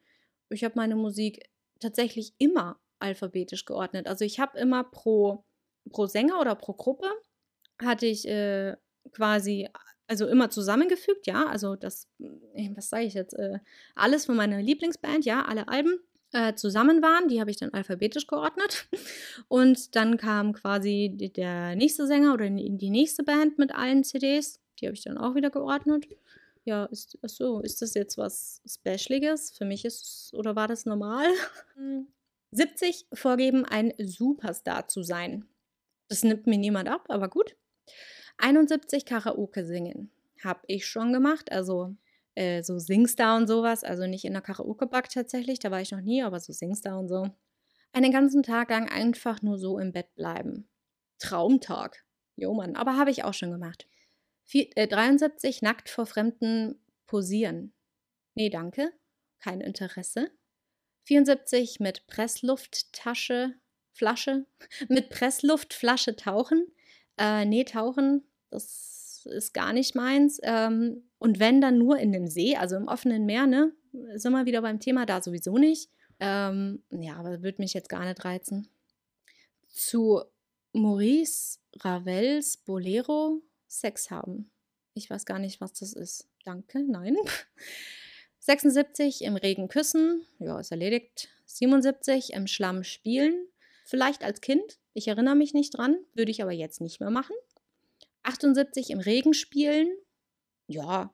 Ich 0.49 0.63
habe 0.63 0.73
meine 0.78 0.95
Musik 0.95 1.49
tatsächlich 1.80 2.34
immer 2.38 2.80
alphabetisch 2.99 3.65
geordnet. 3.65 4.08
Also 4.08 4.25
ich 4.25 4.39
habe 4.39 4.58
immer 4.58 4.84
pro, 4.84 5.43
pro 5.89 6.06
Sänger 6.08 6.39
oder 6.39 6.56
pro 6.56 6.73
Gruppe 6.73 7.08
hatte 7.82 8.06
ich 8.06 8.28
äh, 8.28 8.75
quasi, 9.12 9.69
also 10.08 10.28
immer 10.28 10.49
zusammengefügt, 10.49 11.28
ja. 11.28 11.45
Also 11.47 11.75
das, 11.75 12.08
was 12.75 12.89
sage 12.89 13.06
ich 13.06 13.13
jetzt, 13.13 13.34
äh, 13.34 13.60
alles 13.95 14.25
von 14.25 14.36
meiner 14.36 14.62
Lieblingsband, 14.62 15.25
ja, 15.25 15.45
alle 15.45 15.67
Alben 15.67 15.99
äh, 16.32 16.54
zusammen 16.56 17.02
waren. 17.02 17.28
Die 17.28 17.39
habe 17.39 17.52
ich 17.52 17.58
dann 17.58 17.73
alphabetisch 17.73 18.28
geordnet. 18.28 18.88
Und 19.47 19.95
dann 19.95 20.17
kam 20.17 20.54
quasi 20.54 21.12
der 21.36 21.75
nächste 21.75 22.08
Sänger 22.08 22.34
oder 22.34 22.49
die 22.49 22.89
nächste 22.89 23.23
Band 23.23 23.58
mit 23.58 23.73
allen 23.73 24.04
CDs. 24.04 24.60
Die 24.79 24.85
habe 24.87 24.95
ich 24.95 25.03
dann 25.03 25.17
auch 25.17 25.35
wieder 25.35 25.49
geordnet. 25.49 26.07
Ja, 26.65 26.85
ist, 26.85 27.17
so, 27.23 27.61
ist 27.61 27.81
das 27.81 27.93
jetzt 27.93 28.17
was 28.17 28.61
Specialiges? 28.65 29.51
Für 29.51 29.65
mich 29.65 29.85
ist, 29.85 30.33
oder 30.33 30.55
war 30.55 30.67
das 30.67 30.85
normal? 30.85 31.27
70 32.51 33.07
vorgeben, 33.13 33.65
ein 33.65 33.93
Superstar 33.97 34.87
zu 34.87 35.03
sein. 35.03 35.45
Das 36.07 36.23
nimmt 36.23 36.47
mir 36.47 36.57
niemand 36.57 36.89
ab, 36.89 37.05
aber 37.09 37.29
gut. 37.29 37.55
71 38.37 39.05
Karaoke 39.05 39.65
singen. 39.65 40.11
Habe 40.43 40.61
ich 40.67 40.87
schon 40.87 41.13
gemacht. 41.13 41.51
Also 41.51 41.95
äh, 42.35 42.63
so 42.63 42.79
Singstar 42.79 43.37
und 43.37 43.47
sowas. 43.47 43.83
Also 43.83 44.07
nicht 44.07 44.25
in 44.25 44.33
der 44.33 44.41
Karaoke-Bar 44.41 45.03
tatsächlich, 45.03 45.59
da 45.59 45.71
war 45.71 45.81
ich 45.81 45.91
noch 45.91 46.01
nie, 46.01 46.23
aber 46.23 46.39
so 46.39 46.53
Singstar 46.53 46.97
und 46.97 47.07
so. 47.07 47.29
Einen 47.91 48.11
ganzen 48.11 48.43
Tag 48.43 48.69
lang 48.69 48.89
einfach 48.89 49.41
nur 49.41 49.57
so 49.57 49.79
im 49.79 49.91
Bett 49.91 50.13
bleiben. 50.15 50.67
Traumtag. 51.19 52.05
Jo 52.35 52.53
Mann, 52.53 52.75
aber 52.75 52.95
habe 52.95 53.11
ich 53.11 53.23
auch 53.23 53.33
schon 53.33 53.51
gemacht. 53.51 53.87
Vier, 54.49 54.67
äh, 54.77 54.88
73 54.88 55.62
nackt 55.62 55.89
vor 55.89 56.07
Fremden 56.07 56.83
posieren. 57.05 57.71
Nee, 58.33 58.49
danke. 58.49 58.91
Kein 59.39 59.62
Interesse. 59.62 60.31
74 61.03 61.79
mit 61.79 62.07
Presslufttasche, 62.07 63.53
Flasche, 63.91 64.47
mit 64.89 65.12
Pressluftflasche 65.12 66.15
tauchen. 66.15 66.65
Äh, 67.19 67.45
nee, 67.45 67.63
tauchen, 67.63 68.23
das 68.49 69.23
ist 69.29 69.53
gar 69.53 69.71
nicht 69.71 69.93
meins. 69.93 70.39
Ähm, 70.41 71.07
und 71.19 71.39
wenn 71.39 71.62
dann 71.62 71.77
nur 71.77 71.99
in 71.99 72.12
dem 72.12 72.25
See, 72.25 72.55
also 72.55 72.75
im 72.75 72.88
offenen 72.88 73.27
Meer, 73.27 73.45
ne? 73.45 73.71
Sind 74.15 74.31
wir 74.31 74.47
wieder 74.47 74.63
beim 74.63 74.79
Thema, 74.79 75.05
da 75.05 75.21
sowieso 75.21 75.59
nicht. 75.59 75.91
Ähm, 76.19 76.81
ja, 76.89 77.17
aber 77.17 77.43
würde 77.43 77.62
mich 77.62 77.75
jetzt 77.75 77.89
gar 77.89 78.03
nicht 78.03 78.25
reizen. 78.25 78.67
Zu 79.67 80.23
Maurice 80.73 81.59
Ravels 81.83 82.57
Bolero 82.57 83.43
Sex 83.69 84.12
haben. 84.12 84.51
Ich 84.93 85.10
weiß 85.10 85.25
gar 85.25 85.39
nicht, 85.39 85.62
was 85.62 85.73
das 85.73 85.93
ist. 85.93 86.27
Danke, 86.43 86.84
nein. 86.84 87.15
76 88.39 89.23
im 89.23 89.36
Regen 89.36 89.67
küssen, 89.67 90.25
ja, 90.39 90.60
ist 90.60 90.71
erledigt. 90.71 91.29
77 91.45 92.34
im 92.34 92.47
Schlamm 92.47 92.84
spielen, 92.84 93.47
vielleicht 93.86 94.23
als 94.23 94.41
Kind, 94.41 94.79
ich 94.93 95.08
erinnere 95.08 95.36
mich 95.36 95.53
nicht 95.53 95.77
dran, 95.77 95.97
würde 96.13 96.32
ich 96.32 96.41
aber 96.41 96.51
jetzt 96.51 96.82
nicht 96.82 96.99
mehr 96.99 97.12
machen. 97.12 97.36
78 98.23 98.89
im 98.89 98.99
Regen 98.99 99.34
spielen. 99.34 99.89
Ja, 100.67 101.13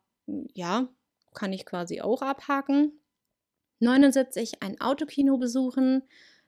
ja, 0.54 0.89
kann 1.34 1.54
ich 1.54 1.65
quasi 1.65 2.02
auch 2.02 2.22
abhaken. 2.22 3.00
79 3.80 4.62
ein 4.62 4.80
Autokino 4.80 5.38
besuchen. 5.38 6.04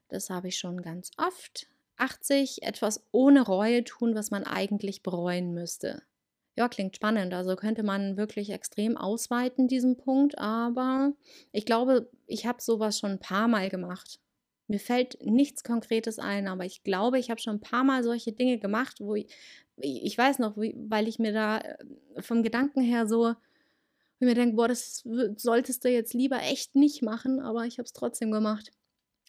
Das 0.08 0.30
habe 0.30 0.48
ich 0.48 0.58
schon 0.58 0.82
ganz 0.82 1.12
oft. 1.18 1.68
80 1.98 2.64
etwas 2.64 3.06
ohne 3.12 3.42
Reue 3.42 3.84
tun, 3.84 4.16
was 4.16 4.32
man 4.32 4.44
eigentlich 4.44 5.04
bereuen 5.04 5.54
müsste. 5.54 6.04
Ja, 6.58 6.68
klingt 6.70 6.96
spannend. 6.96 7.34
Also 7.34 7.56
könnte 7.56 7.84
man 7.84 8.18
wirklich 8.18 8.50
extrem 8.50 8.98
ausweiten, 8.98 9.68
diesen 9.68 9.96
Punkt. 9.96 10.40
Aber 10.40 11.14
ich 11.52 11.66
glaube, 11.66 12.10
ich 12.26 12.48
habe 12.48 12.62
sowas 12.62 12.98
schon 12.98 13.12
ein 13.12 13.20
paar 13.20 13.48
Mal 13.48 13.70
gemacht. 13.70 14.20
Mir 14.68 14.80
fällt 14.80 15.18
nichts 15.24 15.64
Konkretes 15.64 16.20
ein, 16.20 16.48
aber 16.48 16.66
ich 16.66 16.84
glaube, 16.84 17.20
ich 17.20 17.30
habe 17.30 17.40
schon 17.40 17.58
ein 17.58 17.62
paar 17.62 17.84
Mal 17.84 18.04
solche 18.04 18.34
Dinge 18.34 18.58
gemacht, 18.58 19.00
wo 19.00 19.16
ich, 19.16 19.28
ich 19.78 20.18
weiß 20.18 20.40
noch, 20.40 20.58
weil 20.58 21.08
ich 21.08 21.20
mir 21.20 21.32
da 21.32 21.60
äh, 21.60 21.78
vom 22.22 22.44
Gedanken 22.44 22.82
her 22.82 23.08
so, 23.08 23.36
ich 24.20 24.26
mir 24.26 24.34
denke, 24.34 24.56
boah, 24.56 24.68
das 24.68 25.08
solltest 25.36 25.86
du 25.86 25.90
jetzt 25.90 26.16
lieber 26.16 26.42
echt 26.42 26.76
nicht 26.76 27.04
machen, 27.04 27.40
aber 27.40 27.66
ich 27.66 27.78
habe 27.78 27.86
es 27.86 27.94
trotzdem 27.94 28.32
gemacht. 28.32 28.72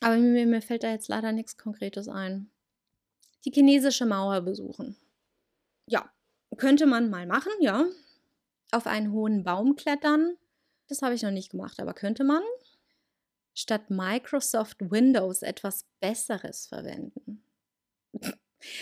Aber 0.00 0.16
mir, 0.16 0.46
mir 0.46 0.62
fällt 0.62 0.82
da 0.82 0.90
jetzt 0.90 1.08
leider 1.08 1.32
nichts 1.32 1.58
Konkretes 1.58 2.08
ein. 2.08 2.50
Die 3.44 3.50
chinesische 3.50 4.06
Mauer 4.06 4.40
besuchen. 4.40 4.96
Ja, 5.86 6.10
könnte 6.56 6.86
man 6.86 7.10
mal 7.10 7.26
machen, 7.26 7.52
ja. 7.60 7.86
Auf 8.72 8.86
einen 8.86 9.12
hohen 9.12 9.44
Baum 9.44 9.76
klettern. 9.76 10.36
Das 10.88 11.02
habe 11.02 11.14
ich 11.14 11.22
noch 11.22 11.30
nicht 11.30 11.50
gemacht, 11.50 11.80
aber 11.80 11.94
könnte 11.94 12.24
man. 12.24 12.42
Statt 13.54 13.90
Microsoft 13.90 14.76
Windows 14.90 15.42
etwas 15.42 15.86
Besseres 16.00 16.66
verwenden. 16.66 17.42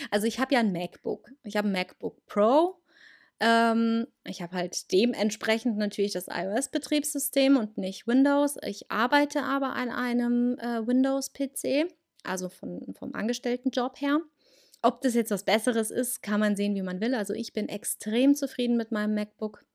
Also 0.09 0.25
ich 0.25 0.39
habe 0.39 0.55
ja 0.55 0.61
ein 0.61 0.71
MacBook. 0.71 1.29
Ich 1.43 1.55
habe 1.55 1.67
ein 1.67 1.71
MacBook 1.71 2.25
Pro. 2.25 2.81
Ähm, 3.39 4.07
ich 4.23 4.41
habe 4.41 4.55
halt 4.55 4.91
dementsprechend 4.91 5.77
natürlich 5.77 6.13
das 6.13 6.27
iOS-Betriebssystem 6.27 7.57
und 7.57 7.77
nicht 7.77 8.07
Windows. 8.07 8.57
Ich 8.63 8.89
arbeite 8.89 9.43
aber 9.43 9.73
an 9.75 9.89
einem 9.89 10.57
äh, 10.57 10.85
Windows-PC, 10.87 11.93
also 12.23 12.49
von, 12.49 12.95
vom 12.97 13.13
Angestelltenjob 13.13 14.01
her. 14.01 14.19
Ob 14.81 15.01
das 15.01 15.15
jetzt 15.15 15.31
was 15.31 15.43
Besseres 15.43 15.91
ist, 15.91 16.21
kann 16.21 16.39
man 16.39 16.55
sehen, 16.55 16.75
wie 16.75 16.81
man 16.81 17.01
will. 17.01 17.15
Also 17.15 17.33
ich 17.33 17.53
bin 17.53 17.67
extrem 17.67 18.35
zufrieden 18.35 18.77
mit 18.77 18.91
meinem 18.91 19.15
MacBook 19.15 19.65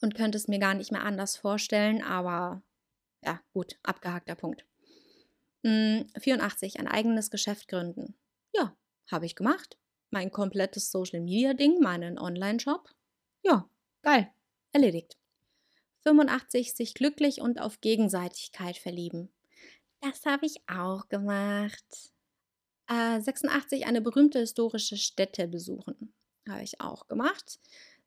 und 0.00 0.14
könnte 0.14 0.38
es 0.38 0.48
mir 0.48 0.58
gar 0.58 0.74
nicht 0.74 0.92
mehr 0.92 1.02
anders 1.02 1.36
vorstellen, 1.36 2.02
aber 2.02 2.62
ja, 3.24 3.40
gut, 3.52 3.76
abgehakter 3.82 4.34
Punkt. 4.34 4.64
Hm, 5.64 6.06
84, 6.18 6.78
ein 6.78 6.86
eigenes 6.86 7.30
Geschäft 7.30 7.68
gründen. 7.68 8.14
Ja, 8.54 8.76
habe 9.10 9.26
ich 9.26 9.34
gemacht. 9.34 9.76
Mein 10.10 10.30
komplettes 10.30 10.90
Social 10.90 11.20
Media 11.20 11.54
Ding, 11.54 11.80
meinen 11.80 12.18
Online-Shop. 12.18 12.88
Ja, 13.42 13.68
geil, 14.02 14.30
erledigt. 14.72 15.18
85, 16.04 16.74
sich 16.74 16.94
glücklich 16.94 17.40
und 17.40 17.60
auf 17.60 17.80
Gegenseitigkeit 17.80 18.76
verlieben. 18.76 19.32
Das 20.00 20.24
habe 20.24 20.46
ich 20.46 20.56
auch 20.68 21.08
gemacht. 21.08 22.12
Äh, 22.88 23.20
86 23.20 23.86
eine 23.86 24.00
berühmte 24.00 24.38
historische 24.38 24.96
Stätte 24.96 25.48
besuchen. 25.48 26.12
Habe 26.48 26.62
ich 26.62 26.80
auch 26.80 27.08
gemacht. 27.08 27.58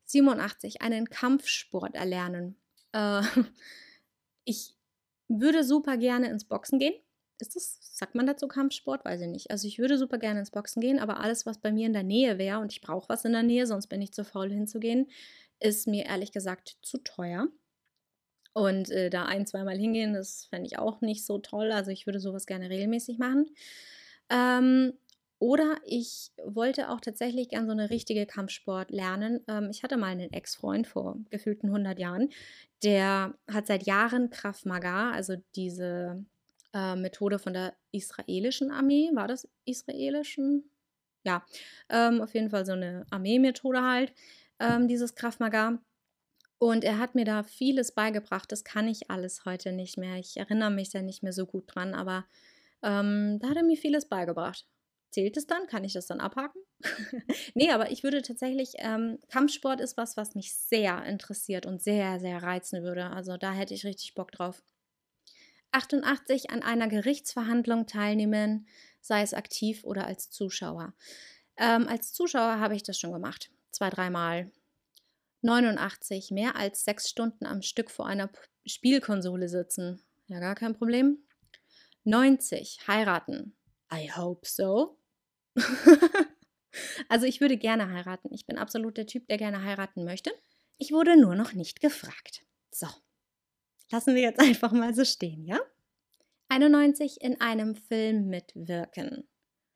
87 0.04 0.80
einen 0.82 1.08
Kampfsport 1.08 1.94
erlernen. 1.94 2.56
Äh, 2.92 3.22
ich 4.44 4.74
würde 5.28 5.64
super 5.64 5.96
gerne 5.96 6.28
ins 6.28 6.44
Boxen 6.44 6.78
gehen. 6.78 6.94
Ist 7.38 7.56
das, 7.56 7.78
sagt 7.80 8.14
man 8.14 8.26
dazu 8.26 8.48
Kampfsport? 8.48 9.04
Weiß 9.04 9.20
ich 9.20 9.28
nicht. 9.28 9.50
Also 9.50 9.66
ich 9.66 9.78
würde 9.78 9.96
super 9.96 10.18
gerne 10.18 10.40
ins 10.40 10.50
Boxen 10.50 10.80
gehen, 10.80 10.98
aber 10.98 11.20
alles, 11.20 11.46
was 11.46 11.58
bei 11.58 11.72
mir 11.72 11.86
in 11.86 11.92
der 11.92 12.02
Nähe 12.02 12.38
wäre, 12.38 12.58
und 12.58 12.72
ich 12.72 12.80
brauche 12.80 13.08
was 13.08 13.24
in 13.24 13.32
der 13.32 13.42
Nähe, 13.42 13.66
sonst 13.66 13.86
bin 13.86 14.02
ich 14.02 14.12
zu 14.12 14.24
faul 14.24 14.50
hinzugehen, 14.50 15.10
ist 15.58 15.86
mir 15.86 16.06
ehrlich 16.06 16.32
gesagt 16.32 16.76
zu 16.82 16.98
teuer. 16.98 17.48
Und 18.52 18.90
äh, 18.90 19.10
da 19.10 19.26
ein, 19.26 19.46
zweimal 19.46 19.78
hingehen, 19.78 20.12
das 20.12 20.46
fände 20.46 20.66
ich 20.66 20.78
auch 20.78 21.00
nicht 21.00 21.24
so 21.24 21.38
toll. 21.38 21.70
Also 21.70 21.90
ich 21.90 22.06
würde 22.06 22.20
sowas 22.20 22.46
gerne 22.46 22.68
regelmäßig 22.68 23.18
machen. 23.18 23.46
Ähm, 24.30 24.94
oder 25.38 25.78
ich 25.84 26.32
wollte 26.44 26.90
auch 26.90 27.00
tatsächlich 27.00 27.48
gern 27.48 27.66
so 27.66 27.72
eine 27.72 27.90
richtige 27.90 28.26
Kampfsport 28.26 28.90
lernen. 28.90 29.40
Ähm, 29.48 29.68
ich 29.70 29.82
hatte 29.82 29.96
mal 29.96 30.08
einen 30.08 30.32
Ex-Freund 30.32 30.86
vor 30.86 31.16
gefühlten 31.30 31.68
100 31.68 31.98
Jahren, 31.98 32.28
der 32.82 33.34
hat 33.50 33.66
seit 33.66 33.84
Jahren 33.84 34.30
Krav 34.30 34.64
Maga, 34.64 35.10
also 35.12 35.36
diese 35.54 36.24
äh, 36.74 36.96
Methode 36.96 37.38
von 37.38 37.52
der 37.54 37.74
israelischen 37.92 38.70
Armee, 38.70 39.10
war 39.14 39.28
das 39.28 39.48
israelischen? 39.64 40.70
ja, 41.24 41.44
ähm, 41.88 42.20
auf 42.22 42.34
jeden 42.34 42.50
Fall 42.50 42.64
so 42.64 42.72
eine 42.72 43.06
Armeemethode 43.10 43.82
halt, 43.82 44.12
ähm, 44.58 44.88
dieses 44.88 45.14
Krav 45.14 45.38
Maga. 45.38 45.78
Und 46.58 46.84
er 46.84 46.98
hat 46.98 47.14
mir 47.14 47.24
da 47.24 47.42
vieles 47.42 47.92
beigebracht. 47.92 48.52
Das 48.52 48.64
kann 48.64 48.86
ich 48.86 49.10
alles 49.10 49.46
heute 49.46 49.72
nicht 49.72 49.96
mehr. 49.96 50.16
Ich 50.16 50.36
erinnere 50.36 50.70
mich 50.70 50.90
da 50.90 51.00
nicht 51.00 51.22
mehr 51.22 51.32
so 51.32 51.46
gut 51.46 51.64
dran, 51.66 51.94
aber 51.94 52.26
ähm, 52.82 53.38
da 53.40 53.48
hat 53.48 53.56
er 53.56 53.62
mir 53.62 53.76
vieles 53.76 54.08
beigebracht. 54.08 54.66
Zählt 55.10 55.36
es 55.36 55.46
dann? 55.46 55.66
Kann 55.66 55.82
ich 55.82 55.92
das 55.92 56.06
dann 56.06 56.20
abhaken? 56.20 56.62
nee, 57.54 57.70
aber 57.70 57.90
ich 57.90 58.04
würde 58.04 58.22
tatsächlich, 58.22 58.74
ähm, 58.78 59.18
Kampfsport 59.28 59.80
ist 59.80 59.96
was, 59.96 60.16
was 60.16 60.34
mich 60.34 60.54
sehr 60.54 61.04
interessiert 61.04 61.66
und 61.66 61.82
sehr, 61.82 62.20
sehr 62.20 62.42
reizen 62.42 62.82
würde. 62.82 63.10
Also 63.10 63.36
da 63.36 63.52
hätte 63.52 63.74
ich 63.74 63.84
richtig 63.84 64.14
Bock 64.14 64.30
drauf. 64.30 64.62
88 65.72 66.50
an 66.50 66.62
einer 66.62 66.88
Gerichtsverhandlung 66.88 67.86
teilnehmen, 67.86 68.66
sei 69.00 69.22
es 69.22 69.34
aktiv 69.34 69.84
oder 69.84 70.06
als 70.06 70.30
Zuschauer. 70.30 70.94
Ähm, 71.56 71.88
als 71.88 72.12
Zuschauer 72.12 72.58
habe 72.60 72.76
ich 72.76 72.82
das 72.82 72.98
schon 72.98 73.12
gemacht, 73.12 73.50
zwei, 73.70 73.90
dreimal. 73.90 74.50
89 75.42 76.30
mehr 76.30 76.56
als 76.56 76.84
sechs 76.84 77.08
Stunden 77.08 77.46
am 77.46 77.62
Stück 77.62 77.90
vor 77.90 78.06
einer 78.06 78.30
Spielkonsole 78.66 79.48
sitzen. 79.48 80.02
Ja, 80.26 80.38
gar 80.38 80.54
kein 80.54 80.74
Problem. 80.74 81.18
90 82.04 82.86
heiraten. 82.86 83.56
I 83.92 84.10
hope 84.10 84.46
so. 84.46 84.98
also 87.08 87.26
ich 87.26 87.40
würde 87.40 87.56
gerne 87.56 87.90
heiraten. 87.90 88.32
Ich 88.32 88.46
bin 88.46 88.58
absolut 88.58 88.96
der 88.96 89.06
Typ, 89.06 89.26
der 89.28 89.38
gerne 89.38 89.62
heiraten 89.64 90.04
möchte. 90.04 90.30
Ich 90.78 90.92
wurde 90.92 91.20
nur 91.20 91.34
noch 91.34 91.52
nicht 91.52 91.80
gefragt. 91.80 92.44
So, 92.70 92.86
lassen 93.90 94.14
wir 94.14 94.22
jetzt 94.22 94.40
einfach 94.40 94.72
mal 94.72 94.94
so 94.94 95.04
stehen, 95.04 95.44
ja? 95.44 95.58
91 96.48 97.20
in 97.20 97.40
einem 97.40 97.74
Film 97.76 98.28
mitwirken. 98.28 99.28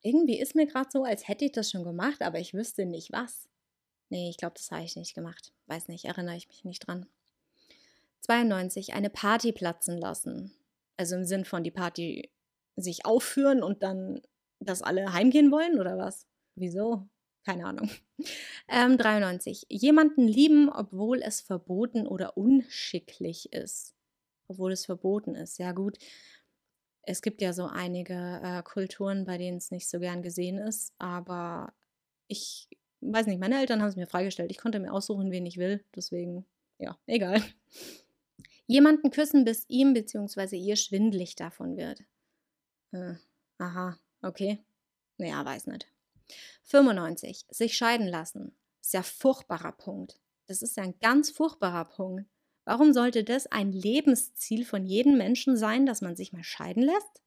Irgendwie 0.03 0.41
ist 0.41 0.55
mir 0.55 0.67
gerade 0.67 0.89
so, 0.93 1.05
als 1.05 1.29
hätte 1.29 1.45
ich 1.45 1.53
das 1.53 1.71
schon 1.71 1.85
gemacht, 1.85 2.21
aber 2.21 2.41
ich 2.41 2.53
wüsste 2.53 2.85
nicht 2.85 3.13
was. 3.13 3.49
Nee, 4.11 4.29
ich 4.29 4.37
glaube, 4.37 4.55
das 4.57 4.71
habe 4.71 4.85
ich 4.85 4.97
nicht 4.97 5.15
gemacht. 5.15 5.53
Weiß 5.67 5.89
nicht, 5.89 6.05
erinnere 6.05 6.37
ich 6.37 6.49
mich 6.49 6.65
nicht 6.65 6.87
dran. 6.87 7.07
92 8.21 8.95
eine 8.95 9.11
Party 9.11 9.53
platzen 9.53 9.99
lassen. 9.99 10.53
Also 10.97 11.17
im 11.17 11.25
Sinn 11.25 11.45
von 11.45 11.65
die 11.65 11.71
Party 11.71 12.31
sich 12.77 13.05
aufführen 13.07 13.63
und 13.63 13.83
dann, 13.83 14.21
dass 14.61 14.83
alle 14.83 15.13
heimgehen 15.13 15.51
wollen 15.51 15.81
oder 15.81 15.99
was? 15.99 16.27
Wieso? 16.57 17.09
Keine 17.45 17.67
Ahnung. 17.67 17.91
Ähm, 18.69 18.97
93. 18.97 19.67
Jemanden 19.69 20.27
lieben, 20.27 20.71
obwohl 20.71 21.21
es 21.21 21.43
verboten 21.43 22.07
oder 22.07 22.39
unschicklich 22.39 23.53
ist. 23.53 23.95
Obwohl 24.49 24.73
es 24.73 24.87
verboten 24.87 25.35
ist. 25.35 25.59
Ja, 25.59 25.73
gut. 25.73 25.99
Es 27.03 27.21
gibt 27.21 27.43
ja 27.43 27.53
so 27.53 27.67
einige 27.67 28.41
äh, 28.43 28.63
Kulturen, 28.63 29.27
bei 29.27 29.37
denen 29.37 29.59
es 29.59 29.71
nicht 29.71 29.89
so 29.91 30.01
gern 30.01 30.23
gesehen 30.23 30.57
ist, 30.57 30.95
aber 30.99 31.75
ich 32.29 32.69
weiß 33.03 33.27
nicht, 33.27 33.41
meine 33.41 33.59
Eltern 33.61 33.83
haben 33.83 33.89
es 33.89 33.97
mir 33.97 34.07
freigestellt. 34.07 34.51
Ich 34.51 34.59
konnte 34.59 34.81
mir 34.81 34.93
aussuchen, 34.93 35.31
wen 35.31 35.45
ich 35.45 35.59
will. 35.59 35.85
Deswegen, 35.95 36.47
ja, 36.79 36.97
egal. 37.07 37.43
Jemanden 38.67 39.11
küssen, 39.11 39.45
bis 39.45 39.65
ihm 39.69 39.93
bzw. 39.93 40.57
ihr 40.57 40.77
schwindlig 40.77 41.37
davon 41.37 41.77
wird. 41.77 42.01
Äh, 42.93 43.15
aha, 43.59 43.99
okay. 44.23 44.65
Naja, 45.19 45.45
weiß 45.45 45.67
nicht. 45.67 45.87
95. 46.65 47.45
Sich 47.51 47.77
scheiden 47.77 48.09
lassen. 48.09 48.57
Ist 48.81 48.95
ja 48.95 49.03
furchtbarer 49.03 49.73
Punkt. 49.73 50.21
Das 50.47 50.63
ist 50.63 50.77
ja 50.77 50.83
ein 50.83 50.99
ganz 51.01 51.31
furchtbarer 51.31 51.85
Punkt. 51.85 52.27
Warum 52.65 52.93
sollte 52.93 53.25
das 53.25 53.47
ein 53.47 53.73
Lebensziel 53.73 54.65
von 54.65 54.87
jedem 54.87 55.19
Menschen 55.19 55.57
sein, 55.57 55.85
dass 55.85 56.01
man 56.01 56.17
sich 56.17 56.33
mal 56.33 56.45
scheiden 56.45 56.83
lässt? 56.83 57.23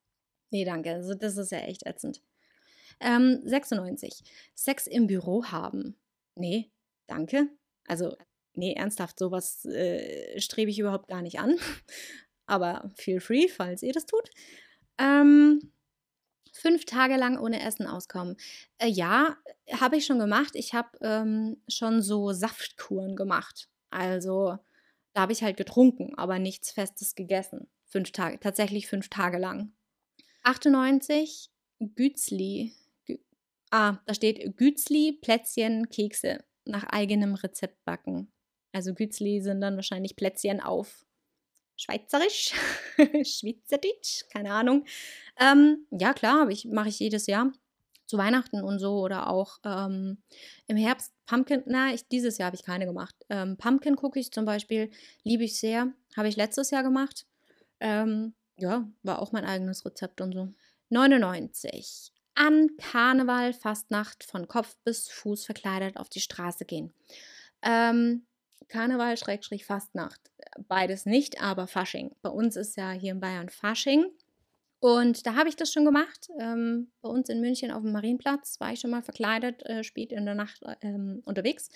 Nee, 0.49 0.65
danke. 0.65 0.93
Also 0.93 1.13
das 1.13 1.37
ist 1.37 1.51
ja 1.51 1.59
echt 1.59 1.85
ätzend. 1.85 2.21
Ähm, 2.99 3.41
96. 3.43 4.23
Sex 4.55 4.87
im 4.87 5.07
Büro 5.07 5.45
haben. 5.45 5.95
Nee, 6.35 6.71
danke. 7.05 7.49
Also, 7.87 8.15
nee, 8.57 8.73
ernsthaft, 8.73 9.19
sowas 9.19 9.65
äh, 9.65 10.39
strebe 10.39 10.71
ich 10.71 10.79
überhaupt 10.79 11.07
gar 11.07 11.21
nicht 11.21 11.39
an. 11.39 11.57
Aber 12.45 12.91
feel 12.95 13.19
free, 13.19 13.47
falls 13.47 13.83
ihr 13.83 13.93
das 13.93 14.05
tut. 14.05 14.29
Ähm, 14.97 15.71
fünf 16.53 16.85
Tage 16.85 17.17
lang 17.17 17.37
ohne 17.37 17.61
Essen 17.61 17.87
auskommen. 17.87 18.37
Äh, 18.77 18.87
ja, 18.87 19.37
habe 19.73 19.97
ich 19.97 20.05
schon 20.05 20.19
gemacht. 20.19 20.51
Ich 20.55 20.73
habe 20.73 20.89
ähm, 21.01 21.61
schon 21.67 22.01
so 22.01 22.31
Saftkuren 22.31 23.15
gemacht. 23.15 23.69
Also 23.89 24.57
da 25.13 25.21
habe 25.21 25.33
ich 25.33 25.43
halt 25.43 25.57
getrunken, 25.57 26.13
aber 26.15 26.39
nichts 26.39 26.71
Festes 26.71 27.15
gegessen. 27.15 27.67
Fünf 27.85 28.11
Tage, 28.11 28.39
tatsächlich 28.39 28.87
fünf 28.87 29.09
Tage 29.09 29.37
lang. 29.37 29.71
98 30.43 31.49
Gützli. 31.79 32.73
Gü 33.05 33.17
ah, 33.71 33.97
da 34.05 34.13
steht 34.13 34.57
Gützli, 34.57 35.19
Plätzchen, 35.21 35.89
Kekse 35.89 36.43
nach 36.65 36.83
eigenem 36.83 37.35
Rezept 37.35 37.83
backen. 37.85 38.31
Also 38.77 38.93
Gützli 38.93 39.41
sind 39.41 39.59
dann 39.59 39.75
wahrscheinlich 39.75 40.15
Plätzchen 40.15 40.61
auf 40.61 41.03
Schweizerisch, 41.77 42.53
Schweizerdeutsch, 43.23 44.25
keine 44.31 44.53
Ahnung. 44.53 44.85
Ähm, 45.39 45.87
ja, 45.89 46.13
klar, 46.13 46.47
ich, 46.49 46.65
mache 46.65 46.89
ich 46.89 46.99
jedes 46.99 47.25
Jahr 47.25 47.51
zu 48.05 48.19
Weihnachten 48.19 48.61
und 48.61 48.77
so 48.77 48.99
oder 48.99 49.31
auch 49.31 49.57
ähm, 49.65 50.21
im 50.67 50.77
Herbst 50.77 51.11
Pumpkin, 51.25 51.63
na, 51.65 51.91
ich, 51.91 52.07
dieses 52.07 52.37
Jahr 52.37 52.47
habe 52.47 52.55
ich 52.55 52.61
keine 52.63 52.85
gemacht. 52.85 53.15
Ähm, 53.29 53.57
Pumpkin 53.57 53.97
Cookies 53.97 54.29
zum 54.29 54.45
Beispiel 54.45 54.91
liebe 55.23 55.43
ich 55.43 55.59
sehr, 55.59 55.91
habe 56.15 56.27
ich 56.27 56.35
letztes 56.35 56.69
Jahr 56.69 56.83
gemacht. 56.83 57.25
Ähm, 57.79 58.35
ja, 58.57 58.87
war 59.01 59.19
auch 59.19 59.31
mein 59.31 59.45
eigenes 59.45 59.85
Rezept 59.87 60.21
und 60.21 60.33
so. 60.33 60.53
99. 60.89 62.11
An 62.35 62.69
Karneval, 62.77 63.53
Fastnacht 63.53 64.23
von 64.23 64.47
Kopf 64.47 64.77
bis 64.83 65.09
Fuß 65.09 65.45
verkleidet 65.45 65.97
auf 65.97 66.09
die 66.09 66.21
Straße 66.21 66.65
gehen. 66.65 66.93
Ähm, 67.63 68.27
Karneval, 68.67 69.17
Schrägstrich, 69.17 69.65
Fastnacht. 69.65 70.19
Beides 70.67 71.05
nicht, 71.05 71.41
aber 71.41 71.67
Fasching. 71.67 72.15
Bei 72.21 72.29
uns 72.29 72.55
ist 72.55 72.75
ja 72.77 72.91
hier 72.91 73.11
in 73.11 73.19
Bayern 73.19 73.49
Fasching. 73.49 74.05
Und 74.79 75.25
da 75.25 75.35
habe 75.35 75.49
ich 75.49 75.55
das 75.55 75.73
schon 75.73 75.85
gemacht. 75.85 76.29
Ähm, 76.39 76.91
bei 77.01 77.09
uns 77.09 77.29
in 77.29 77.41
München 77.41 77.71
auf 77.71 77.81
dem 77.81 77.91
Marienplatz 77.93 78.59
war 78.59 78.71
ich 78.71 78.79
schon 78.79 78.91
mal 78.91 79.01
verkleidet, 79.01 79.63
äh, 79.65 79.83
spät 79.83 80.11
in 80.11 80.25
der 80.25 80.35
Nacht 80.35 80.61
ähm, 80.81 81.21
unterwegs. 81.25 81.69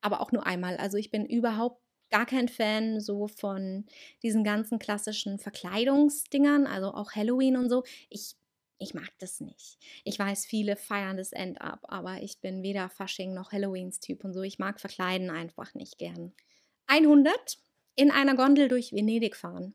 Aber 0.00 0.20
auch 0.20 0.32
nur 0.32 0.46
einmal. 0.46 0.76
Also 0.76 0.98
ich 0.98 1.10
bin 1.10 1.24
überhaupt 1.24 1.80
gar 2.10 2.26
kein 2.26 2.48
Fan 2.48 3.00
so 3.00 3.26
von 3.26 3.86
diesen 4.22 4.44
ganzen 4.44 4.78
klassischen 4.78 5.38
Verkleidungsdingern, 5.38 6.66
also 6.66 6.92
auch 6.92 7.12
Halloween 7.12 7.56
und 7.56 7.68
so. 7.68 7.84
Ich 8.10 8.36
ich 8.78 8.94
mag 8.94 9.10
das 9.18 9.40
nicht. 9.40 9.78
Ich 10.04 10.18
weiß, 10.18 10.46
viele 10.46 10.76
feiern 10.76 11.16
das 11.16 11.32
End 11.32 11.60
ab, 11.60 11.80
aber 11.88 12.22
ich 12.22 12.40
bin 12.40 12.62
weder 12.62 12.88
Fasching 12.88 13.34
noch 13.34 13.52
Halloweens-Typ 13.52 14.24
und 14.24 14.32
so. 14.32 14.42
Ich 14.42 14.58
mag 14.58 14.80
Verkleiden 14.80 15.30
einfach 15.30 15.74
nicht 15.74 15.98
gern. 15.98 16.32
100 16.86 17.58
in 17.94 18.10
einer 18.10 18.34
Gondel 18.36 18.68
durch 18.68 18.92
Venedig 18.92 19.36
fahren. 19.36 19.74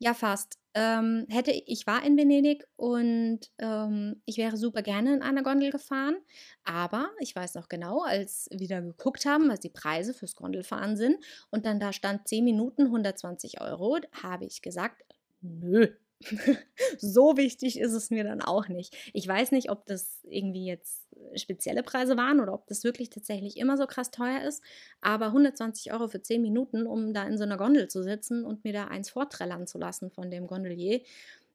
Ja, 0.00 0.14
fast. 0.14 0.58
Ähm, 0.74 1.26
hätte 1.28 1.50
ich 1.50 1.86
war 1.88 2.04
in 2.04 2.16
Venedig 2.16 2.64
und 2.76 3.40
ähm, 3.58 4.22
ich 4.26 4.36
wäre 4.36 4.56
super 4.56 4.82
gerne 4.82 5.12
in 5.14 5.22
einer 5.22 5.42
Gondel 5.42 5.70
gefahren, 5.70 6.16
aber 6.62 7.10
ich 7.18 7.34
weiß 7.34 7.54
noch 7.56 7.68
genau, 7.68 8.02
als 8.02 8.48
wir 8.52 8.68
da 8.68 8.80
geguckt 8.80 9.26
haben, 9.26 9.48
was 9.48 9.58
die 9.58 9.70
Preise 9.70 10.14
fürs 10.14 10.36
Gondelfahren 10.36 10.96
sind 10.96 11.16
und 11.50 11.66
dann 11.66 11.80
da 11.80 11.92
stand 11.92 12.28
10 12.28 12.44
Minuten 12.44 12.82
120 12.82 13.60
Euro, 13.60 13.98
habe 14.22 14.44
ich 14.44 14.62
gesagt, 14.62 15.02
nö, 15.40 15.88
so 16.98 17.36
wichtig 17.36 17.78
ist 17.78 17.92
es 17.92 18.10
mir 18.10 18.24
dann 18.24 18.42
auch 18.42 18.68
nicht. 18.68 18.96
Ich 19.12 19.26
weiß 19.26 19.52
nicht, 19.52 19.70
ob 19.70 19.86
das 19.86 20.20
irgendwie 20.24 20.66
jetzt 20.66 21.06
spezielle 21.36 21.82
Preise 21.82 22.16
waren 22.16 22.40
oder 22.40 22.52
ob 22.52 22.66
das 22.66 22.84
wirklich 22.84 23.10
tatsächlich 23.10 23.56
immer 23.56 23.76
so 23.76 23.86
krass 23.86 24.10
teuer 24.10 24.42
ist, 24.42 24.62
aber 25.00 25.26
120 25.26 25.92
Euro 25.92 26.08
für 26.08 26.20
10 26.20 26.42
Minuten, 26.42 26.86
um 26.86 27.12
da 27.14 27.24
in 27.24 27.38
so 27.38 27.44
einer 27.44 27.56
Gondel 27.56 27.88
zu 27.88 28.02
sitzen 28.02 28.44
und 28.44 28.64
mir 28.64 28.72
da 28.72 28.86
eins 28.86 29.10
vorträllern 29.10 29.66
zu 29.66 29.78
lassen 29.78 30.10
von 30.10 30.30
dem 30.30 30.46
Gondelier, 30.46 31.02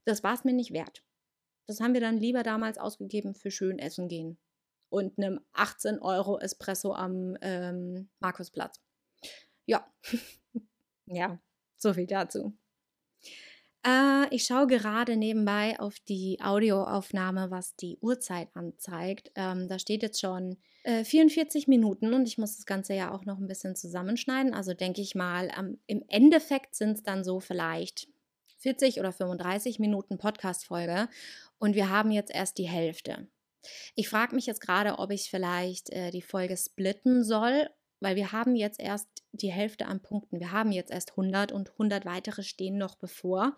das 0.06 0.24
war 0.24 0.34
es 0.34 0.44
mir 0.44 0.54
nicht 0.54 0.72
wert. 0.72 1.04
Das 1.68 1.80
haben 1.80 1.94
wir 1.94 2.02
dann 2.02 2.18
lieber 2.18 2.44
damals 2.44 2.78
ausgegeben 2.78 3.36
für 3.36 3.52
schön 3.52 3.80
essen 3.80 4.08
gehen 4.08 4.38
und 4.90 5.18
einem 5.18 5.40
18 5.54 6.00
Euro 6.00 6.40
Espresso 6.40 6.94
am 6.94 7.38
ähm, 7.42 8.10
Markusplatz. 8.20 8.82
Ja, 9.66 9.92
ja, 11.06 11.40
so 11.78 11.94
viel 11.94 12.06
dazu. 12.06 12.54
Äh, 13.86 14.34
ich 14.34 14.46
schaue 14.46 14.68
gerade 14.68 15.18
nebenbei 15.18 15.80
auf 15.80 16.00
die 16.00 16.40
Audioaufnahme, 16.42 17.52
was 17.52 17.76
die 17.76 17.98
Uhrzeit 18.02 18.50
anzeigt. 18.54 19.32
Ähm, 19.36 19.68
da 19.68 19.78
steht 19.80 20.04
jetzt 20.04 20.22
schon 20.22 20.58
äh, 20.84 21.04
44 21.04 21.68
Minuten 21.68 22.14
und 22.14 22.28
ich 22.28 22.38
muss 22.38 22.56
das 22.56 22.66
Ganze 22.66 22.94
ja 22.94 23.14
auch 23.14 23.26
noch 23.26 23.40
ein 23.40 23.48
bisschen 23.48 23.76
zusammenschneiden. 23.76 24.54
Also 24.54 24.74
denke 24.74 25.02
ich 25.02 25.16
mal, 25.16 25.52
ähm, 25.58 25.80
im 25.88 26.04
Endeffekt 26.08 26.76
sind 26.76 26.98
es 26.98 27.04
dann 27.04 27.24
so 27.24 27.40
vielleicht 27.40 28.08
40 28.60 29.00
oder 29.00 29.12
35 29.12 29.80
Minuten 29.80 30.18
Podcast-Folge 30.18 31.10
und 31.58 31.76
wir 31.76 31.90
haben 31.90 32.12
jetzt 32.12 32.34
erst 32.34 32.58
die 32.58 32.70
Hälfte. 32.70 33.28
Ich 33.96 34.10
frage 34.10 34.36
mich 34.36 34.46
jetzt 34.46 34.62
gerade, 34.62 35.00
ob 35.00 35.12
ich 35.12 35.30
vielleicht 35.30 35.90
äh, 35.90 36.12
die 36.12 36.22
Folge 36.22 36.56
splitten 36.56 37.24
soll 37.24 37.70
weil 38.04 38.16
wir 38.16 38.32
haben 38.32 38.56
jetzt 38.56 38.80
erst 38.80 39.08
die 39.32 39.52
Hälfte 39.52 39.88
an 39.88 40.02
Punkten. 40.02 40.40
Wir 40.40 40.52
haben 40.52 40.72
jetzt 40.72 40.92
erst 40.92 41.12
100 41.12 41.52
und 41.52 41.72
100 41.72 42.06
weitere 42.06 42.44
stehen 42.44 42.78
noch 42.78 42.96
bevor. 42.96 43.56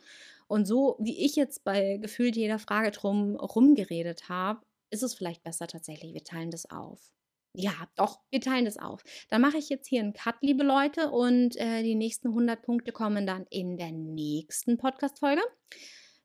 Und 0.48 0.66
so 0.66 0.98
wie 1.00 1.26
ich 1.26 1.36
jetzt 1.36 1.64
bei 1.64 1.98
gefühlt 1.98 2.36
jeder 2.36 2.60
Frage 2.60 2.91
drum 2.91 3.36
rumgeredet 3.36 4.30
habe, 4.30 4.62
ist 4.91 5.04
es 5.04 5.16
vielleicht 5.16 5.43
besser 5.43 5.68
tatsächlich, 5.68 6.14
wir 6.14 6.24
teilen 6.24 6.52
das 6.52 6.70
auf. 6.70 7.12
Ja, 7.54 7.74
doch, 7.96 8.20
wir 8.32 8.41
teilen 8.41 8.66
das 8.66 8.78
auf. 8.78 9.04
Dann 9.30 9.41
mache 9.41 9.58
ich 9.58 9.70
jetzt 9.70 9.88
hier 9.88 10.02
einen 10.02 10.14
Cut, 10.14 10.36
liebe 10.41 10.64
Leute, 10.64 11.10
und 11.10 11.56
äh, 11.56 11.84
die 11.84 11.96
nächsten 11.96 12.28
100 12.28 12.62
Punkte 12.62 12.91
kommen 12.91 13.26
dann 13.26 13.46
in 13.50 13.78
der 13.78 13.91
nächsten 13.91 14.78
Podcast-Folge. 14.78 15.41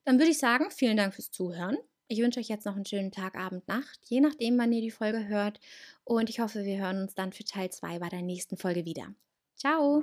Dann 0.04 0.18
würde 0.18 0.32
ich 0.32 0.38
sagen, 0.38 0.70
vielen 0.70 0.96
Dank 0.96 1.14
fürs 1.14 1.30
Zuhören. 1.30 1.76
Ich 2.12 2.20
wünsche 2.20 2.40
euch 2.40 2.48
jetzt 2.48 2.66
noch 2.66 2.74
einen 2.74 2.84
schönen 2.84 3.12
Tag, 3.12 3.36
Abend, 3.36 3.68
Nacht, 3.68 4.00
je 4.06 4.20
nachdem, 4.20 4.58
wann 4.58 4.72
ihr 4.72 4.80
die 4.80 4.90
Folge 4.90 5.28
hört. 5.28 5.60
Und 6.02 6.28
ich 6.28 6.40
hoffe, 6.40 6.64
wir 6.64 6.78
hören 6.78 7.00
uns 7.02 7.14
dann 7.14 7.32
für 7.32 7.44
Teil 7.44 7.70
2 7.70 8.00
bei 8.00 8.08
der 8.08 8.22
nächsten 8.22 8.56
Folge 8.56 8.84
wieder. 8.84 9.14
Ciao! 9.56 10.02